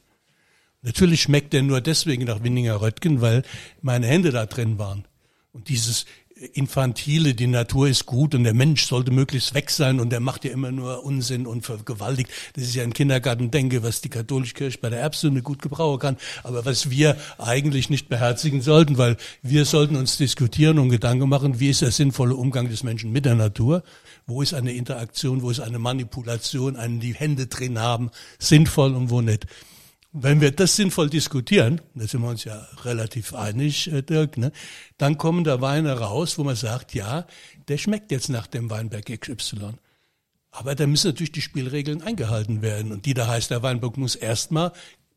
Natürlich 0.81 1.21
schmeckt 1.21 1.53
der 1.53 1.63
nur 1.63 1.81
deswegen 1.81 2.25
nach 2.25 2.43
Winninger 2.43 2.81
Röttgen, 2.81 3.21
weil 3.21 3.43
meine 3.81 4.07
Hände 4.07 4.31
da 4.31 4.45
drin 4.45 4.77
waren. 4.77 5.05
Und 5.51 5.69
dieses 5.69 6.05
Infantile, 6.53 7.33
die 7.33 7.47
Natur 7.47 7.89
ist 7.89 8.05
gut 8.05 8.33
und 8.33 8.45
der 8.45 8.53
Mensch 8.53 8.85
sollte 8.85 9.11
möglichst 9.11 9.53
weg 9.53 9.69
sein 9.69 9.99
und 9.99 10.09
der 10.09 10.21
macht 10.21 10.45
ja 10.45 10.51
immer 10.51 10.71
nur 10.71 11.03
Unsinn 11.03 11.45
und 11.45 11.65
vergewaltigt. 11.65 12.31
Das 12.53 12.63
ist 12.63 12.75
ja 12.75 12.83
im 12.83 12.93
Kindergarten 12.93 13.51
denke, 13.51 13.83
was 13.83 13.99
die 13.99 14.09
katholische 14.09 14.53
Kirche 14.53 14.77
bei 14.79 14.89
der 14.89 15.01
Erbsünde 15.01 15.41
gut 15.41 15.61
gebrauchen 15.61 15.99
kann, 15.99 16.17
aber 16.43 16.65
was 16.65 16.89
wir 16.89 17.17
eigentlich 17.37 17.89
nicht 17.89 18.07
beherzigen 18.07 18.61
sollten, 18.61 18.97
weil 18.97 19.17
wir 19.41 19.65
sollten 19.65 19.97
uns 19.97 20.15
diskutieren 20.15 20.79
und 20.79 20.89
Gedanken 20.89 21.27
machen, 21.27 21.59
wie 21.59 21.69
ist 21.69 21.81
der 21.81 21.91
sinnvolle 21.91 22.35
Umgang 22.35 22.69
des 22.69 22.83
Menschen 22.83 23.11
mit 23.11 23.25
der 23.25 23.35
Natur? 23.35 23.83
Wo 24.25 24.41
ist 24.41 24.53
eine 24.53 24.71
Interaktion, 24.71 25.41
wo 25.41 25.49
ist 25.49 25.59
eine 25.59 25.79
Manipulation, 25.79 26.77
einen 26.77 27.01
die 27.01 27.15
Hände 27.15 27.47
drin 27.47 27.79
haben, 27.79 28.11
sinnvoll 28.37 28.95
und 28.95 29.09
wo 29.09 29.19
nicht? 29.21 29.45
Wenn 30.11 30.41
wir 30.41 30.51
das 30.51 30.75
sinnvoll 30.75 31.07
diskutieren, 31.07 31.81
da 31.93 32.07
sind 32.07 32.21
wir 32.21 32.29
uns 32.29 32.43
ja 32.43 32.67
relativ 32.83 33.35
einig, 33.35 33.91
äh, 33.91 34.01
Dirk, 34.01 34.37
ne, 34.37 34.51
dann 34.97 35.19
kommen 35.19 35.43
da 35.43 35.61
Weine 35.61 35.99
raus, 35.99 36.39
wo 36.39 36.43
man 36.43 36.55
sagt, 36.55 36.95
ja, 36.95 37.27
der 37.67 37.77
schmeckt 37.77 38.11
jetzt 38.11 38.29
nach 38.29 38.47
dem 38.47 38.71
Weinberg 38.71 39.05
XY. 39.05 39.73
Aber 40.51 40.73
da 40.73 40.87
müssen 40.87 41.09
natürlich 41.09 41.31
die 41.31 41.43
Spielregeln 41.43 42.01
eingehalten 42.01 42.63
werden. 42.63 42.91
Und 42.91 43.05
die 43.05 43.13
da 43.13 43.27
heißt, 43.27 43.51
der 43.51 43.61
Weinberg 43.61 43.97
muss 43.97 44.15
erstmal 44.15 44.71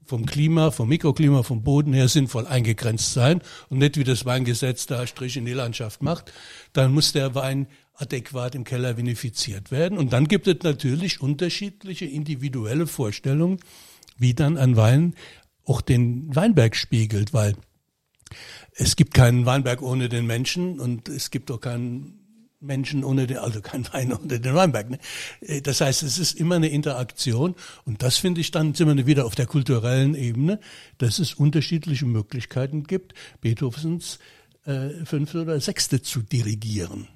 vom 0.04 0.26
Klima, 0.26 0.70
vom 0.70 0.90
Mikroklima, 0.90 1.42
vom 1.42 1.62
Boden 1.62 1.94
her 1.94 2.08
sinnvoll 2.08 2.46
eingegrenzt 2.46 3.14
sein 3.14 3.40
und 3.70 3.78
nicht 3.78 3.96
wie 3.96 4.04
das 4.04 4.26
Weingesetz 4.26 4.86
da 4.86 5.06
Strich 5.06 5.38
in 5.38 5.46
die 5.46 5.54
Landschaft 5.54 6.02
macht. 6.02 6.30
Dann 6.74 6.92
muss 6.92 7.12
der 7.12 7.34
Wein 7.34 7.66
adäquat 7.94 8.54
im 8.54 8.64
Keller 8.64 8.98
vinifiziert 8.98 9.70
werden. 9.70 9.96
Und 9.96 10.12
dann 10.12 10.28
gibt 10.28 10.46
es 10.48 10.62
natürlich 10.62 11.22
unterschiedliche 11.22 12.04
individuelle 12.04 12.86
Vorstellungen, 12.86 13.58
wie 14.18 14.34
dann 14.34 14.56
ein 14.56 14.76
Wein 14.76 15.14
auch 15.64 15.80
den 15.80 16.34
Weinberg 16.34 16.76
spiegelt, 16.76 17.32
weil 17.32 17.54
es 18.74 18.96
gibt 18.96 19.14
keinen 19.14 19.46
Weinberg 19.46 19.82
ohne 19.82 20.08
den 20.08 20.26
Menschen 20.26 20.80
und 20.80 21.08
es 21.08 21.30
gibt 21.30 21.50
auch 21.50 21.60
keinen 21.60 22.18
Menschen 22.62 23.04
ohne 23.04 23.26
den, 23.26 23.38
also 23.38 23.60
kein 23.60 23.86
Wein 23.92 24.12
ohne 24.12 24.40
den 24.40 24.54
Weinberg. 24.54 24.90
Ne? 24.90 24.98
Äh, 25.40 25.60
Das 25.60 25.80
heißt, 25.80 26.02
es 26.02 26.18
ist 26.18 26.38
immer 26.38 26.56
eine 26.56 26.68
Interaktion 26.68 27.54
und 27.84 28.02
das 28.02 28.18
finde 28.18 28.40
ich 28.40 28.50
dann 28.50 28.74
sind 28.74 28.96
wir 28.96 29.06
wieder 29.06 29.26
auf 29.26 29.34
der 29.34 29.46
kulturellen 29.46 30.14
Ebene, 30.14 30.60
dass 30.98 31.18
es 31.18 31.34
unterschiedliche 31.34 32.06
Möglichkeiten 32.06 32.84
gibt, 32.84 33.14
Beethovens 33.40 34.18
äh, 34.64 35.04
fünfte 35.04 35.42
oder 35.42 35.60
sechste 35.60 36.02
zu 36.02 36.22
dirigieren. 36.22 37.08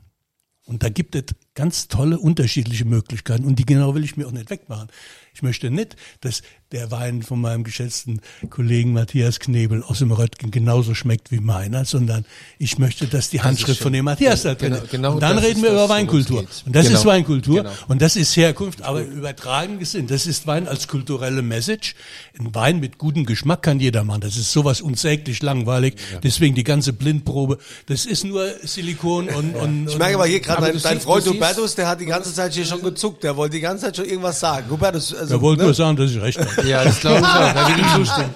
Und 0.65 0.83
da 0.83 0.89
gibt 0.89 1.15
es 1.15 1.25
ganz 1.57 1.89
tolle 1.89 2.19
unterschiedliche 2.21 2.85
Möglichkeiten 2.85 3.45
und 3.45 3.59
die 3.59 3.67
genau 3.67 3.95
will 3.97 4.05
ich 4.05 4.17
mir 4.17 4.29
auch 4.29 4.33
nicht 4.33 4.51
wegmachen. 4.51 4.87
Ich 5.35 5.43
möchte 5.43 5.71
nicht, 5.71 5.97
dass 6.23 6.41
der 6.73 6.91
Wein 6.91 7.23
von 7.23 7.39
meinem 7.41 7.63
geschätzten 7.63 8.21
Kollegen 8.49 8.95
Matthias 8.95 9.39
Knebel 9.39 9.83
aus 9.83 9.99
dem 9.99 10.11
Röttgen 10.11 10.51
genauso 10.51 10.95
schmeckt 10.95 11.31
wie 11.31 11.41
meiner, 11.41 11.85
sondern 11.85 12.25
ich 12.59 12.79
möchte, 12.79 13.07
dass 13.07 13.29
die 13.29 13.43
Handschrift 13.43 13.83
von 13.83 13.93
dem 13.93 14.07
Matthias 14.07 14.43
da 14.45 14.55
drin 14.55 14.73
Genau- 14.73 14.83
ist. 14.85 14.91
genau 14.91 15.13
und 15.15 15.21
dann 15.21 15.37
reden 15.39 15.63
wir 15.63 15.71
das, 15.73 15.79
über 15.85 15.89
Weinkultur. 15.91 16.39
Und 16.41 16.75
das 16.75 16.87
Genau. 16.87 16.99
ist 16.99 17.05
Weinkultur 17.05 17.57
Genau. 17.65 17.73
und 17.89 18.01
das 18.01 18.17
ist 18.17 18.35
Herkunft, 18.37 18.81
aber 18.83 19.03
übertragen 19.03 19.79
gesehen. 19.79 20.07
Das 20.07 20.27
ist 20.27 20.47
Wein 20.47 20.67
als 20.69 20.89
kulturelle 20.89 21.43
Message. 21.43 21.95
Ein 22.39 22.55
Wein 22.55 22.81
mit 22.81 22.97
gutem 22.97 23.27
Geschmack 23.27 23.63
kann 23.63 23.79
jeder 23.79 24.03
machen. 24.05 24.23
Das 24.23 24.37
ist 24.39 24.53
sowas 24.53 24.81
unsäglich 24.81 25.43
langweilig. 25.43 25.97
Deswegen 26.23 26.55
die 26.55 26.65
ganze 26.65 26.95
Blindprobe. 26.95 27.59
Das 27.87 28.07
ist 28.07 28.25
nur 28.25 28.47
Silikon 28.63 29.29
und, 29.29 29.55
und 29.55 29.89
Ich 29.91 29.99
merke 29.99 30.15
aber 30.15 30.27
hier 30.27 30.41
gerade, 30.41 30.73
dein, 30.73 30.81
dein 30.83 31.01
Freund 31.01 31.25
siehst- 31.25 31.35
Hubertus, 31.51 31.75
der 31.75 31.89
hat 31.89 32.01
die 32.01 32.07
ganze 32.07 32.33
Zeit 32.33 32.53
hier 32.53 32.65
schon 32.65 32.83
gezuckt. 32.83 33.25
Der 33.25 33.37
wollte 33.37 33.57
die 33.57 33.61
ganze 33.61 33.87
Zeit 33.87 33.97
schon 33.97 34.05
irgendwas 34.07 34.41
sagen. 34.41 34.71
Hubertus, 34.71 35.15
also, 35.15 35.35
er 35.35 35.41
wollte 35.41 35.61
ne? 35.61 35.67
nur 35.67 35.75
sagen, 35.75 35.97
dass 35.97 36.11
ich 36.11 36.21
recht 36.21 36.39
habe. 36.39 36.69
Ja, 36.69 36.85
das 36.85 37.01
glaube 37.01 37.21
ich 37.21 37.25
auch. 37.25 37.55
Er 37.55 37.69
will 37.69 37.79
ihm 37.79 37.89
zustimmen. 37.95 38.35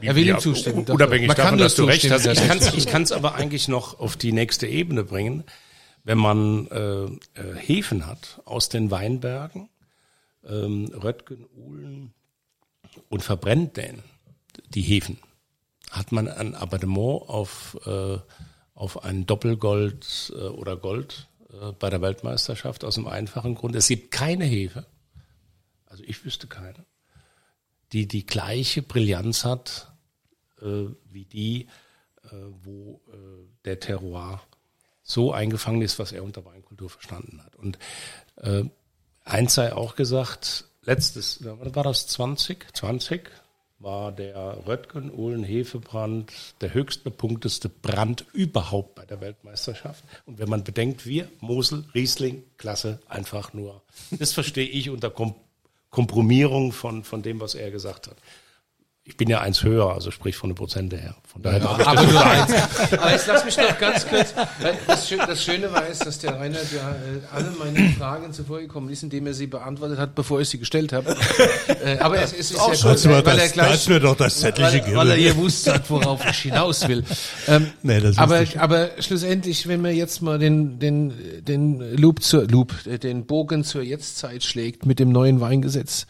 Er 0.00 0.14
will 0.16 0.26
Ja, 0.26 0.34
ihm 0.34 0.40
zustimmen. 0.40 0.84
Unabhängig 0.86 1.28
man 1.28 1.36
kann 1.36 1.44
davon, 1.46 1.58
dass 1.58 1.74
du 1.74 1.84
recht 1.84 2.10
hast. 2.10 2.26
Ich 2.26 2.46
kann 2.46 2.58
es 2.58 2.74
ich 2.74 2.86
kann's 2.86 3.12
aber 3.12 3.34
eigentlich 3.34 3.68
noch 3.68 3.98
auf 4.00 4.16
die 4.16 4.32
nächste 4.32 4.66
Ebene 4.66 5.04
bringen. 5.04 5.44
Wenn 6.04 6.18
man 6.18 6.66
äh, 6.68 7.04
äh, 7.04 7.54
Hefen 7.56 8.06
hat 8.06 8.40
aus 8.44 8.68
den 8.68 8.90
Weinbergen, 8.90 9.68
ähm, 10.48 10.90
Röttgen, 10.94 11.46
Uhlen 11.56 12.12
und 13.08 13.22
verbrennt 13.22 13.76
den, 13.76 14.02
die 14.70 14.82
Hefen, 14.82 15.18
hat 15.90 16.10
man 16.10 16.26
ein 16.26 16.54
Abonnement 16.56 17.28
auf, 17.28 17.78
äh, 17.86 18.18
auf 18.74 19.04
ein 19.04 19.26
Doppelgold 19.26 20.32
äh, 20.34 20.48
oder 20.48 20.76
Gold 20.76 21.28
bei 21.78 21.90
der 21.90 22.00
Weltmeisterschaft 22.00 22.84
aus 22.84 22.94
dem 22.94 23.06
einfachen 23.06 23.54
Grund. 23.54 23.76
Es 23.76 23.88
gibt 23.88 24.10
keine 24.10 24.44
Hefe, 24.44 24.86
also 25.86 26.02
ich 26.06 26.24
wüsste 26.24 26.46
keine, 26.46 26.86
die 27.92 28.08
die 28.08 28.24
gleiche 28.24 28.82
Brillanz 28.82 29.44
hat 29.44 29.92
äh, 30.62 30.86
wie 31.10 31.24
die, 31.24 31.66
äh, 32.24 32.28
wo 32.62 33.00
äh, 33.08 33.46
der 33.64 33.80
Terroir 33.80 34.40
so 35.02 35.32
eingefangen 35.32 35.82
ist, 35.82 35.98
was 35.98 36.12
er 36.12 36.22
unter 36.22 36.44
Weinkultur 36.44 36.88
verstanden 36.88 37.42
hat. 37.44 37.56
Und 37.56 37.78
äh, 38.36 38.64
eins 39.24 39.54
sei 39.54 39.72
auch 39.74 39.96
gesagt, 39.96 40.64
letztes, 40.82 41.44
war 41.44 41.84
das 41.84 42.06
20? 42.06 42.74
20 42.74 43.30
war 43.82 44.12
der 44.12 44.66
Röttgen 44.66 45.12
Uhlen 45.12 45.44
Hefebrand 45.44 46.32
der 46.60 46.74
höchst 46.74 47.04
bepunkteste 47.04 47.68
Brand 47.68 48.24
überhaupt 48.32 48.94
bei 48.94 49.04
der 49.04 49.20
Weltmeisterschaft. 49.20 50.04
Und 50.26 50.38
wenn 50.38 50.48
man 50.48 50.64
bedenkt, 50.64 51.06
wir, 51.06 51.28
Mosel, 51.40 51.84
Riesling, 51.94 52.44
Klasse, 52.58 53.00
einfach 53.08 53.52
nur. 53.52 53.82
Das 54.10 54.32
verstehe 54.32 54.68
ich 54.68 54.90
unter 54.90 55.10
Kom 55.10 55.34
Kompromierung 55.90 56.72
von, 56.72 57.04
von 57.04 57.20
dem, 57.20 57.38
was 57.38 57.54
er 57.54 57.70
gesagt 57.70 58.06
hat. 58.06 58.16
Ich 59.04 59.16
bin 59.16 59.28
ja 59.28 59.40
eins 59.40 59.64
höher, 59.64 59.92
also 59.92 60.12
sprich 60.12 60.36
von 60.36 60.50
den 60.50 60.54
Prozente 60.54 60.96
her. 60.96 61.16
Von 61.26 61.42
daher 61.42 61.58
ich 61.58 61.64
Aber 61.64 62.02
das 62.02 62.12
nur 62.12 62.24
eins. 62.24 62.52
Aber 62.92 63.10
jetzt 63.10 63.26
lass 63.26 63.44
mich 63.44 63.56
noch 63.56 63.76
ganz 63.76 64.06
kurz. 64.06 64.32
Das, 64.86 65.10
Schö- 65.10 65.26
das 65.26 65.42
Schöne 65.42 65.72
war 65.72 65.84
ist, 65.88 66.06
dass 66.06 66.20
der 66.20 66.36
Reinhard 66.38 66.68
ja 66.72 66.90
äh, 66.90 67.20
alle 67.34 67.52
meine 67.58 67.90
Fragen 67.98 68.32
zuvor 68.32 68.60
gekommen 68.60 68.90
ist, 68.90 69.02
indem 69.02 69.26
er 69.26 69.34
sie 69.34 69.48
beantwortet 69.48 69.98
hat, 69.98 70.14
bevor 70.14 70.40
ich 70.40 70.48
sie 70.50 70.58
gestellt 70.60 70.92
habe. 70.92 71.16
Äh, 71.84 71.98
Aber 71.98 72.22
es, 72.22 72.32
es 72.32 72.52
ist 72.52 72.58
ja 72.60 72.68
Dazu 72.90 73.08
gut, 73.08 73.16
hat 73.16 73.26
weil 73.26 73.36
das- 73.38 73.46
er 73.46 73.48
gleich, 73.52 73.88
hat 73.88 74.02
doch 74.04 74.16
das 74.16 74.38
Zettelchen 74.38 74.86
weil, 74.94 75.08
weil 75.08 75.10
er 75.20 75.32
gewusst 75.34 75.68
hat, 75.68 75.90
worauf 75.90 76.24
ich 76.24 76.38
hinaus 76.38 76.86
will. 76.86 77.02
Ähm, 77.48 77.72
Nee, 77.82 77.98
das 77.98 78.18
aber, 78.18 78.42
ich. 78.42 78.60
aber 78.60 78.90
schlussendlich, 79.00 79.66
wenn 79.66 79.82
man 79.82 79.96
jetzt 79.96 80.22
mal 80.22 80.38
den, 80.38 80.78
den, 80.78 81.12
den 81.44 81.96
Loop 81.96 82.22
zur, 82.22 82.46
Loop, 82.46 82.72
den 82.84 83.26
Bogen 83.26 83.64
zur 83.64 83.82
Jetztzeit 83.82 84.44
schlägt 84.44 84.86
mit 84.86 85.00
dem 85.00 85.10
neuen 85.10 85.40
Weingesetz, 85.40 86.06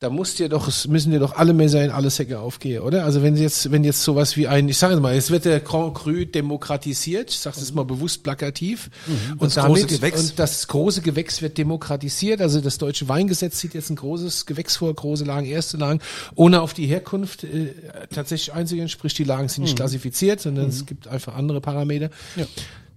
da 0.00 0.08
muss 0.08 0.34
dir 0.34 0.48
doch, 0.48 0.70
müssen 0.86 1.12
dir 1.12 1.18
doch 1.18 1.36
alle 1.36 1.52
Messer 1.52 1.84
in 1.84 1.90
alle 1.90 2.08
Säcke 2.08 2.40
aufgehen, 2.40 2.80
oder? 2.82 3.04
Also 3.04 3.22
wenn 3.22 3.36
jetzt, 3.36 3.70
wenn 3.70 3.84
jetzt 3.84 4.02
sowas 4.02 4.34
wie 4.38 4.48
ein, 4.48 4.66
ich 4.70 4.78
sage 4.78 4.98
mal, 4.98 5.14
es 5.14 5.30
wird 5.30 5.44
der 5.44 5.60
Grand 5.60 5.94
Cru 5.94 6.24
demokratisiert, 6.24 7.28
ich 7.28 7.38
sage 7.38 7.60
es 7.60 7.74
mal 7.74 7.84
bewusst 7.84 8.22
plakativ, 8.22 8.88
und 9.32 9.42
Das 9.42 9.54
damit, 9.56 9.82
große 9.82 9.96
Gewächs. 9.98 10.20
und 10.30 10.38
das 10.38 10.66
große 10.68 11.02
Gewächs 11.02 11.42
wird 11.42 11.58
demokratisiert, 11.58 12.40
also 12.40 12.62
das 12.62 12.78
deutsche 12.78 13.10
Weingesetz 13.10 13.60
sieht 13.60 13.74
jetzt 13.74 13.90
ein 13.90 13.96
großes 13.96 14.46
Gewächs 14.46 14.76
vor, 14.76 14.94
große 14.94 15.24
Lagen, 15.24 15.44
erste 15.44 15.76
Lagen, 15.76 16.00
ohne 16.34 16.62
auf 16.62 16.72
die 16.72 16.86
Herkunft 16.86 17.44
äh, 17.44 17.74
tatsächlich 18.08 18.54
einzugehen, 18.54 18.88
sprich 18.88 19.12
die 19.12 19.24
Lagen 19.24 19.50
sind 19.50 19.64
nicht 19.64 19.76
klassifiziert, 19.76 20.40
sondern 20.40 20.70
es 20.70 20.86
gibt 20.86 21.08
einfach 21.08 21.34
andere 21.34 21.60
Parameter. 21.60 22.08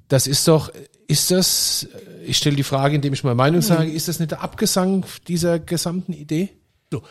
Das 0.08 0.26
ist 0.26 0.48
doch, 0.48 0.72
ist 1.10 1.32
das, 1.32 1.86
ich 2.26 2.38
stelle 2.38 2.56
die 2.56 2.64
Frage, 2.64 2.96
indem 2.96 3.12
ich 3.12 3.26
meine 3.26 3.36
Meinung 3.36 3.62
sage, 3.62 3.92
ist 3.92 4.08
das 4.08 4.20
nicht 4.20 4.32
der 4.32 4.42
Abgesang 4.42 5.06
dieser 5.28 5.60
gesamten 5.60 6.14
Idee? 6.14 6.50
So. 6.94 7.02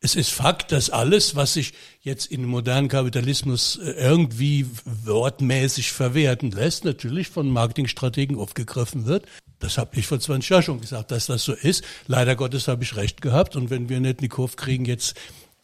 Es 0.00 0.14
ist 0.14 0.28
Fakt, 0.28 0.72
dass 0.72 0.90
alles, 0.90 1.36
was 1.36 1.54
sich 1.54 1.72
jetzt 2.02 2.30
in 2.30 2.44
modernen 2.44 2.88
Kapitalismus 2.88 3.78
äh, 3.78 3.92
irgendwie 3.92 4.66
wortmäßig 4.84 5.90
verwerten 5.90 6.50
lässt, 6.50 6.84
natürlich 6.84 7.28
von 7.28 7.48
Marketingstrategen 7.48 8.36
aufgegriffen 8.36 9.06
wird. 9.06 9.24
Das 9.58 9.78
habe 9.78 9.98
ich 9.98 10.06
vor 10.06 10.20
20 10.20 10.50
Jahren 10.50 10.62
schon 10.62 10.80
gesagt, 10.82 11.12
dass 11.12 11.24
das 11.26 11.44
so 11.44 11.54
ist. 11.54 11.82
Leider 12.06 12.36
Gottes 12.36 12.68
habe 12.68 12.82
ich 12.84 12.94
recht 12.96 13.22
gehabt. 13.22 13.56
Und 13.56 13.70
wenn 13.70 13.88
wir 13.88 13.98
nicht 14.00 14.18
in 14.18 14.24
die 14.24 14.28
Kurve 14.28 14.56
kriegen, 14.56 14.84
jetzt 14.84 15.16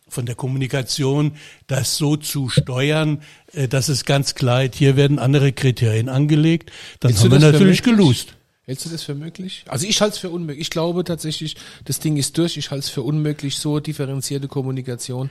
von 0.08 0.24
der 0.24 0.34
Kommunikation 0.34 1.36
das 1.66 1.98
so 1.98 2.16
zu 2.16 2.48
steuern, 2.48 3.20
äh, 3.52 3.68
dass 3.68 3.90
es 3.90 4.06
ganz 4.06 4.34
klar 4.34 4.64
ist, 4.64 4.76
hier 4.76 4.96
werden 4.96 5.18
andere 5.18 5.52
Kriterien 5.52 6.08
angelegt, 6.08 6.72
dann 7.00 7.10
Hältst 7.10 7.24
haben 7.24 7.32
wir 7.32 7.38
natürlich 7.38 7.84
möglich? 7.84 8.34
Hältst 8.64 8.86
du 8.86 8.90
das 8.90 9.02
für 9.02 9.16
möglich? 9.16 9.64
Also 9.68 9.86
ich 9.88 10.00
halte 10.00 10.14
es 10.14 10.18
für 10.18 10.30
unmöglich. 10.30 10.60
Ich 10.60 10.70
glaube 10.70 11.02
tatsächlich, 11.02 11.56
das 11.84 11.98
Ding 11.98 12.16
ist 12.16 12.38
durch. 12.38 12.56
Ich 12.56 12.70
halte 12.70 12.84
es 12.84 12.90
für 12.90 13.02
unmöglich, 13.02 13.56
so 13.56 13.80
differenzierte 13.80 14.46
Kommunikation. 14.46 15.30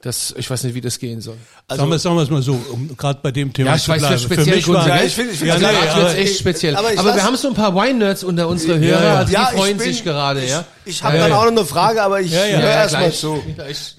Das, 0.00 0.32
ich 0.38 0.48
weiß 0.48 0.62
nicht, 0.62 0.76
wie 0.76 0.80
das 0.80 1.00
gehen 1.00 1.20
soll. 1.20 1.34
sagen, 1.68 1.90
wir, 1.90 1.98
sagen 1.98 2.14
wir 2.14 2.22
es 2.22 2.30
mal 2.30 2.40
so, 2.40 2.56
um 2.70 2.96
gerade 2.96 3.18
bei 3.20 3.32
dem 3.32 3.52
Thema 3.52 3.70
Ja, 3.70 3.76
ich 3.76 3.82
zu 3.82 3.90
weiß, 3.90 4.00
mich 4.00 4.68
war, 4.68 4.84
Gründe. 4.84 4.88
Ja, 4.96 5.02
ich 5.02 5.12
finde- 5.12 5.32
ich 5.32 5.38
finde- 5.40 5.48
Ja, 5.48 5.54
also 5.54 5.66
nee, 5.66 5.72
Das 5.86 5.94
aber- 5.96 6.16
echt 6.18 6.38
speziell. 6.38 6.76
aber 6.76 6.88
Aber, 6.96 7.10
ich 7.10 7.16
wir 7.16 7.24
haben 7.24 7.36
so 7.36 7.48
ein 7.48 7.54
paar 7.54 7.74
Wine-Nerds 7.74 8.22
unter 8.22 8.46
unsere 8.46 8.78
Hörer, 8.78 9.02
ja. 9.02 9.14
also 9.16 9.26
die 9.26 9.32
Ja, 9.32 9.48
ich 9.52 9.58
freuen 9.58 9.76
bin- 9.76 9.86
sich 9.92 10.04
gerade, 10.04 10.46
ja. 10.46 10.64
Ich 10.84 11.02
habe 11.02 11.16
Ja, 11.16 11.22
dann 11.22 11.30
ja. 11.32 11.36
auch 11.38 11.44
noch 11.46 11.50
eine 11.50 11.64
Frage, 11.64 12.00
aber 12.00 12.20
ich 12.20 12.30
Ja, 12.30 12.46
ja. 12.46 12.58
höre 12.58 12.68
Ja, 12.70 12.82
erst 12.82 12.94
mal 12.94 13.00
gleich. 13.10 13.18
zu. 13.18 13.42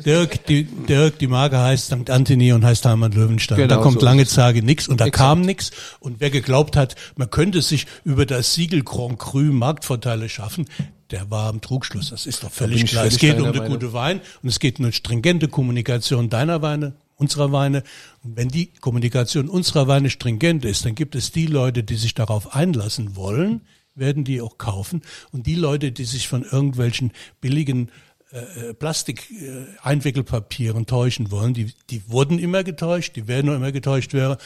Dirk, 0.06 0.46
die, 0.46 0.64
Dirk, 0.64 1.20
die 1.20 1.28
Marke 1.28 1.60
heißt 1.60 1.88
St. 1.88 2.10
Anthony 2.10 2.54
und 2.54 2.64
heißt 2.64 2.86
Heimat 2.86 3.14
Löwenstein. 3.14 3.58
Genau, 3.58 3.76
da 3.76 3.82
kommt 3.82 4.00
so 4.00 4.06
lange. 4.06 4.26
Zeit 4.26 4.56
nichts 4.64 4.88
und 4.88 5.02
da 5.02 5.06
Exakt. 5.08 5.18
kam 5.22 5.42
nichts. 5.42 5.72
Und 6.00 6.22
wer 6.22 6.30
geglaubt 6.30 6.78
hat, 6.78 6.96
man 7.18 7.30
könnte 7.30 7.62
sich 7.62 7.88
über 8.06 8.26
das 8.26 8.54
Siegel 8.54 8.84
Grand 8.84 9.20
Cru 9.20 9.40
Marktvorteile 9.42 10.30
schaffen, 10.30 10.66
der 11.12 11.30
war 11.32 11.50
am 11.50 11.62
Trugschluss. 11.62 12.10
Das 12.10 12.26
ist 12.26 12.44
doch 12.44 12.52
völlig 12.52 12.86
klar. 12.86 13.06
es 13.06 13.18
geht 13.18 13.38
um 13.38 13.46
eine 13.46 13.58
Meinung. 13.58 13.74
gute 13.74 13.94
Wein 13.94 14.22
und 14.42 14.50
es 14.50 14.60
geht 14.60 14.80
um 14.80 14.86
eine 14.86 14.94
stringente 14.94 15.48
Kommunikation 15.48 16.30
deiner 16.30 16.62
Weine, 16.62 16.94
unserer 17.16 17.52
Weine. 17.52 17.84
Und 18.24 18.38
wenn 18.38 18.50
die 18.50 18.68
Kommunikation 18.68 19.50
unserer 19.50 19.88
Weine 19.88 20.10
stringent 20.10 20.66
ist, 20.66 20.86
dann 20.86 20.96
gibt 20.96 21.16
es 21.16 21.32
die 21.32 21.48
Leute, 21.48 21.84
die 21.84 21.96
sich 21.96 22.14
darauf 22.14 22.56
einlassen 22.56 23.16
wollen, 23.16 23.62
werden 23.96 24.24
die 24.24 24.42
auch 24.42 24.58
kaufen. 24.58 25.02
Und 25.32 25.48
die 25.48 25.56
Leute, 25.56 25.92
die 25.92 26.06
sich 26.06 26.28
von 26.28 26.44
irgendwelchen 26.44 27.12
billigen 27.42 27.90
äh, 28.32 28.76
Plastik-Einwickelpapieren 28.76 30.86
täuschen 30.86 31.32
wollen, 31.32 31.56
die, 31.56 31.74
die 31.90 32.10
wurden 32.10 32.40
immer 32.40 32.64
getäuscht, 32.64 33.16
die 33.16 33.28
werden 33.28 33.48
noch 33.48 33.56
immer 33.56 33.72
getäuscht 33.72 34.14
werden. 34.14 34.38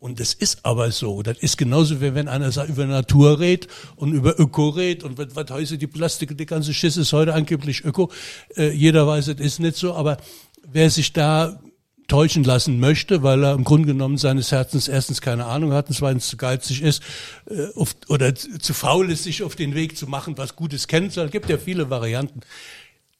Und 0.00 0.20
es 0.20 0.32
ist 0.32 0.64
aber 0.64 0.92
so. 0.92 1.22
Das 1.22 1.38
ist 1.38 1.58
genauso, 1.58 2.00
wie 2.00 2.14
wenn 2.14 2.28
einer 2.28 2.52
sagt, 2.52 2.68
über 2.68 2.86
Natur 2.86 3.40
redet 3.40 3.68
und 3.96 4.12
über 4.12 4.38
Öko 4.38 4.68
redet 4.68 5.02
und 5.02 5.18
was, 5.18 5.34
was 5.34 5.50
heißt 5.50 5.80
die 5.80 5.86
Plastik, 5.88 6.38
die 6.38 6.46
ganze 6.46 6.72
Schiss 6.72 6.96
ist 6.96 7.12
heute 7.12 7.34
angeblich 7.34 7.84
Öko. 7.84 8.10
Äh, 8.56 8.70
jeder 8.70 9.06
weiß, 9.06 9.28
es 9.28 9.40
ist 9.40 9.58
nicht 9.58 9.76
so, 9.76 9.94
aber 9.94 10.18
wer 10.70 10.88
sich 10.90 11.12
da 11.12 11.60
täuschen 12.06 12.44
lassen 12.44 12.80
möchte, 12.80 13.22
weil 13.22 13.44
er 13.44 13.54
im 13.54 13.64
Grunde 13.64 13.88
genommen 13.88 14.16
seines 14.16 14.50
Herzens 14.50 14.88
erstens 14.88 15.20
keine 15.20 15.44
Ahnung 15.44 15.72
hat 15.72 15.88
und 15.88 15.94
zweitens 15.94 16.28
zu 16.28 16.36
geizig 16.36 16.80
ist 16.80 17.02
äh, 17.50 17.66
auf, 17.74 17.94
oder 18.08 18.34
zu, 18.34 18.74
faul 18.74 19.10
ist, 19.10 19.24
sich 19.24 19.42
auf 19.42 19.56
den 19.56 19.74
Weg 19.74 19.98
zu 19.98 20.06
machen, 20.06 20.38
was 20.38 20.56
Gutes. 20.56 20.86
Es 20.90 21.30
gibt 21.30 21.50
ja 21.50 21.58
viele 21.58 21.90
Varianten. 21.90 22.40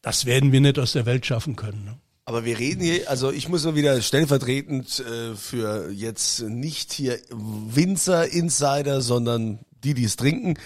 Das 0.00 0.26
werden 0.26 0.52
wir 0.52 0.60
nicht 0.60 0.78
aus 0.78 0.92
der 0.92 1.06
Welt 1.06 1.26
schaffen 1.26 1.56
können. 1.56 1.84
Ne? 1.84 1.98
Aber 2.28 2.44
wir 2.44 2.58
reden 2.58 2.82
hier, 2.82 3.08
also 3.08 3.32
ich 3.32 3.48
muss 3.48 3.64
nur 3.64 3.74
wieder 3.74 4.02
stellvertretend 4.02 5.00
äh, 5.00 5.34
für 5.34 5.90
jetzt 5.90 6.42
nicht 6.42 6.92
hier 6.92 7.18
Winzer, 7.30 8.30
Insider, 8.30 9.00
sondern 9.00 9.60
die, 9.82 9.94
die 9.94 10.04
es 10.04 10.16
trinken. 10.16 10.58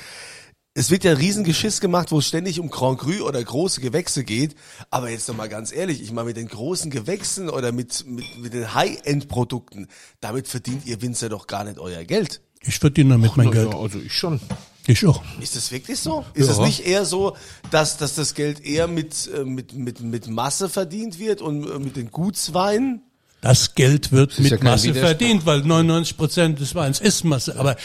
Es 0.75 0.91
wird 0.91 1.05
ja 1.05 1.13
riesen 1.13 1.45
Geschiss 1.45 1.81
gemacht, 1.81 2.11
wo 2.11 2.19
es 2.19 2.27
ständig 2.27 2.59
um 2.59 2.69
Grand 2.69 2.99
Cru 2.99 3.25
oder 3.25 3.41
große 3.41 3.81
Gewächse 3.81 4.25
geht. 4.25 4.57
Aber 4.91 5.09
jetzt 5.09 5.29
noch 5.29 5.37
mal 5.37 5.49
ganz 5.49 5.71
ehrlich, 5.71 6.03
ich 6.03 6.11
meine 6.11 6.27
mit 6.27 6.37
den 6.37 6.49
großen 6.49 6.91
Gewächsen 6.91 7.49
oder 7.49 7.71
mit, 7.71 8.07
mit, 8.09 8.25
mit 8.41 8.55
den 8.55 8.75
High-End-Produkten, 8.75 9.87
damit 10.19 10.49
verdient 10.49 10.85
ihr 10.85 11.01
Winzer 11.01 11.29
doch 11.29 11.47
gar 11.47 11.63
nicht 11.63 11.79
euer 11.79 12.03
Geld. 12.03 12.41
Ich 12.63 12.81
verdiene 12.81 13.11
damit 13.11 13.37
mein 13.37 13.53
Geld. 13.53 13.73
also 13.73 14.01
ich 14.01 14.15
schon. 14.15 14.41
Ich 14.87 15.07
auch. 15.07 15.23
Ist 15.41 15.55
das 15.55 15.71
wirklich 15.71 16.01
so? 16.01 16.25
Ist 16.35 16.49
es 16.49 16.59
Ja. 16.59 16.65
nicht 16.67 16.87
eher 16.87 17.05
so, 17.05 17.37
dass, 17.71 17.99
dass 17.99 18.15
das 18.17 18.35
Geld 18.35 18.65
eher 18.65 18.89
mit, 18.89 19.31
äh, 19.35 19.45
mit, 19.45 19.75
mit, 19.75 20.01
mit 20.01 20.27
Masse 20.29 20.69
verdient 20.69 21.19
wird 21.19 21.41
und 21.41 21.65
äh, 21.71 21.79
mit 21.79 21.97
den 21.97 22.11
Gutsweinen? 22.11 23.03
Das 23.41 23.75
Geld 23.75 24.13
wird 24.13 24.33
ist 24.33 24.39
mit 24.41 24.51
ja 24.53 24.59
Masse 24.63 24.95
verdient, 24.95 25.47
weil 25.47 25.61
99 25.63 26.17
Prozent 26.17 26.61
des 26.61 26.75
Weins 26.75 27.01
ist 27.01 27.25
Masse. 27.25 27.57
Aber 27.59 27.77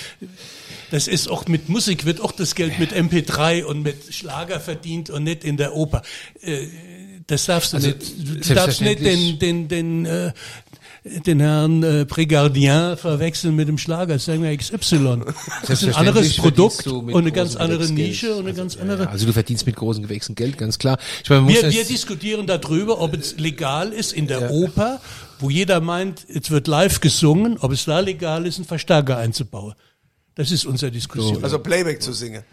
das 0.91 1.07
ist 1.07 1.27
auch 1.29 1.47
mit 1.47 1.67
Musik 1.69 2.05
wird 2.05 2.21
auch 2.21 2.31
das 2.31 2.53
Geld 2.55 2.79
mit 2.79 2.93
MP3 2.93 3.63
und 3.63 3.81
mit 3.83 4.13
Schlager 4.13 4.59
verdient 4.59 5.09
und 5.09 5.23
nicht 5.23 5.43
in 5.43 5.57
der 5.57 5.75
Oper. 5.75 6.01
Äh, 6.41 6.67
Das 7.27 7.45
darfst 7.45 7.73
du 7.73 7.77
Also, 7.77 7.89
nicht. 7.89 8.45
Du 8.47 8.53
darfst 8.55 8.79
nicht 8.81 9.01
den, 9.03 9.37
den, 9.39 9.67
den, 9.67 10.05
äh, 10.05 10.31
den 11.25 11.39
Herrn 11.39 11.83
äh, 11.83 12.05
Prégardien 12.07 12.95
verwechseln 12.95 13.55
mit 13.55 13.67
dem 13.67 13.77
Schlager, 13.77 14.19
sagen 14.19 14.43
wir 14.43 14.55
XY. 14.55 15.21
Das 15.67 15.83
ist 15.83 15.89
ein 15.89 15.95
anderes 15.95 16.35
Produkt 16.37 16.85
du 16.85 16.99
und 16.99 17.15
eine 17.15 17.31
ganz 17.31 17.55
andere 17.55 17.79
Gewächs. 17.79 17.91
Nische 17.91 18.35
und 18.35 18.45
eine 18.45 18.53
ganz 18.53 18.75
Ja, 18.75 18.81
andere. 18.81 19.09
also 19.09 19.25
du 19.25 19.33
verdienst 19.33 19.65
mit 19.65 19.75
großen 19.75 20.03
Gewächsen 20.03 20.35
Geld, 20.35 20.57
ganz 20.57 20.77
klar. 20.79 20.97
Ich 21.23 21.29
meine, 21.29 21.47
Wir, 21.47 21.69
wir 21.71 21.85
diskutieren 21.85 22.47
darüber, 22.47 22.99
ob 23.01 23.13
es 23.15 23.37
legal 23.37 23.91
ist 23.93 24.13
in 24.13 24.27
der 24.27 24.51
Oper, 24.51 24.99
wo 25.39 25.49
jeder 25.49 25.81
meint, 25.81 26.25
es 26.27 26.49
wird 26.51 26.67
live 26.67 26.99
gesungen, 26.99 27.57
ob 27.59 27.71
es 27.71 27.85
da 27.85 27.99
legal 27.99 28.45
ist, 28.45 28.57
einen 28.57 28.65
Verstärker 28.65 29.17
einzubauen. 29.17 29.73
Das 30.37 30.51
ist 30.51 30.65
unsere 30.65 30.91
Diskussion. 30.91 31.43
Also 31.43 31.57
Playback 31.57 31.99
zu 31.99 32.13
singen. 32.13 32.43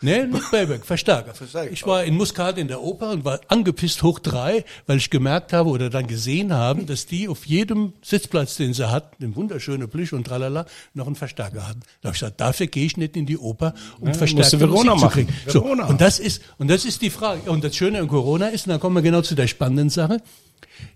Nee, 0.00 0.24
nicht 0.24 0.48
Playback, 0.48 0.86
Verstärker. 0.86 1.34
Verstärker. 1.34 1.70
Ich 1.70 1.86
war 1.86 2.02
in 2.02 2.14
Muscat 2.16 2.56
in 2.56 2.68
der 2.68 2.80
Oper 2.80 3.10
und 3.10 3.26
war 3.26 3.38
angepisst 3.48 4.02
hoch 4.02 4.18
drei, 4.18 4.64
weil 4.86 4.96
ich 4.96 5.10
gemerkt 5.10 5.52
habe 5.52 5.68
oder 5.68 5.90
dann 5.90 6.06
gesehen 6.06 6.54
haben, 6.54 6.86
dass 6.86 7.04
die 7.04 7.28
auf 7.28 7.44
jedem 7.44 7.92
Sitzplatz, 8.00 8.56
den 8.56 8.72
sie 8.72 8.90
hatten, 8.90 9.22
den 9.22 9.36
wunderschöne 9.36 9.86
Plüsch 9.88 10.14
und 10.14 10.26
tralala, 10.26 10.64
noch 10.94 11.06
einen 11.06 11.16
Verstärker 11.16 11.68
hatten. 11.68 11.80
Da 12.00 12.08
habe 12.08 12.14
ich 12.14 12.20
gesagt, 12.20 12.40
dafür 12.40 12.66
gehe 12.66 12.86
ich 12.86 12.96
nicht 12.96 13.14
in 13.14 13.26
die 13.26 13.36
Oper, 13.36 13.74
um 14.00 14.08
musst 14.08 14.18
verstärkte 14.18 14.56
du 14.56 14.60
Verona 14.60 14.94
Musik 14.94 14.98
zu 14.98 15.04
machen. 15.04 15.26
kriegen. 15.26 15.50
So, 15.50 15.62
Verona. 15.62 15.86
und 15.86 16.00
das 16.00 16.18
ist, 16.18 16.40
und 16.56 16.68
das 16.68 16.86
ist 16.86 17.02
die 17.02 17.10
Frage. 17.10 17.50
Und 17.50 17.62
das 17.62 17.76
Schöne 17.76 18.00
an 18.00 18.08
Corona 18.08 18.48
ist, 18.48 18.66
und 18.66 18.70
da 18.70 18.78
kommen 18.78 18.96
wir 18.96 19.02
genau 19.02 19.20
zu 19.20 19.34
der 19.34 19.48
spannenden 19.48 19.90
Sache, 19.90 20.22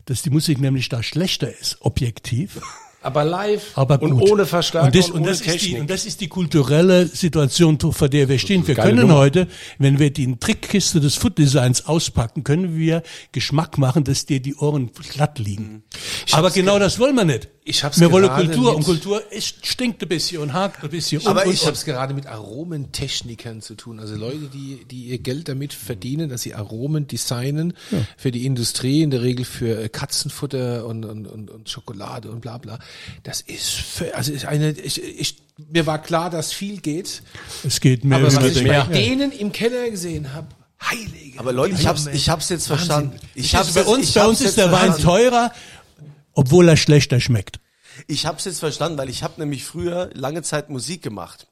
dass 0.07 0.23
die 0.23 0.31
Musik 0.31 0.59
nämlich 0.61 0.89
da 0.89 1.03
schlechter 1.03 1.55
ist, 1.59 1.77
objektiv. 1.81 2.59
Aber 3.09 3.25
live 3.25 3.73
Aber 3.75 4.01
und 4.03 4.13
ohne 4.13 4.45
Verstärker 4.45 4.87
und 4.87 4.95
das, 4.95 5.07
und, 5.07 5.17
und, 5.17 5.21
ohne 5.23 5.31
das 5.31 5.41
ist 5.41 5.47
die, 5.47 5.51
Technik. 5.59 5.81
und 5.81 5.91
das 5.91 6.07
ist 6.07 6.21
die 6.21 6.29
kulturelle 6.29 7.07
Situation, 7.07 7.79
vor 7.81 8.09
der 8.09 8.29
wir 8.29 8.39
stehen. 8.39 8.67
Wir 8.67 8.75
Geile 8.75 8.91
können 8.91 9.09
Nummer. 9.09 9.19
heute, 9.19 9.49
wenn 9.79 9.99
wir 9.99 10.11
die 10.11 10.37
Trickkiste 10.39 11.01
des 11.01 11.15
Food 11.17 11.39
Designs 11.39 11.87
auspacken, 11.87 12.45
können 12.45 12.77
wir 12.77 13.03
Geschmack 13.33 13.79
machen, 13.79 14.05
dass 14.05 14.27
dir 14.27 14.41
die 14.41 14.55
Ohren 14.57 14.91
glatt 15.13 15.39
liegen. 15.39 15.83
Aber 16.33 16.51
genau 16.51 16.79
das 16.79 16.99
wollen 16.99 17.15
wir 17.17 17.25
nicht. 17.25 17.49
Ich 17.69 17.85
hab's 17.85 18.01
wir 18.01 18.11
wollen 18.11 18.27
gerade 18.27 18.47
Kultur 18.47 18.71
mit- 18.71 18.77
und 18.77 18.85
Kultur 18.85 19.33
ist, 19.33 19.66
stinkt 19.66 20.03
ein 20.03 20.09
bisschen 20.09 20.41
und 20.41 20.53
hakt 20.55 20.83
ein 20.83 20.91
bisschen. 20.91 21.27
Aber 21.27 21.45
und, 21.45 21.53
ich 21.53 21.61
Ich 21.61 21.66
habe 21.66 21.77
es 21.77 21.85
gerade 21.85 22.14
mit 22.14 22.27
Aromentechnikern 22.27 23.61
zu 23.61 23.75
tun. 23.75 24.01
Also 24.01 24.14
Leute, 24.16 24.49
die, 24.53 24.85
die 24.91 25.05
ihr 25.05 25.19
Geld 25.19 25.49
damit 25.49 25.73
verdienen, 25.75 26.31
dass 26.31 26.43
sie 26.43 26.55
Aromen 26.55 27.07
designen 27.07 27.75
für 28.16 28.31
die 28.31 28.47
Industrie, 28.47 29.03
in 29.03 29.11
der 29.11 29.23
Regel 29.23 29.45
für 29.45 29.83
äh, 29.83 29.89
Katzenfutter 29.89 30.87
und, 30.87 31.05
und, 31.05 31.27
und, 31.27 31.51
und 31.51 31.69
Schokolade 31.69 32.31
und 32.31 32.41
bla 32.41 32.59
bla. 32.59 32.79
Das 33.23 33.43
ist, 33.43 33.71
für, 33.75 34.14
also 34.14 34.33
ist 34.33 34.47
eine, 34.47 34.71
ich, 34.71 35.03
ich, 35.03 35.37
mir 35.71 35.87
war 35.87 36.01
klar, 36.01 36.31
dass 36.31 36.53
viel 36.53 36.81
geht. 36.81 37.23
es 37.64 37.81
geht 37.81 38.05
mehr 38.05 38.19
Aber 38.19 38.33
wie 38.33 38.37
was 38.37 38.45
ich 38.45 38.62
denken. 38.62 38.91
bei 38.91 38.99
denen 38.99 39.33
im 39.33 39.53
Keller 39.53 39.91
gesehen 39.91 40.33
habe, 40.33 40.47
Heilige. 40.81 41.41
Aber 41.41 41.53
Leute, 41.53 41.75
ich 41.75 41.87
hab's, 41.87 42.07
ich 42.07 42.29
hab's 42.29 42.49
jetzt 42.51 42.69
verstanden. 42.69 43.19
Ich 43.35 43.55
hab's 43.57 43.73
bei 43.75 43.83
uns, 43.83 44.09
ich 44.09 44.14
bei 44.14 44.21
hab's 44.21 44.29
uns 44.31 44.41
ist 44.43 44.59
der 44.59 44.71
Wein 44.71 44.97
teurer, 44.97 45.53
obwohl 46.39 46.68
er 46.68 46.76
schlechter 46.76 47.18
schmeckt. 47.18 47.59
Ich 48.07 48.24
habe 48.24 48.39
es 48.39 48.45
jetzt 48.45 48.61
verstanden, 48.61 48.97
weil 48.97 49.09
ich 49.09 49.24
habe 49.24 49.41
nämlich 49.41 49.64
früher 49.64 50.09
lange 50.14 50.43
Zeit 50.43 50.70
Musik 50.70 51.03
gemacht. 51.03 51.49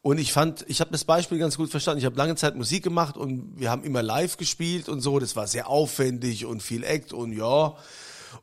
Und 0.00 0.18
ich 0.18 0.32
fand, 0.32 0.64
ich 0.68 0.80
habe 0.80 0.92
das 0.92 1.02
Beispiel 1.02 1.38
ganz 1.38 1.56
gut 1.56 1.70
verstanden. 1.72 1.98
Ich 1.98 2.04
habe 2.04 2.16
lange 2.16 2.36
Zeit 2.36 2.54
Musik 2.54 2.84
gemacht 2.84 3.16
und 3.16 3.58
wir 3.58 3.68
haben 3.68 3.82
immer 3.82 4.00
live 4.00 4.36
gespielt 4.36 4.88
und 4.88 5.00
so. 5.00 5.18
Das 5.18 5.34
war 5.34 5.48
sehr 5.48 5.68
aufwendig 5.68 6.46
und 6.46 6.62
viel 6.62 6.84
Act 6.84 7.12
und 7.12 7.32
ja. 7.32 7.74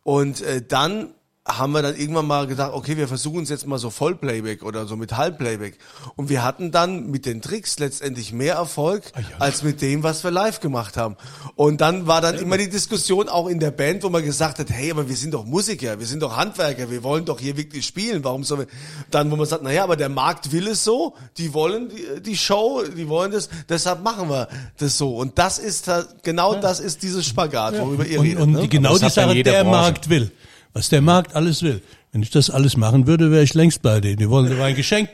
Und 0.03 0.41
äh, 0.41 0.61
dann 0.61 1.13
haben 1.57 1.71
wir 1.73 1.81
dann 1.81 1.95
irgendwann 1.95 2.27
mal 2.27 2.47
gedacht, 2.47 2.73
okay, 2.73 2.95
wir 2.97 3.07
versuchen 3.07 3.43
es 3.43 3.49
jetzt 3.49 3.65
mal 3.65 3.79
so 3.79 3.89
Vollplayback 3.89 4.63
oder 4.63 4.85
so 4.85 4.95
mit 4.95 5.17
Halbplayback. 5.17 5.77
Und 6.15 6.29
wir 6.29 6.43
hatten 6.43 6.71
dann 6.71 7.09
mit 7.09 7.25
den 7.25 7.41
Tricks 7.41 7.79
letztendlich 7.79 8.31
mehr 8.31 8.55
Erfolg 8.55 9.03
als 9.39 9.63
mit 9.63 9.81
dem, 9.81 10.03
was 10.03 10.23
wir 10.23 10.31
live 10.31 10.59
gemacht 10.59 10.97
haben. 10.97 11.17
Und 11.55 11.81
dann 11.81 12.07
war 12.07 12.21
dann 12.21 12.35
immer 12.37 12.57
die 12.57 12.69
Diskussion 12.69 13.29
auch 13.29 13.47
in 13.47 13.59
der 13.59 13.71
Band, 13.71 14.03
wo 14.03 14.09
man 14.09 14.23
gesagt 14.23 14.59
hat, 14.59 14.69
hey, 14.69 14.91
aber 14.91 15.09
wir 15.09 15.15
sind 15.15 15.33
doch 15.33 15.45
Musiker, 15.45 15.99
wir 15.99 16.05
sind 16.05 16.21
doch 16.21 16.37
Handwerker, 16.37 16.91
wir 16.91 17.03
wollen 17.03 17.25
doch 17.25 17.39
hier 17.39 17.57
wirklich 17.57 17.85
spielen. 17.85 18.23
Warum 18.23 18.43
sollen 18.43 18.61
wir? 18.61 18.67
Dann, 19.09 19.31
wo 19.31 19.35
man 19.35 19.47
sagt, 19.47 19.63
naja, 19.63 19.83
aber 19.83 19.95
der 19.95 20.09
Markt 20.09 20.51
will 20.51 20.67
es 20.67 20.83
so, 20.83 21.15
die 21.37 21.53
wollen 21.53 21.89
die, 21.89 22.21
die 22.21 22.37
Show, 22.37 22.83
die 22.95 23.07
wollen 23.09 23.31
das, 23.31 23.49
deshalb 23.67 24.03
machen 24.03 24.29
wir 24.29 24.47
das 24.77 24.97
so. 24.97 25.15
Und 25.15 25.37
das 25.39 25.57
ist 25.57 25.89
genau 26.23 26.55
das 26.55 26.79
ist 26.79 27.01
dieses 27.03 27.25
Spagat, 27.25 27.79
worüber 27.79 28.05
ihr 28.05 28.19
Und, 28.19 28.25
redet. 28.25 28.43
und 28.43 28.51
ne? 28.51 28.67
genau 28.67 28.97
das 28.97 29.13
die 29.13 29.19
ja 29.19 29.27
Sache, 29.27 29.43
der 29.43 29.63
Branche. 29.63 29.69
Markt 29.69 30.09
will. 30.09 30.31
Was 30.73 30.89
der 30.89 31.01
Markt 31.01 31.35
alles 31.35 31.63
will. 31.63 31.81
Wenn 32.11 32.23
ich 32.23 32.31
das 32.31 32.49
alles 32.49 32.75
machen 32.75 33.05
würde, 33.05 33.31
wäre 33.31 33.43
ich 33.43 33.53
längst 33.53 33.81
bei 33.81 33.99
denen. 33.99 34.17
Die 34.17 34.29
wollen 34.29 34.49
den 34.49 34.57
Wein 34.57 34.75
geschenkt. 34.75 35.11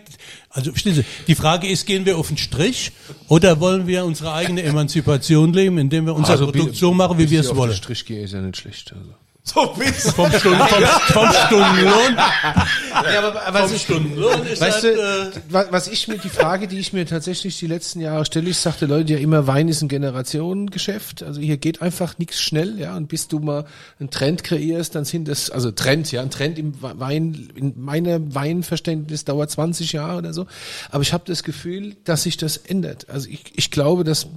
Also 0.49 0.71
verstehen 0.71 0.95
Sie, 0.95 1.05
die 1.27 1.35
Frage 1.35 1.67
ist, 1.67 1.85
gehen 1.85 2.05
wir 2.05 2.17
auf 2.17 2.29
den 2.29 2.37
Strich 2.37 2.93
oder 3.27 3.59
wollen 3.59 3.85
wir 3.87 4.05
unsere 4.05 4.33
eigene 4.33 4.63
Emanzipation 4.63 5.51
leben, 5.53 5.77
indem 5.77 6.05
wir 6.05 6.15
unser 6.15 6.37
Produkt 6.37 6.75
so 6.75 6.93
machen, 6.93 7.17
wie 7.17 7.29
wir 7.29 7.41
es 7.41 7.53
wollen? 7.55 7.73
Strich 7.73 8.05
gehe 8.05 8.23
ist 8.23 8.33
ja 8.33 8.41
nicht 8.41 8.57
schlecht. 8.57 8.93
Also. 8.93 9.13
So 9.47 9.67
bist 9.77 10.11
Vom, 10.13 10.31
Stunden, 10.31 10.59
vom, 10.67 10.83
vom 11.13 11.27
Stundenlohn. 11.45 12.15
Ja, 12.17 13.27
aber, 13.27 13.45
aber 13.45 13.67
Vom 13.67 13.77
Stundenlohn 13.77 14.43
ist 14.47 14.59
Weißt 14.59 14.83
halt, 14.83 14.95
du, 14.97 14.99
äh, 15.37 15.41
wa- 15.49 15.65
was 15.69 15.87
ich 15.87 16.07
mir, 16.07 16.17
die 16.17 16.29
Frage, 16.29 16.67
die 16.67 16.79
ich 16.79 16.93
mir 16.93 17.05
tatsächlich 17.05 17.59
die 17.59 17.67
letzten 17.67 17.99
Jahre 18.01 18.25
stelle, 18.25 18.49
ich 18.49 18.57
sagte 18.57 18.85
Leute 18.87 19.13
ja 19.13 19.19
immer, 19.19 19.45
Wein 19.45 19.67
ist 19.69 19.81
ein 19.83 19.87
Generationengeschäft. 19.87 21.21
Also 21.23 21.39
hier 21.41 21.57
geht 21.57 21.81
einfach 21.81 22.17
nichts 22.17 22.41
schnell, 22.41 22.79
ja. 22.79 22.95
Und 22.97 23.07
bis 23.07 23.27
du 23.27 23.39
mal 23.39 23.65
einen 23.99 24.09
Trend 24.09 24.43
kreierst, 24.43 24.95
dann 24.95 25.05
sind 25.05 25.27
das, 25.27 25.49
also 25.51 25.69
Trend, 25.71 26.11
ja, 26.11 26.21
ein 26.23 26.31
Trend 26.31 26.57
im 26.57 26.73
Wein, 26.81 27.49
in 27.55 27.73
meiner 27.77 28.33
Weinverständnis 28.33 29.25
dauert 29.25 29.51
20 29.51 29.91
Jahre 29.93 30.17
oder 30.17 30.33
so. 30.33 30.47
Aber 30.89 31.03
ich 31.03 31.13
habe 31.13 31.23
das 31.27 31.43
Gefühl, 31.43 31.95
dass 32.03 32.23
sich 32.23 32.37
das 32.37 32.57
ändert. 32.57 33.09
Also 33.09 33.29
ich, 33.29 33.43
ich 33.55 33.69
glaube, 33.71 34.03
dass 34.03 34.27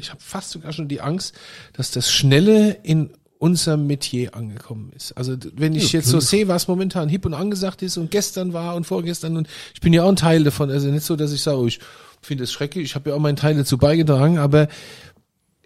ich 0.00 0.10
habe 0.10 0.20
fast 0.20 0.50
sogar 0.50 0.72
schon 0.72 0.88
die 0.88 1.00
Angst, 1.00 1.34
dass 1.72 1.92
das 1.92 2.10
Schnelle 2.10 2.76
in 2.82 3.10
unserem 3.38 3.86
Metier 3.86 4.34
angekommen 4.34 4.90
ist. 4.94 5.12
Also 5.12 5.36
wenn 5.54 5.74
ich 5.74 5.92
jetzt 5.92 6.08
so 6.08 6.18
sehe, 6.20 6.48
was 6.48 6.66
momentan 6.66 7.08
hip 7.08 7.24
und 7.24 7.34
angesagt 7.34 7.82
ist 7.82 7.96
und 7.96 8.10
gestern 8.10 8.52
war 8.52 8.74
und 8.74 8.84
vorgestern 8.84 9.36
und 9.36 9.48
ich 9.74 9.80
bin 9.80 9.92
ja 9.92 10.02
auch 10.02 10.08
ein 10.08 10.16
Teil 10.16 10.42
davon. 10.44 10.70
Also 10.70 10.88
nicht 10.88 11.06
so, 11.06 11.14
dass 11.14 11.32
ich 11.32 11.42
sage, 11.42 11.58
oh, 11.58 11.66
ich 11.66 11.78
finde 12.20 12.44
es 12.44 12.52
schrecklich, 12.52 12.84
ich 12.84 12.94
habe 12.94 13.10
ja 13.10 13.16
auch 13.16 13.20
meinen 13.20 13.36
Teil 13.36 13.56
dazu 13.56 13.78
beigetragen, 13.78 14.38
aber 14.38 14.68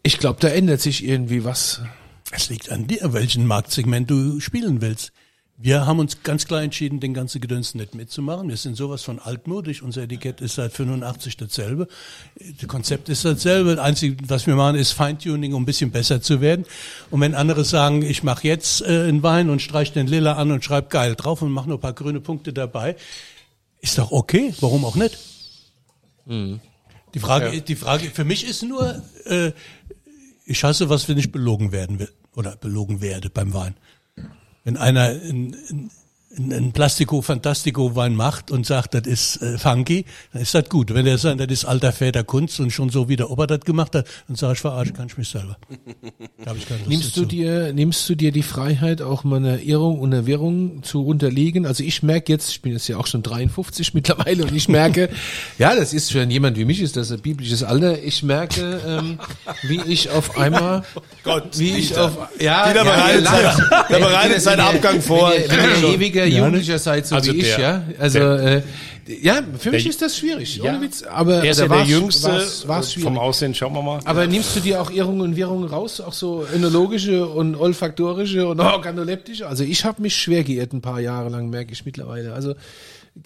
ich 0.03 0.19
glaube, 0.19 0.39
da 0.41 0.49
ändert 0.49 0.81
sich 0.81 1.05
irgendwie 1.05 1.45
was. 1.45 1.81
Es 2.31 2.49
liegt 2.51 2.71
an 2.71 2.87
dir, 2.87 3.13
welchen 3.13 3.47
Marktsegment 3.47 4.11
du 4.11 4.41
spielen 4.41 4.81
willst. 4.81 5.13
Wir 5.65 5.87
haben 5.87 6.01
uns 6.01 6.25
ganz 6.25 6.49
klar 6.49 6.61
entschieden, 6.61 6.99
den 6.99 7.15
ganzen 7.15 7.41
Gedöns 7.41 7.77
nicht 7.77 7.95
mitzumachen. 7.95 8.49
Wir 8.49 8.57
sind 8.57 8.77
sowas 8.77 9.05
von 9.05 9.21
altmodisch. 9.21 9.81
Unser 9.81 10.03
Etikett 10.03 10.41
ist 10.41 10.57
seit 10.57 10.73
85 10.73 11.37
dasselbe. 11.37 11.87
Das 12.59 12.67
Konzept 12.67 13.09
ist 13.09 13.25
dasselbe. 13.25 13.77
Das 13.77 13.85
Einzige, 13.85 14.17
was 14.27 14.49
wir 14.49 14.57
machen, 14.57 14.75
ist 14.75 14.91
Feintuning, 14.91 15.55
um 15.55 15.63
ein 15.63 15.67
bisschen 15.67 15.93
besser 15.93 16.21
zu 16.21 16.41
werden. 16.41 16.67
Und 17.13 17.21
wenn 17.21 17.37
andere 17.37 17.65
sagen, 17.65 18.03
ich 18.03 18.25
mache 18.25 18.49
jetzt 18.49 18.83
äh, 18.83 19.05
einen 19.05 19.23
Wein 19.23 19.51
und 19.51 19.63
streich 19.63 19.93
den 19.93 20.09
Lila 20.09 20.33
an 20.33 20.51
und 20.51 20.65
schreib 20.65 20.91
geil 20.91 21.15
drauf 21.15 21.43
und 21.43 21.53
mache 21.53 21.69
noch 21.69 21.77
ein 21.77 21.81
paar 21.81 21.93
grüne 21.93 22.21
Punkte 22.21 22.53
dabei, 22.53 22.97
ist 23.81 23.99
doch 23.99 24.11
okay. 24.11 24.53
Warum 24.59 24.85
auch 24.85 24.97
nicht? 24.97 25.17
Die 27.15 27.21
Frage, 27.21 27.63
die 27.63 27.77
Frage 27.77 28.11
für 28.11 28.25
mich 28.25 28.49
ist 28.49 28.65
nur, 28.65 29.01
äh, 29.27 29.53
ich 30.45 30.65
hasse 30.65 30.89
was, 30.89 31.09
wenn 31.09 31.19
ich 31.19 31.31
belogen 31.31 31.71
werden 31.71 32.01
will 32.01 32.11
oder 32.35 32.57
belogen 32.57 33.01
werde 33.01 33.31
beim 33.31 33.55
Wein. 33.55 33.77
Wenn 34.65 34.77
einer 34.77 35.09
ein, 35.09 35.57
ein, 35.71 35.91
ein 36.39 36.73
Plastico 36.73 37.21
Fantastico 37.21 37.95
Wein 37.95 38.15
macht 38.15 38.51
und 38.51 38.65
sagt, 38.65 38.95
das 38.95 39.03
ist 39.07 39.43
äh, 39.43 39.59
funky, 39.59 40.07
dann 40.33 40.43
ist 40.43 40.55
das 40.55 40.69
gut. 40.71 40.95
Wenn 40.95 41.05
der 41.05 41.19
sagt, 41.19 41.41
das 41.41 41.49
ist 41.49 41.65
alter 41.67 41.93
Väter 41.93 42.25
Kunst 42.25 42.59
und 42.61 42.71
schon 42.71 42.89
so 42.89 43.09
wie 43.09 43.17
der 43.17 43.31
Opa 43.31 43.47
das 43.47 43.61
gemacht 43.61 43.95
hat, 43.95 44.07
dann 44.29 44.37
sage 44.37 44.55
ich, 44.55 44.61
verarsche 44.61 44.93
kann 44.95 45.09
ich 45.09 45.19
mich 45.19 45.29
selber. 45.29 45.59
Da 46.43 46.51
hab 46.51 46.57
ich 46.57 46.67
keine 46.67 46.79
Lust 46.81 46.89
Nimmst 46.91 47.17
du 47.19 47.25
dir, 47.27 47.73
nimmst 47.75 48.09
du 48.09 48.15
dir 48.15 48.33
die 48.33 48.43
Freiheit, 48.43 49.03
auch 49.03 49.25
mal 49.25 49.37
einer 49.37 49.61
Irrung 49.61 50.01
und 50.01 50.15
einer 50.15 50.25
Wirrung 50.27 50.83
zu 50.83 51.05
unterliegen? 51.07 51.67
Also 51.67 51.83
ich 51.85 52.03
merke 52.03 52.33
jetzt, 52.33 52.51
ich 52.51 52.63
bin 52.63 52.73
jetzt 52.73 52.89
ja 52.89 52.97
auch 52.97 53.07
schon 53.07 53.23
53 53.23 53.93
mittlerweile 53.95 54.45
und 54.45 54.55
ich 54.55 54.69
merke, 54.69 55.11
ja, 55.59 55.75
das 55.75 55.93
ist 55.93 56.13
für 56.13 56.23
jemand 56.25 56.57
wie 56.57 56.65
mich 56.65 56.81
ist 56.81 56.97
das 56.97 57.13
ein 57.13 57.21
biblisches 57.21 57.63
Alter. 57.63 58.03
Ich 58.03 58.23
merke, 58.23 58.81
ähm, 58.87 59.19
wie 59.65 59.81
ich 59.87 60.09
auf 60.09 60.39
einmal, 60.39 60.83
Gott, 61.25 61.59
wie 61.59 61.77
ich 61.77 61.97
auf, 61.99 62.17
ja, 62.41 62.69
Dieter 62.69 62.85
ja, 62.87 62.95
bereitet 62.95 63.25
ja, 63.27 63.53
sein- 63.53 63.87
der 63.91 63.99
bereitet 63.99 64.41
seinen 64.41 64.59
wenn 64.59 64.65
Abgang 64.77 65.01
vor. 65.03 65.31
Wenn 65.31 65.91
ihr, 65.91 66.01
wenn 66.01 66.22
ihr 66.25 66.33
ewiger 66.33 66.47
Jugendlicher 66.47 66.79
seid, 66.79 67.07
so 67.07 67.15
Also 67.17 67.33
wie 67.35 67.39
ich, 67.41 67.55
der- 67.55 67.61
ja. 67.61 67.83
Also, 67.99 68.19
äh, 68.19 68.63
ja, 69.23 69.43
für 69.59 69.71
mich 69.71 69.83
der- 69.85 69.91
ist 69.91 70.03
das 70.03 70.17
schwierig, 70.17 70.57
Ja. 70.57 70.65
ohne 70.73 70.81
Witz. 70.83 71.03
Aber 71.03 71.43
Er 71.45 71.51
ist 71.51 71.61
da 71.61 71.67
ja 71.67 71.69
der 71.77 71.85
Jüngste 71.85 72.29
war's- 72.29 72.69
war's 72.69 72.93
schwierig. 72.93 73.05
vom 73.05 73.19
Aussehen, 73.19 73.55
schauen 73.55 73.73
wir 73.75 73.83
mal. 73.83 74.01
Aber 74.05 74.27
nimmst 74.27 74.55
du 74.57 74.61
dir 74.61 74.81
auch 74.81 74.91
Irrungen 74.91 75.21
und 75.23 75.37
Wirrungen 75.37 75.69
raus, 75.69 76.01
auch 76.01 76.13
so 76.13 76.47
önologische 76.55 77.27
und 77.27 77.55
olfaktorische 77.57 78.47
und 78.49 78.61
organoleptische? 78.61 79.47
Also 79.49 79.65
ich 79.65 79.85
habe 79.85 80.03
mich 80.03 80.17
schwer 80.17 80.45
geirrt 80.45 80.73
ein 80.73 80.81
paar 80.81 81.01
Jahre 81.01 81.29
lang, 81.29 81.51
merke 81.51 81.73
ich 81.73 81.85
mittlerweile. 81.85 82.33
Also 82.35 82.55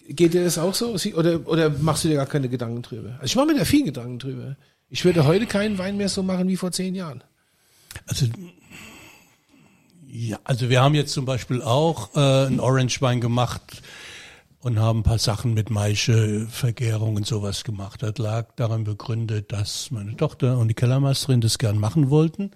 geht 0.08 0.34
dir 0.34 0.44
das 0.44 0.58
auch 0.58 0.74
so? 0.74 0.96
Oder, 1.14 1.46
oder 1.46 1.70
machst 1.70 2.04
du 2.04 2.08
dir 2.08 2.16
gar 2.16 2.26
keine 2.26 2.48
Gedanken 2.48 2.82
drüber? 2.82 3.10
Also 3.20 3.26
ich 3.26 3.36
mache 3.36 3.46
mir 3.46 3.54
da 3.58 3.64
viel 3.64 3.84
Gedanken 3.84 4.18
drüber. 4.18 4.56
Ich 4.88 5.04
würde 5.04 5.26
heute 5.26 5.46
keinen 5.46 5.78
Wein 5.78 5.96
mehr 5.96 6.08
so 6.08 6.22
machen 6.22 6.48
wie 6.48 6.56
vor 6.56 6.70
zehn 6.72 6.94
Jahren. 6.94 7.22
Also, 8.06 8.26
ja, 10.16 10.38
also 10.44 10.70
wir 10.70 10.82
haben 10.82 10.94
jetzt 10.94 11.12
zum 11.12 11.26
Beispiel 11.26 11.60
auch 11.60 12.14
äh, 12.16 12.46
einen 12.46 12.58
Orange-Wein 12.58 13.20
gemacht 13.20 13.82
und 14.60 14.78
haben 14.78 15.00
ein 15.00 15.02
paar 15.02 15.18
Sachen 15.18 15.52
mit 15.52 15.68
Maische, 15.68 16.46
Vergärung 16.48 17.16
und 17.16 17.26
sowas 17.26 17.64
gemacht. 17.64 18.02
Das 18.02 18.16
lag 18.16 18.54
daran 18.56 18.84
begründet, 18.84 19.52
dass 19.52 19.90
meine 19.90 20.16
Tochter 20.16 20.56
und 20.58 20.68
die 20.68 20.74
Kellermeisterin 20.74 21.42
das 21.42 21.58
gern 21.58 21.78
machen 21.78 22.08
wollten 22.08 22.52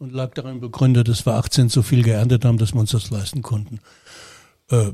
und 0.00 0.12
lag 0.12 0.34
daran 0.34 0.58
begründet, 0.58 1.06
dass 1.06 1.24
wir 1.24 1.34
18 1.34 1.68
so 1.68 1.82
viel 1.82 2.02
geerntet 2.02 2.44
haben, 2.44 2.58
dass 2.58 2.74
wir 2.74 2.80
uns 2.80 2.90
das 2.90 3.10
leisten 3.10 3.40
konnten. 3.40 3.78
Äh, 4.70 4.90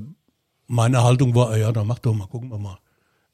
meine 0.67 1.03
Haltung 1.03 1.35
war, 1.35 1.51
ah 1.51 1.57
ja, 1.57 1.73
dann 1.73 1.87
mach 1.87 1.99
doch 1.99 2.15
mal, 2.15 2.27
gucken 2.27 2.51
wir 2.51 2.59
mal. 2.59 2.79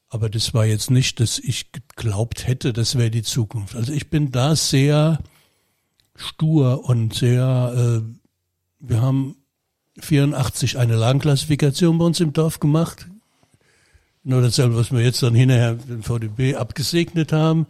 Aber 0.07 0.29
das 0.29 0.53
war 0.53 0.65
jetzt 0.65 0.89
nicht, 0.89 1.19
dass 1.19 1.37
ich 1.37 1.73
geglaubt 1.73 2.47
hätte, 2.47 2.71
das 2.71 2.97
wäre 2.97 3.11
die 3.11 3.23
Zukunft. 3.23 3.75
Also 3.75 3.91
ich 3.91 4.09
bin 4.09 4.31
da 4.31 4.55
sehr 4.55 5.19
stur 6.15 6.85
und 6.85 7.13
sehr, 7.13 8.01
äh, 8.01 8.18
wir 8.79 9.01
haben 9.01 9.35
84 9.99 10.77
eine 10.77 10.95
Lagenklassifikation 10.95 11.97
bei 11.97 12.05
uns 12.05 12.19
im 12.19 12.33
Dorf 12.33 12.59
gemacht. 12.59 13.07
Nur 14.23 14.41
dasselbe, 14.41 14.75
was 14.75 14.91
wir 14.91 15.01
jetzt 15.01 15.23
dann 15.23 15.33
hinterher 15.33 15.75
den 15.75 16.03
VDB 16.03 16.55
abgesegnet 16.55 17.31
haben. 17.31 17.67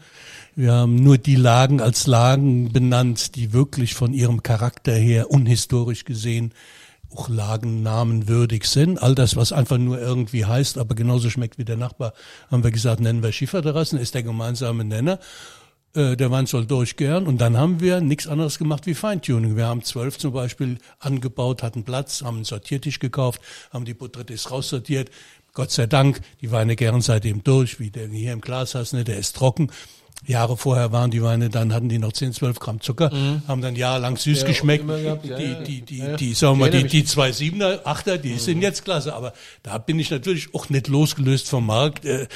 Wir 0.55 0.74
haben 0.74 0.95
nur 0.95 1.18
die 1.18 1.36
Lagen 1.36 1.80
als 1.80 2.07
Lagen 2.07 2.74
benannt, 2.74 3.36
die 3.36 3.53
wirklich 3.53 3.93
von 3.93 4.14
ihrem 4.14 4.43
Charakter 4.43 4.93
her 4.93 5.32
unhistorisch 5.32 6.05
gesehen 6.05 6.53
auch 7.16 7.30
Lagennamen 7.30 8.28
würdig 8.28 8.66
sind. 8.66 9.01
All 9.01 9.16
das, 9.16 9.36
was 9.36 9.51
einfach 9.51 9.78
nur 9.78 9.99
irgendwie 9.99 10.45
heißt, 10.45 10.78
aber 10.78 10.95
genauso 10.95 11.30
schmeckt 11.30 11.57
wie 11.57 11.66
der 11.66 11.78
Nachbar, 11.78 12.14
haben 12.51 12.64
wir 12.64 12.72
gesagt, 12.72 12.99
nennen 12.99 13.24
wir 13.24 13.32
Schieferterrassen, 13.32 13.99
ist 13.99 14.14
der 14.14 14.24
gemeinsame 14.24 14.84
Nenner. 14.84 15.20
Äh, 15.96 16.16
der 16.16 16.30
Wein 16.30 16.46
soll 16.46 16.66
durchgären. 16.66 17.26
Und 17.26 17.40
dann 17.40 17.58
haben 17.58 17.80
wir 17.80 18.00
nichts 18.00 18.28
anderes 18.28 18.60
gemacht 18.60 18.86
wie 18.86 18.94
Feintuning. 18.94 19.56
Wir 19.56 19.66
haben 19.66 19.84
zwölf 19.84 20.18
zum 20.18 20.34
Beispiel 20.34 20.78
angebaut, 21.00 21.64
hatten 21.64 21.84
Platz, 21.84 22.22
haben 22.22 22.38
einen 22.38 22.46
Sortiertisch 22.46 23.00
gekauft, 23.00 23.42
haben 23.72 23.86
die 23.86 23.96
Botrytis 23.96 24.52
raussortiert. 24.52 25.10
Gott 25.54 25.72
sei 25.72 25.88
Dank, 25.88 26.22
die 26.42 26.52
Weine 26.52 26.76
gären 26.76 27.02
seitdem 27.02 27.44
durch, 27.44 27.80
wie 27.80 27.90
der 27.90 28.08
hier 28.08 28.34
im 28.34 28.42
Glas 28.42 28.76
hast, 28.76 28.94
ne, 28.94 29.04
der 29.04 29.18
ist 29.18 29.36
trocken. 29.36 29.72
Jahre 30.26 30.58
vorher 30.58 30.92
waren 30.92 31.12
die 31.12 31.24
Weine, 31.24 31.50
dann 31.50 31.74
hatten 31.74 31.90
die 31.90 31.98
noch 31.98 32.12
10, 32.14 32.34
12 32.34 32.60
Gramm 32.60 32.82
Zucker, 32.82 33.10
haben 33.48 33.62
dann 33.62 33.76
jahrelang 33.76 34.18
süß 34.18 34.42
Ja, 34.42 34.48
geschmeckt. 34.48 34.86
gehabt, 34.88 35.26
ja, 35.26 35.38
die, 35.38 35.64
die, 35.64 35.82
die, 35.82 35.98
Ja, 36.00 36.16
die, 36.18 36.34
sagen 36.34 36.60
wir 36.60 36.66
mal, 36.66 36.72
die, 36.72 36.88
die 36.88 37.06
zwei 37.06 37.32
Siebener, 37.32 37.80
Achter, 37.86 38.18
die 38.18 38.38
sind 38.38 38.62
jetzt 38.62 38.84
klasse, 38.86 39.14
aber 39.16 39.34
da 39.64 39.78
bin 39.78 39.98
ich 39.98 40.12
natürlich 40.12 40.54
auch 40.54 40.70
nicht 40.70 40.88
losgelöst 40.88 41.48
vom 41.50 41.66
Markt. 41.66 42.06
Äh, 42.06 42.28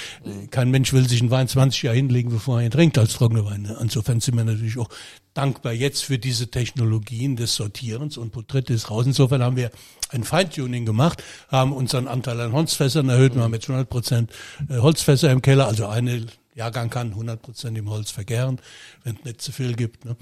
Kein 0.50 0.72
Mensch 0.72 0.94
will 0.94 1.08
sich 1.08 1.20
einen 1.22 1.30
Wein 1.32 1.48
20 1.48 1.84
Jahre 1.84 1.98
hinlegen, 1.98 2.30
bevor 2.30 2.60
er 2.60 2.66
ihn 2.66 2.72
trinkt 2.72 2.98
als 2.98 3.14
trockene 3.14 3.46
Wein. 3.46 3.64
ne? 3.64 3.78
Insofern 3.82 4.20
sind 4.22 4.36
wir 4.38 4.44
natürlich 4.46 4.78
auch 4.80 4.90
dankbar 5.34 5.74
jetzt 5.74 6.04
für 6.04 6.18
diese 6.20 6.48
Technologien 6.50 7.36
des 7.36 7.56
Sortierens 7.56 8.18
und 8.18 8.32
Porträts 8.32 8.90
raus. 8.92 9.06
Insofern 9.08 9.42
haben 9.44 9.56
wir 9.58 9.72
ein 10.10 10.24
Feintuning 10.24 10.86
gemacht, 10.86 11.24
haben 11.50 11.74
unseren 11.74 12.08
Anteil 12.08 12.40
an 12.40 12.54
Holzfässern 12.54 13.10
erhöht. 13.10 13.36
Wir 13.36 13.42
haben 13.42 13.54
jetzt 13.54 13.68
100 13.70 13.90
Prozent 13.90 14.32
äh, 14.70 14.78
Holzfässer 14.78 15.32
im 15.32 15.42
Keller, 15.42 15.68
also 15.68 15.88
eine 15.88 16.26
Jahrgang 16.56 16.90
kann 16.90 17.10
100 17.10 17.42
Prozent 17.42 17.78
im 17.78 17.90
Holz 17.90 18.12
vergären, 18.12 18.60
wenn 19.04 19.16
es 19.18 19.24
nicht 19.24 19.42
zu 19.42 19.52
viel 19.52 19.76
gibt. 19.76 20.06
Ne? 20.06 20.16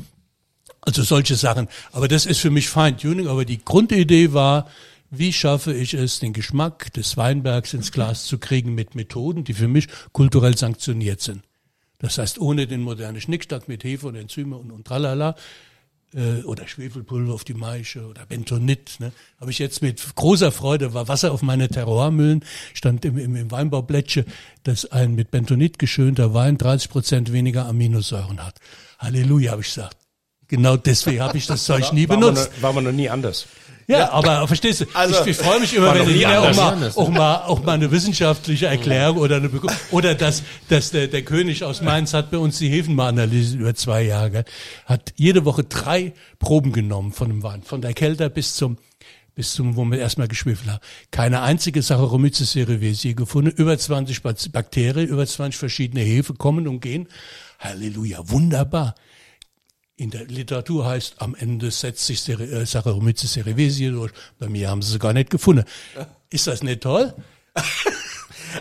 Also 0.82 1.04
solche 1.04 1.36
Sachen. 1.36 1.68
Aber 1.92 2.08
das 2.08 2.26
ist 2.26 2.40
für 2.40 2.50
mich 2.50 2.70
Feintuning. 2.70 3.28
Aber 3.28 3.46
die 3.46 3.64
Grundidee 3.64 4.34
war, 4.34 4.68
wie 5.10 5.34
schaffe 5.34 5.74
ich 5.74 5.94
es, 5.94 6.20
den 6.20 6.34
Geschmack 6.34 6.94
des 6.94 7.18
Weinbergs 7.18 7.74
ins 7.74 7.92
Glas 7.92 8.26
zu 8.26 8.38
kriegen 8.40 8.74
mit 8.74 8.96
Methoden, 8.96 9.44
die 9.44 9.54
für 9.54 9.68
mich 9.68 9.88
kulturell 10.14 10.58
sanktioniert 10.58 11.22
sind. 11.22 11.44
Das 12.00 12.18
heißt, 12.18 12.40
ohne 12.40 12.66
den 12.66 12.82
modernen 12.82 13.22
Schnickstack 13.22 13.68
mit 13.68 13.84
Hefe 13.84 14.08
und 14.08 14.16
Enzyme 14.16 14.58
und, 14.58 14.72
und 14.72 14.88
tralala, 14.88 15.36
äh, 16.14 16.44
oder 16.44 16.68
Schwefelpulver 16.68 17.34
auf 17.34 17.44
die 17.44 17.54
Maische 17.54 18.06
oder 18.08 18.26
Bentonit, 18.26 19.00
ne, 19.00 19.12
habe 19.40 19.52
ich 19.52 19.60
jetzt 19.60 19.82
mit 19.82 20.16
großer 20.16 20.52
Freude, 20.52 20.94
war 20.94 21.08
Wasser 21.08 21.32
auf 21.32 21.42
meine 21.42 21.70
Terroirmühlen, 21.70 22.44
stand 22.74 23.06
im, 23.06 23.18
im, 23.18 23.36
im 23.36 23.52
Weinbaublättche, 23.52 24.26
dass 24.64 24.86
ein 24.86 25.16
mit 25.16 25.32
Bentonit 25.32 25.80
geschönter 25.80 26.34
Wein 26.34 26.58
30 26.58 26.90
Prozent 26.90 27.32
weniger 27.32 27.66
Aminosäuren 27.66 28.46
hat. 28.46 28.56
Halleluja, 29.00 29.52
habe 29.52 29.62
ich 29.62 29.68
gesagt. 29.68 29.98
Genau 30.48 30.76
deswegen 30.76 31.22
habe 31.22 31.38
ich 31.38 31.48
das 31.48 31.64
Zeug 31.66 31.94
nie 31.94 32.08
benutzt. 32.08 32.48
War 32.48 32.52
man, 32.52 32.62
war 32.62 32.74
man 32.74 32.84
noch 32.84 32.92
nie 32.92 33.10
anders. 33.10 33.48
Ja, 34.00 34.12
aber 34.12 34.48
verstehst 34.48 34.82
du, 34.82 34.86
Also, 34.94 35.22
ich, 35.22 35.28
ich 35.28 35.38
freue 35.38 35.60
mich 35.60 35.74
immer, 35.76 35.94
wenn 35.94 36.08
Lina 36.08 36.40
auch 36.40 36.56
mal, 36.56 36.92
auch 36.96 37.10
mal, 37.10 37.36
auch 37.46 37.64
mal 37.64 37.74
eine 37.74 37.92
wissenschaftliche 37.92 38.68
Erklärung 38.68 39.18
oder 39.18 39.38
eine, 39.38 39.48
Begrü- 39.50 39.72
oder 39.92 40.16
dass, 40.16 40.44
dass 40.70 40.92
der, 40.92 41.08
der 41.08 41.22
König 41.24 41.64
aus 41.64 41.82
Mainz 41.82 42.14
hat 42.14 42.32
bei 42.32 42.38
uns 42.38 42.58
die 42.60 42.70
Hefen 42.70 42.96
mal 42.96 43.10
analysiert 43.10 43.60
über 43.62 43.76
zwei 43.76 44.04
Jahre, 44.04 44.46
hat 44.86 45.14
jede 45.16 45.46
Woche 45.46 45.64
drei 45.64 46.14
Proben 46.40 46.72
genommen 46.72 47.12
von 47.12 47.30
dem 47.30 47.44
Wein, 47.44 47.64
von 47.64 47.82
der 47.82 47.94
Kelter 47.94 48.30
bis 48.30 48.56
zum, 48.56 48.78
bis 49.36 49.54
zum, 49.54 49.76
wo 49.76 49.86
wir 49.86 49.98
erstmal 50.00 50.28
geschwefelt 50.28 50.70
haben. 50.70 50.82
Keine 51.12 51.42
einzige 51.42 51.82
Saccharomyces 51.82 52.52
cerevisiae 52.52 53.14
gefunden, 53.14 53.52
über 53.52 53.78
20 53.78 54.22
Bak- 54.24 54.52
Bakterien, 54.52 55.08
über 55.08 55.26
20 55.26 55.58
verschiedene 55.58 56.02
Hefe 56.04 56.34
kommen 56.34 56.68
und 56.68 56.82
gehen. 56.82 57.08
Halleluja, 57.60 58.20
wunderbar 58.30 58.96
in 60.02 60.10
der 60.10 60.26
Literatur 60.26 60.86
heißt, 60.86 61.16
am 61.20 61.36
Ende 61.36 61.70
setzt 61.70 62.08
sich 62.08 62.28
äh, 62.28 62.66
Saccharomyces 62.66 63.34
cerevisiae 63.34 63.92
durch. 63.92 64.12
Bei 64.40 64.50
mir 64.50 64.68
haben 64.68 64.82
sie 64.82 64.94
sie 64.94 65.00
gar 65.00 65.14
nicht 65.14 65.30
gefunden. 65.30 65.64
Ist 66.32 66.48
das 66.48 66.64
nicht 66.64 66.82
toll? 66.82 67.14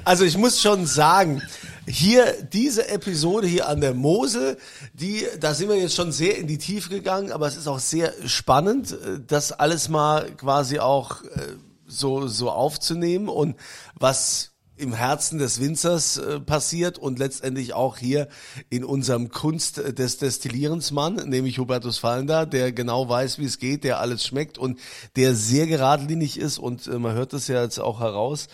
Also 0.04 0.24
ich 0.24 0.36
muss 0.36 0.62
schon 0.62 0.86
sagen, 0.86 1.42
hier 1.84 2.44
diese 2.44 2.88
Episode 2.90 3.48
hier 3.48 3.68
an 3.68 3.80
der 3.80 3.92
Mosel, 3.92 4.56
die, 4.92 5.26
da 5.40 5.52
sind 5.52 5.68
wir 5.68 5.74
jetzt 5.74 5.96
schon 5.96 6.12
sehr 6.12 6.38
in 6.38 6.46
die 6.46 6.58
Tiefe 6.58 6.90
gegangen, 6.90 7.32
aber 7.32 7.48
es 7.48 7.56
ist 7.56 7.66
auch 7.66 7.80
sehr 7.80 8.12
spannend, 8.24 8.92
äh, 8.92 9.18
das 9.26 9.50
alles 9.50 9.88
mal 9.88 10.30
quasi 10.36 10.78
auch 10.78 11.24
äh, 11.24 11.56
so, 11.88 12.28
so 12.28 12.52
aufzunehmen 12.52 13.28
und 13.28 13.56
was 13.96 14.49
im 14.80 14.92
Herzen 14.92 15.38
des 15.38 15.60
Winzers 15.60 16.16
äh, 16.16 16.40
passiert 16.40 16.98
und 16.98 17.18
letztendlich 17.18 17.74
auch 17.74 17.98
hier 17.98 18.28
in 18.68 18.84
unserem 18.84 19.28
Kunst 19.28 19.76
des 19.76 20.18
Destillierens 20.18 20.90
Mann, 20.90 21.16
nämlich 21.28 21.58
Hubertus 21.58 21.98
Fallender, 21.98 22.46
der 22.46 22.72
genau 22.72 23.08
weiß, 23.08 23.38
wie 23.38 23.44
es 23.44 23.58
geht, 23.58 23.84
der 23.84 24.00
alles 24.00 24.24
schmeckt 24.24 24.58
und 24.58 24.78
der 25.16 25.34
sehr 25.34 25.66
geradlinig 25.66 26.38
ist. 26.38 26.58
Und 26.58 26.86
äh, 26.86 26.98
man 26.98 27.14
hört 27.14 27.32
das 27.32 27.48
ja 27.48 27.62
jetzt 27.62 27.78
auch 27.78 28.00
heraus, 28.00 28.48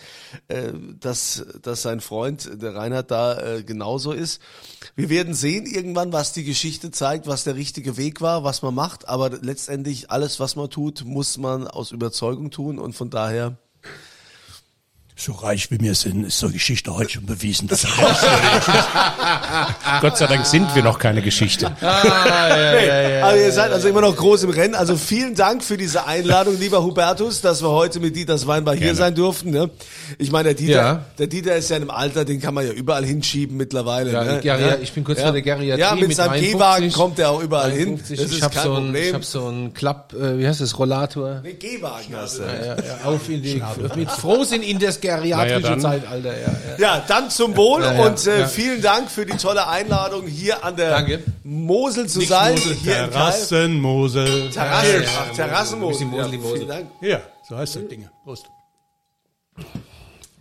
äh, 0.48 0.72
dass, 1.00 1.46
dass 1.62 1.82
sein 1.82 2.00
Freund, 2.00 2.50
der 2.60 2.74
Reinhard, 2.74 3.10
da 3.10 3.38
äh, 3.40 3.62
genauso 3.62 4.12
ist. 4.12 4.40
Wir 4.94 5.08
werden 5.08 5.34
sehen 5.34 5.66
irgendwann, 5.66 6.12
was 6.12 6.32
die 6.32 6.44
Geschichte 6.44 6.90
zeigt, 6.90 7.26
was 7.26 7.44
der 7.44 7.56
richtige 7.56 7.96
Weg 7.96 8.20
war, 8.20 8.44
was 8.44 8.62
man 8.62 8.74
macht, 8.74 9.08
aber 9.08 9.30
letztendlich 9.30 10.10
alles, 10.10 10.40
was 10.40 10.56
man 10.56 10.70
tut, 10.70 11.04
muss 11.04 11.38
man 11.38 11.68
aus 11.68 11.92
Überzeugung 11.92 12.50
tun. 12.50 12.78
Und 12.78 12.94
von 12.94 13.10
daher 13.10 13.58
So 15.18 15.32
reich 15.32 15.70
wie 15.70 15.80
wir 15.80 15.94
sind, 15.94 16.26
ist 16.26 16.38
so 16.38 16.50
Geschichte 16.50 16.94
heute 16.94 17.12
schon 17.12 17.24
bewiesen. 17.24 17.68
Dass 17.68 17.86
Gott 20.02 20.18
sei 20.18 20.26
Dank 20.26 20.44
sind 20.44 20.74
wir 20.74 20.82
noch 20.82 20.98
keine 20.98 21.22
Geschichte. 21.22 21.74
Aber 21.80 23.34
ihr 23.34 23.50
seid 23.50 23.72
also 23.72 23.88
immer 23.88 24.02
noch 24.02 24.14
groß 24.14 24.42
im 24.42 24.50
Rennen. 24.50 24.74
Also 24.74 24.98
vielen 24.98 25.34
Dank 25.34 25.64
für 25.64 25.78
diese 25.78 26.06
Einladung, 26.06 26.58
lieber 26.58 26.84
Hubertus, 26.84 27.40
dass 27.40 27.62
wir 27.62 27.70
heute 27.70 27.98
mit 27.98 28.14
Dieters 28.14 28.46
Weinbar 28.46 28.74
hier 28.74 28.88
Gerne. 28.88 28.98
sein 28.98 29.14
durften. 29.14 29.52
Ne? 29.52 29.70
Ich 30.18 30.30
meine, 30.30 30.50
der 30.50 30.54
Dieter, 30.54 30.72
Ja. 30.74 31.04
der 31.18 31.28
Dieter 31.28 31.56
ist 31.56 31.70
ja 31.70 31.76
in 31.76 31.84
einem 31.84 31.92
Alter, 31.92 32.26
den 32.26 32.38
kann 32.38 32.52
man 32.52 32.66
ja 32.66 32.72
überall 32.72 33.06
hinschieben 33.06 33.56
mittlerweile. 33.56 34.12
Ja, 34.12 34.22
ne? 34.22 34.40
Ja. 34.44 34.76
ich 34.76 34.92
bin 34.92 35.02
kurz 35.02 35.20
ja. 35.20 35.24
vor 35.24 35.32
der 35.32 35.40
Geriatrie 35.40 35.80
Ja, 35.80 35.94
mit, 35.94 36.08
mit 36.08 36.16
seinem 36.18 36.32
53. 36.32 36.52
Gehwagen 36.52 36.92
kommt 36.92 37.18
er 37.18 37.30
auch 37.30 37.42
überall 37.42 37.70
53. 37.70 38.18
hin. 38.18 38.20
Das 38.26 38.30
ich 38.32 38.36
ist 38.38 38.44
habe 38.44 38.58
so, 38.58 38.74
ein, 38.74 38.94
ich 38.94 39.14
hab 39.14 39.24
so 39.24 39.46
einen 39.46 39.72
Klapp, 39.72 40.12
äh, 40.12 40.38
wie 40.38 40.46
heißt 40.46 40.60
das, 40.60 40.78
Rollator. 40.78 41.40
Nee, 41.42 41.54
Gehwagen 41.54 42.14
hast 42.14 42.38
du. 42.38 42.42
Ja, 42.42 42.74
ja, 42.76 42.82
auf 43.04 43.26
in 43.30 43.42
die, 43.42 43.62
mit 43.96 44.10
Frohsinn 44.10 44.62
in 44.62 44.78
das 44.78 45.00
Ja, 45.06 45.16
geriatrische 45.16 45.60
dann. 45.62 45.80
Zeitalter. 45.80 46.32
Ja, 46.38 46.46
ja. 46.48 46.78
Ja, 46.96 47.04
dann 47.06 47.30
zum 47.30 47.56
Wohl 47.56 47.82
Ja, 47.82 47.92
ja, 47.94 48.06
und 48.06 48.26
äh, 48.26 48.40
ja. 48.40 48.48
vielen 48.48 48.82
Dank 48.82 49.10
für 49.10 49.24
die 49.26 49.36
tolle 49.36 49.66
Einladung, 49.68 50.26
hier 50.26 50.64
an 50.64 50.76
der 50.76 50.90
Danke. 50.90 51.22
Mosel 51.44 52.06
zu 52.08 52.18
Nicht 52.18 52.28
sein. 52.28 52.54
Mosel. 52.54 52.76
Terrassenmosel. 52.84 54.50
Terrassen, 54.50 54.92
Ja, 54.94 55.00
ja, 55.00 55.08
ach, 55.30 55.34
Terrassenmosel. 55.34 56.06
Mosel, 56.06 56.32
Ja, 56.34 56.38
Mosel. 56.38 56.56
vielen 56.56 56.68
Dank. 56.68 56.90
Ja, 57.00 57.20
so 57.48 57.56
heißt 57.56 57.76
das 57.76 57.88
Ding. 57.88 58.08
Prost. 58.24 58.46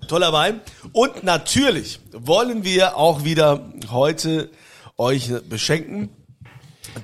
Toller 0.07 0.33
Wein. 0.33 0.61
Und 0.91 1.23
natürlich 1.23 1.99
wollen 2.11 2.63
wir 2.63 2.95
auch 2.97 3.23
wieder 3.23 3.61
heute 3.91 4.49
euch 4.97 5.31
beschenken. 5.49 6.09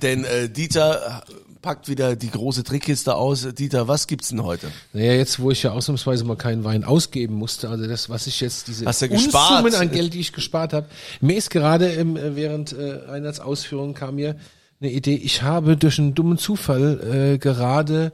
Denn 0.02 0.24
äh, 0.24 0.48
Dieter 0.50 1.24
packt 1.62 1.88
wieder 1.88 2.16
die 2.16 2.30
große 2.30 2.64
Trickkiste 2.64 3.16
aus. 3.16 3.48
Dieter, 3.54 3.88
was 3.88 4.08
gibt's 4.08 4.30
denn 4.30 4.44
heute? 4.44 4.72
Naja, 4.94 5.14
jetzt, 5.14 5.40
wo 5.40 5.52
ich 5.52 5.64
ja 5.64 5.72
ausnahmsweise 5.72 6.24
mal 6.24 6.36
keinen 6.36 6.64
Wein 6.64 6.84
ausgeben 6.84 7.36
musste, 7.36 7.70
also 7.70 7.88
das, 7.88 8.10
was 8.10 8.28
ich 8.28 8.42
jetzt, 8.42 8.68
diese 8.68 8.86
Hast? 8.86 9.04
Unsummen 9.04 9.76
an 9.76 9.92
Geld, 9.92 10.14
die 10.14 10.20
ich 10.20 10.34
gespart 10.34 10.74
habe. 10.74 10.88
Mir 11.20 11.38
ist 11.38 11.50
gerade 11.50 11.88
im, 11.92 12.18
äh, 12.18 12.36
während 12.36 12.74
äh, 12.74 13.02
Einheits 13.10 13.40
Ausführungen 13.40 13.94
kam 13.94 14.16
mir 14.16 14.36
eine 14.80 14.92
Idee, 14.92 15.16
ich 15.16 15.44
habe 15.44 15.78
durch 15.78 16.00
einen 16.00 16.16
dummen 16.16 16.38
Zufall 16.38 17.34
äh, 17.34 17.38
gerade 17.38 18.12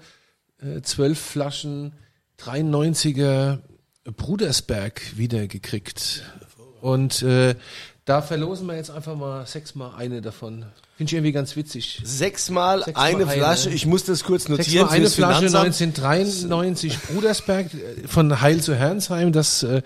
äh, 0.62 0.82
zwölf 0.82 1.20
Flaschen 1.20 1.94
93er 2.40 3.60
Brudersberg 4.04 5.18
wiedergekriegt. 5.18 6.24
Und 6.82 7.22
äh, 7.24 7.56
da 8.06 8.22
verlosen 8.22 8.68
wir 8.68 8.76
jetzt 8.76 8.92
einfach 8.92 9.16
mal 9.16 9.46
sechsmal 9.46 9.96
eine 9.96 10.22
davon. 10.22 10.66
Finde 10.98 11.12
ich 11.12 11.14
irgendwie 11.14 11.32
ganz 11.32 11.56
witzig. 11.56 12.02
Sechsmal 12.04 12.84
Sechsmal 12.84 13.06
eine 13.06 13.24
eine. 13.26 13.32
Flasche. 13.32 13.70
Ich 13.70 13.86
muss 13.86 14.04
das 14.06 14.24
kurz 14.24 14.50
notieren. 14.50 14.90
Sechsmal 14.90 14.96
eine 14.96 15.10
Flasche 15.12 15.48
Finanzamt. 15.48 16.00
1993 16.00 17.00
Brudersberg 17.02 17.68
äh, 17.72 18.08
von 18.08 18.42
Heil 18.42 18.62
zu 18.62 18.74
Herrnsheim. 18.74 19.32
Das 19.32 19.62
äh, 19.62 19.84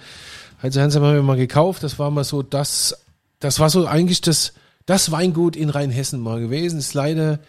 Heil 0.63 0.71
zu 0.71 0.79
Herrnsheim 0.79 1.03
haben 1.03 1.15
wir 1.15 1.21
mal 1.21 1.35
gekauft. 1.35 1.83
Das 1.83 1.99
war 1.99 2.09
mal 2.11 2.23
so 2.23 2.43
das, 2.43 2.95
das 3.39 3.59
war 3.59 3.69
so 3.69 3.85
eigentlich 3.87 4.21
das, 4.21 4.53
das 4.85 5.11
Weingut 5.11 5.57
in 5.57 5.69
Rheinhessen 5.69 6.21
mal 6.21 6.39
gewesen. 6.39 6.79
Ist 6.79 6.93
leider 6.93 7.39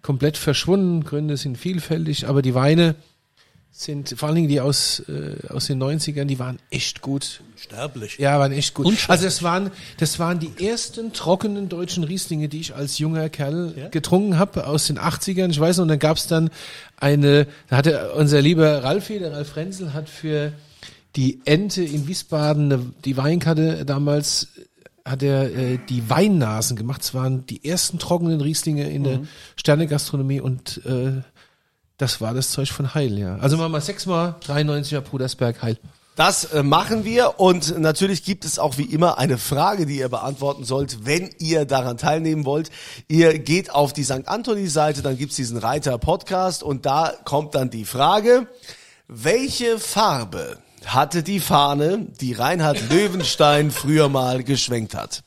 komplett 0.00 0.36
verschwunden. 0.36 1.02
Gründe 1.02 1.36
sind 1.36 1.58
vielfältig, 1.58 2.28
aber 2.28 2.40
die 2.40 2.54
Weine 2.54 2.94
sind, 3.70 4.14
vor 4.16 4.28
allen 4.28 4.36
Dingen 4.36 4.48
die 4.48 4.60
aus, 4.60 5.00
äh, 5.08 5.36
aus 5.48 5.66
den 5.66 5.80
90ern, 5.80 6.24
die 6.24 6.38
waren 6.38 6.58
echt 6.70 7.00
gut. 7.00 7.42
Sterblich. 7.56 8.18
Ja, 8.18 8.38
waren 8.38 8.52
echt 8.52 8.74
gut. 8.74 8.86
Also 9.08 9.24
das 9.24 9.42
waren, 9.42 9.70
das 9.98 10.18
waren 10.18 10.40
die 10.40 10.66
ersten 10.66 11.12
trockenen 11.12 11.68
deutschen 11.68 12.02
Rieslinge, 12.02 12.48
die 12.48 12.60
ich 12.60 12.74
als 12.74 12.98
junger 12.98 13.28
Kerl 13.28 13.88
getrunken 13.90 14.38
habe 14.38 14.66
aus 14.66 14.86
den 14.86 14.98
80ern. 14.98 15.50
Ich 15.50 15.60
weiß 15.60 15.76
noch, 15.76 15.82
und 15.82 15.88
dann 15.88 15.98
gab's 15.98 16.26
dann 16.26 16.50
eine, 16.96 17.46
da 17.68 17.76
hatte 17.76 18.12
unser 18.14 18.42
lieber 18.42 18.82
Ralfi, 18.82 19.18
der 19.18 19.32
Ralf 19.32 19.50
Frenzel, 19.50 19.92
hat 19.94 20.08
für 20.08 20.52
die 21.14 21.40
Ente 21.44 21.82
in 21.82 22.08
Wiesbaden 22.08 22.72
eine, 22.72 22.92
die 23.04 23.16
Weinkarte 23.16 23.84
damals 23.84 24.48
hat 25.04 25.22
er 25.22 25.50
äh, 25.56 25.78
die 25.88 26.08
Weinnasen 26.10 26.76
gemacht. 26.76 27.02
Es 27.02 27.14
waren 27.14 27.46
die 27.46 27.64
ersten 27.64 27.98
trockenen 27.98 28.40
Rieslinge 28.40 28.90
in 28.90 29.04
der 29.04 29.20
Sternegastronomie 29.56 30.40
und 30.40 30.82
äh, 30.84 31.22
das 31.98 32.20
war 32.20 32.32
das 32.32 32.50
Zeug 32.52 32.70
von 32.70 32.94
Heil, 32.94 33.18
ja. 33.18 33.36
Also 33.36 33.56
machen 33.56 33.72
wir 33.72 33.80
sechsmal 33.80 34.36
93er 34.46 35.00
Brudersberg 35.00 35.60
Heil. 35.62 35.78
Das 36.14 36.46
äh, 36.46 36.64
machen 36.64 37.04
wir 37.04 37.38
und 37.38 37.78
natürlich 37.78 38.24
gibt 38.24 38.44
es 38.44 38.58
auch 38.58 38.76
wie 38.76 38.84
immer 38.84 39.18
eine 39.18 39.38
Frage, 39.38 39.86
die 39.86 39.98
ihr 39.98 40.08
beantworten 40.08 40.64
sollt, 40.64 41.06
wenn 41.06 41.30
ihr 41.38 41.64
daran 41.64 41.96
teilnehmen 41.96 42.44
wollt. 42.44 42.70
Ihr 43.06 43.38
geht 43.38 43.70
auf 43.72 43.92
die 43.92 44.02
St. 44.02 44.26
Anthony-Seite, 44.26 45.02
dann 45.02 45.16
gibt's 45.16 45.36
diesen 45.36 45.58
Reiter-Podcast 45.58 46.64
und 46.64 46.86
da 46.86 47.12
kommt 47.24 47.54
dann 47.54 47.70
die 47.70 47.84
Frage, 47.84 48.48
welche 49.06 49.78
Farbe 49.78 50.58
hatte 50.86 51.22
die 51.22 51.40
Fahne, 51.40 52.06
die 52.20 52.32
Reinhard 52.32 52.78
Löwenstein 52.90 53.70
früher 53.72 54.08
mal 54.08 54.42
geschwenkt 54.44 54.94
hat. 54.94 55.22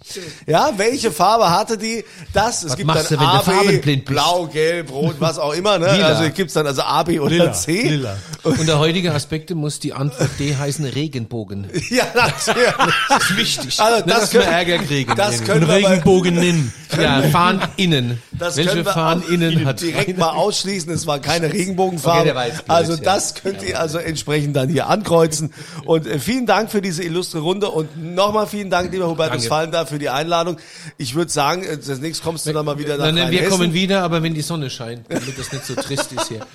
Ja, 0.48 0.72
welche 0.78 1.12
Farbe 1.12 1.50
hatte 1.52 1.78
die? 1.78 2.04
Das, 2.34 2.64
es 2.64 2.76
gibt 2.76 2.88
machst 2.88 3.12
dann 3.12 3.20
du, 3.20 3.24
wenn 3.24 3.30
du 3.32 3.36
A, 3.36 3.40
B, 3.42 3.52
farbenblind 3.52 4.06
bist? 4.06 4.14
blau, 4.14 4.48
gelb, 4.48 4.92
rot, 4.92 5.16
was 5.20 5.38
auch 5.40 5.54
immer, 5.54 5.78
ne? 5.80 5.92
Lila. 5.94 6.08
Also 6.08 6.30
gibt's 6.32 6.54
dann 6.54 6.68
also 6.68 6.82
A, 6.84 7.04
B 7.04 7.20
oder 7.20 7.30
Lila, 7.32 7.54
C. 7.54 7.82
lila. 7.90 8.18
Unter 8.44 8.80
heutige 8.80 9.14
Aspekte 9.14 9.56
muss 9.56 9.80
die 9.80 9.94
Antwort 9.94 10.30
D 10.40 10.56
heißen 10.56 10.86
Regenbogen. 10.86 11.68
Ja, 11.90 12.06
natürlich. 12.16 12.70
Das 13.10 13.22
ist 13.30 13.38
wichtig. 13.38 13.80
Also 13.80 14.06
das 14.06 14.20
dass 14.22 14.34
wir 14.34 14.42
können- 14.42 14.54
Ärger 14.54 14.78
kriegen. 14.80 15.16
das 15.16 15.44
können 15.44 15.68
wir 15.68 15.76
Regenbogen 15.76 16.38
in. 16.38 16.72
ja, 17.02 17.22
Fahnen 17.24 17.62
innen. 17.76 18.22
Das 18.32 18.56
Welche 18.56 18.70
können 18.70 18.86
wir 18.86 18.94
Fahnen 18.94 19.24
auch 19.24 19.30
innen 19.30 19.66
hat 19.66 19.82
direkt 19.82 20.18
mal 20.18 20.30
ausschließen. 20.30 20.92
Es 20.92 21.06
war 21.08 21.20
keine 21.20 21.52
Regenbogenfarbe. 21.52 22.32
Okay, 22.32 22.52
der 22.68 22.74
also 22.76 22.96
das 22.96 23.36
könnt 23.36 23.62
ihr 23.64 23.80
also 23.80 23.98
entsprechend 23.98 24.56
dann 24.56 24.70
hier 24.70 24.88
ankreuzen. 24.88 25.41
Vergessen. 25.50 25.54
Und 25.86 26.08
äh, 26.08 26.20
vielen 26.20 26.46
Dank 26.46 26.72
für 26.72 26.82
diese 26.82 27.04
illustre 27.04 27.40
Runde 27.40 27.70
und 27.70 27.98
nochmal 27.98 28.48
vielen 28.48 28.70
Dank, 28.70 28.92
lieber 28.92 29.08
Hubertus 29.08 29.48
Fallender, 29.48 29.86
für 29.86 30.00
die 30.00 30.10
Einladung. 30.10 30.58
Ich 30.98 31.16
würde 31.16 31.32
sagen, 31.32 31.64
äh, 31.64 31.78
das 31.78 32.00
nächste 32.00 32.24
kommst 32.24 32.46
du 32.46 32.54
dann 32.54 32.66
mal 32.66 32.78
wieder 32.78 32.98
nach 32.98 33.06
Nein, 33.06 33.16
nein, 33.16 33.32
wir 33.32 33.50
kommen 33.50 33.74
wieder, 33.74 34.04
aber 34.04 34.24
wenn 34.24 34.34
die 34.34 34.42
Sonne 34.42 34.70
scheint, 34.70 35.06
damit 35.10 35.38
das 35.38 35.52
nicht 35.52 35.66
so 35.66 35.76
trist 35.76 36.12
ist 36.12 36.28
hier. 36.28 36.46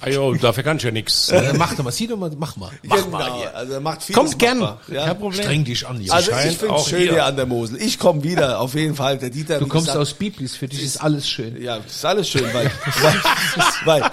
Ah, 0.00 0.08
jo, 0.08 0.34
dafür 0.34 0.62
kann 0.62 0.76
ich 0.76 0.82
ja 0.82 0.90
nichts. 0.90 1.30
Äh, 1.30 1.52
mach 1.56 1.74
doch 1.74 1.84
mal, 1.84 1.92
sieh 1.92 2.06
doch 2.06 2.16
mal, 2.16 2.30
mach 2.36 2.56
mal. 2.56 2.70
Genau, 2.82 3.18
also 3.54 3.80
macht 3.80 4.02
vieles 4.02 4.18
Kommt 4.18 4.38
gern. 4.38 4.58
machbar. 4.58 4.80
Ja. 4.88 5.06
Kein 5.06 5.18
Problem. 5.18 5.42
Streng 5.42 5.64
dich 5.64 5.86
an, 5.86 5.96
Junge. 6.00 6.12
Also 6.12 6.30
ich 6.32 6.58
finde 6.58 6.78
schön 6.78 6.98
hier. 7.00 7.12
hier 7.12 7.24
an 7.26 7.36
der 7.36 7.46
Mosel. 7.46 7.80
Ich 7.80 7.98
komme 7.98 8.22
wieder, 8.22 8.60
auf 8.60 8.74
jeden 8.74 8.94
Fall. 8.94 9.18
Der 9.18 9.30
Dieter, 9.30 9.58
Du 9.58 9.66
kommst 9.66 9.86
gesagt, 9.86 10.00
aus 10.00 10.14
Biblis, 10.14 10.56
für 10.56 10.68
dich 10.68 10.82
ist 10.82 10.98
alles 10.98 11.28
schön. 11.28 11.60
Ja, 11.62 11.76
ist 11.76 12.04
alles 12.04 12.28
schön, 12.28 12.44
weil, 12.52 12.70
weil, 13.84 14.02
weil 14.02 14.10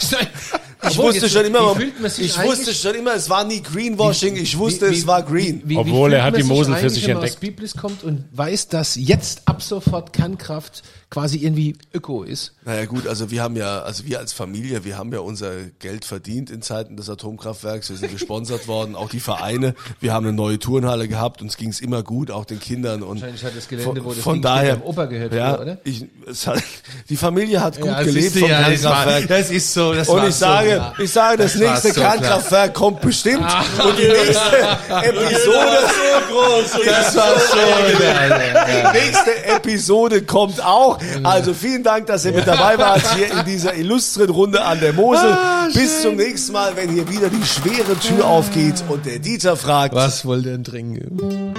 ich 0.82 0.90
Obwohl, 0.92 1.06
wusste 1.08 1.26
jetzt, 1.26 1.34
schon 1.34 1.46
immer, 1.46 1.78
wie 1.78 1.92
ich 2.24 2.42
wusste 2.44 2.74
schon 2.74 2.96
immer, 2.96 3.14
es 3.14 3.30
war 3.30 3.44
nie 3.44 3.62
Greenwashing, 3.62 4.36
ich 4.38 4.58
wusste, 4.58 4.88
Wie- 4.88 4.92
wie- 4.94 4.98
es 5.00 5.08
war 5.08 5.24
green. 5.24 5.62
Wie, 5.66 5.76
Obwohl, 5.78 6.12
wie 6.12 6.16
er 6.16 6.24
hat 6.24 6.38
die 6.38 6.44
Mosel 6.44 6.76
für 6.76 6.90
sich 6.90 7.04
wenn 7.04 7.16
man 7.16 7.24
entdeckt. 7.24 7.36
aus 7.36 7.40
Biblis 7.42 7.74
kommt 7.76 8.04
und 8.04 8.24
weiß, 8.32 8.70
dass 8.70 8.96
jetzt 8.96 9.42
ab 9.46 9.62
sofort 9.62 10.14
Kernkraft 10.14 10.84
quasi 11.10 11.38
irgendwie 11.40 11.76
Öko 11.94 12.22
ist. 12.24 12.54
Naja 12.66 12.86
gut, 12.86 13.08
also 13.08 13.32
wir 13.32 13.42
haben 13.42 13.56
ja, 13.56 13.82
also 13.82 14.06
wir 14.06 14.20
als 14.20 14.32
Familie, 14.32 14.86
wir 14.86 14.96
haben 14.98 15.12
ja 15.12 15.20
unser 15.22 15.52
Geld 15.80 16.06
verdient 16.06 16.52
in 16.52 16.62
Zeiten 16.62 16.98
des 16.98 17.10
Atomkraftwerks. 17.10 17.90
Wir 17.90 17.98
sind 17.98 18.12
gesponsert 18.12 18.68
worden, 18.68 18.96
auch 18.96 19.10
die 19.10 19.20
Vereine. 19.20 19.74
Wir 20.00 20.14
haben 20.14 20.28
eine 20.28 20.34
neue 20.36 20.60
Turnhalle 20.60 21.08
gehabt, 21.08 21.42
uns 21.42 21.58
ging 21.58 21.70
es 21.70 21.80
immer 21.82 22.04
gut, 22.04 22.30
auch 22.30 22.46
den 22.46 22.60
Kindern. 22.60 23.02
Und 23.02 23.22
Wahrscheinlich 23.22 23.44
hat 23.44 23.58
das 23.58 23.68
Gelände, 23.68 24.06
wo 24.06 24.14
das 24.14 24.20
von 24.24 24.36
Ding 24.36 24.44
daher, 24.44 24.86
Opa 24.86 25.06
gehört 25.06 25.34
ja, 25.34 25.56
früher, 25.56 25.62
oder? 25.64 25.78
Ich, 25.84 26.06
es 26.30 26.46
hat, 26.46 26.62
die 27.10 27.18
Familie 27.18 27.60
hat 27.60 27.78
gut 27.78 27.88
Ja, 27.88 28.04
gelebt 28.04 28.38
vom 28.38 28.48
ja, 28.50 28.70
das 28.70 28.84
war- 28.84 28.92
Kernkraftwerk. 29.04 29.28
das 29.28 29.50
ist 29.52 29.74
so, 29.74 29.94
das 29.94 30.08
und 30.10 30.20
ich 30.28 30.34
so 30.36 30.40
sage, 30.40 30.69
klar. 30.76 30.94
ich 30.98 31.12
sage, 31.12 31.38
das, 31.38 31.54
Das 31.54 31.62
nächste 31.62 31.94
so. 31.94 32.02
Kernkraftwerk 32.02 32.74
kommt 32.74 33.02
bestimmt. 33.02 33.46
und 33.84 33.98
die 33.98 34.08
nächste 34.08 34.58
Episode, 34.90 35.78
so 35.88 36.34
groß. 36.34 36.86
Das 36.86 37.16
war 37.16 37.40
so, 37.40 37.58
die 37.94 39.00
nächste 39.00 39.46
Episode 39.46 40.22
kommt 40.24 40.64
auch. 40.64 40.98
Also 41.24 41.54
vielen 41.54 41.84
Dank, 41.84 42.08
dass 42.08 42.26
ihr 42.26 42.32
mit 42.34 42.48
dabei 42.48 42.78
wart 42.78 43.02
hier 43.16 43.32
in 43.32 43.46
dieser 43.46 43.76
illustren 43.76 44.30
Runde 44.30 44.62
an 44.64 44.80
der 44.80 44.94
Mosel. 44.94 45.36
Bis 45.74 46.02
zum 46.02 46.16
nächsten 46.16 46.54
Mal, 46.54 46.76
wenn 46.76 46.90
hier 46.90 47.08
wieder 47.10 47.30
die 47.30 47.46
schwere 47.46 47.98
Tür 48.00 48.26
aufgeht 48.26 48.84
und 48.90 49.06
der 49.06 49.20
Dieter 49.20 49.56
fragt. 49.58 49.94
Was 49.96 50.26
wollt 50.26 50.46
ihr 50.46 50.52
denn 50.54 50.64
trinken? 50.64 51.54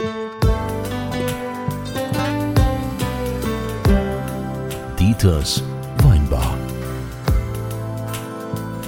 Dieters 4.99 5.63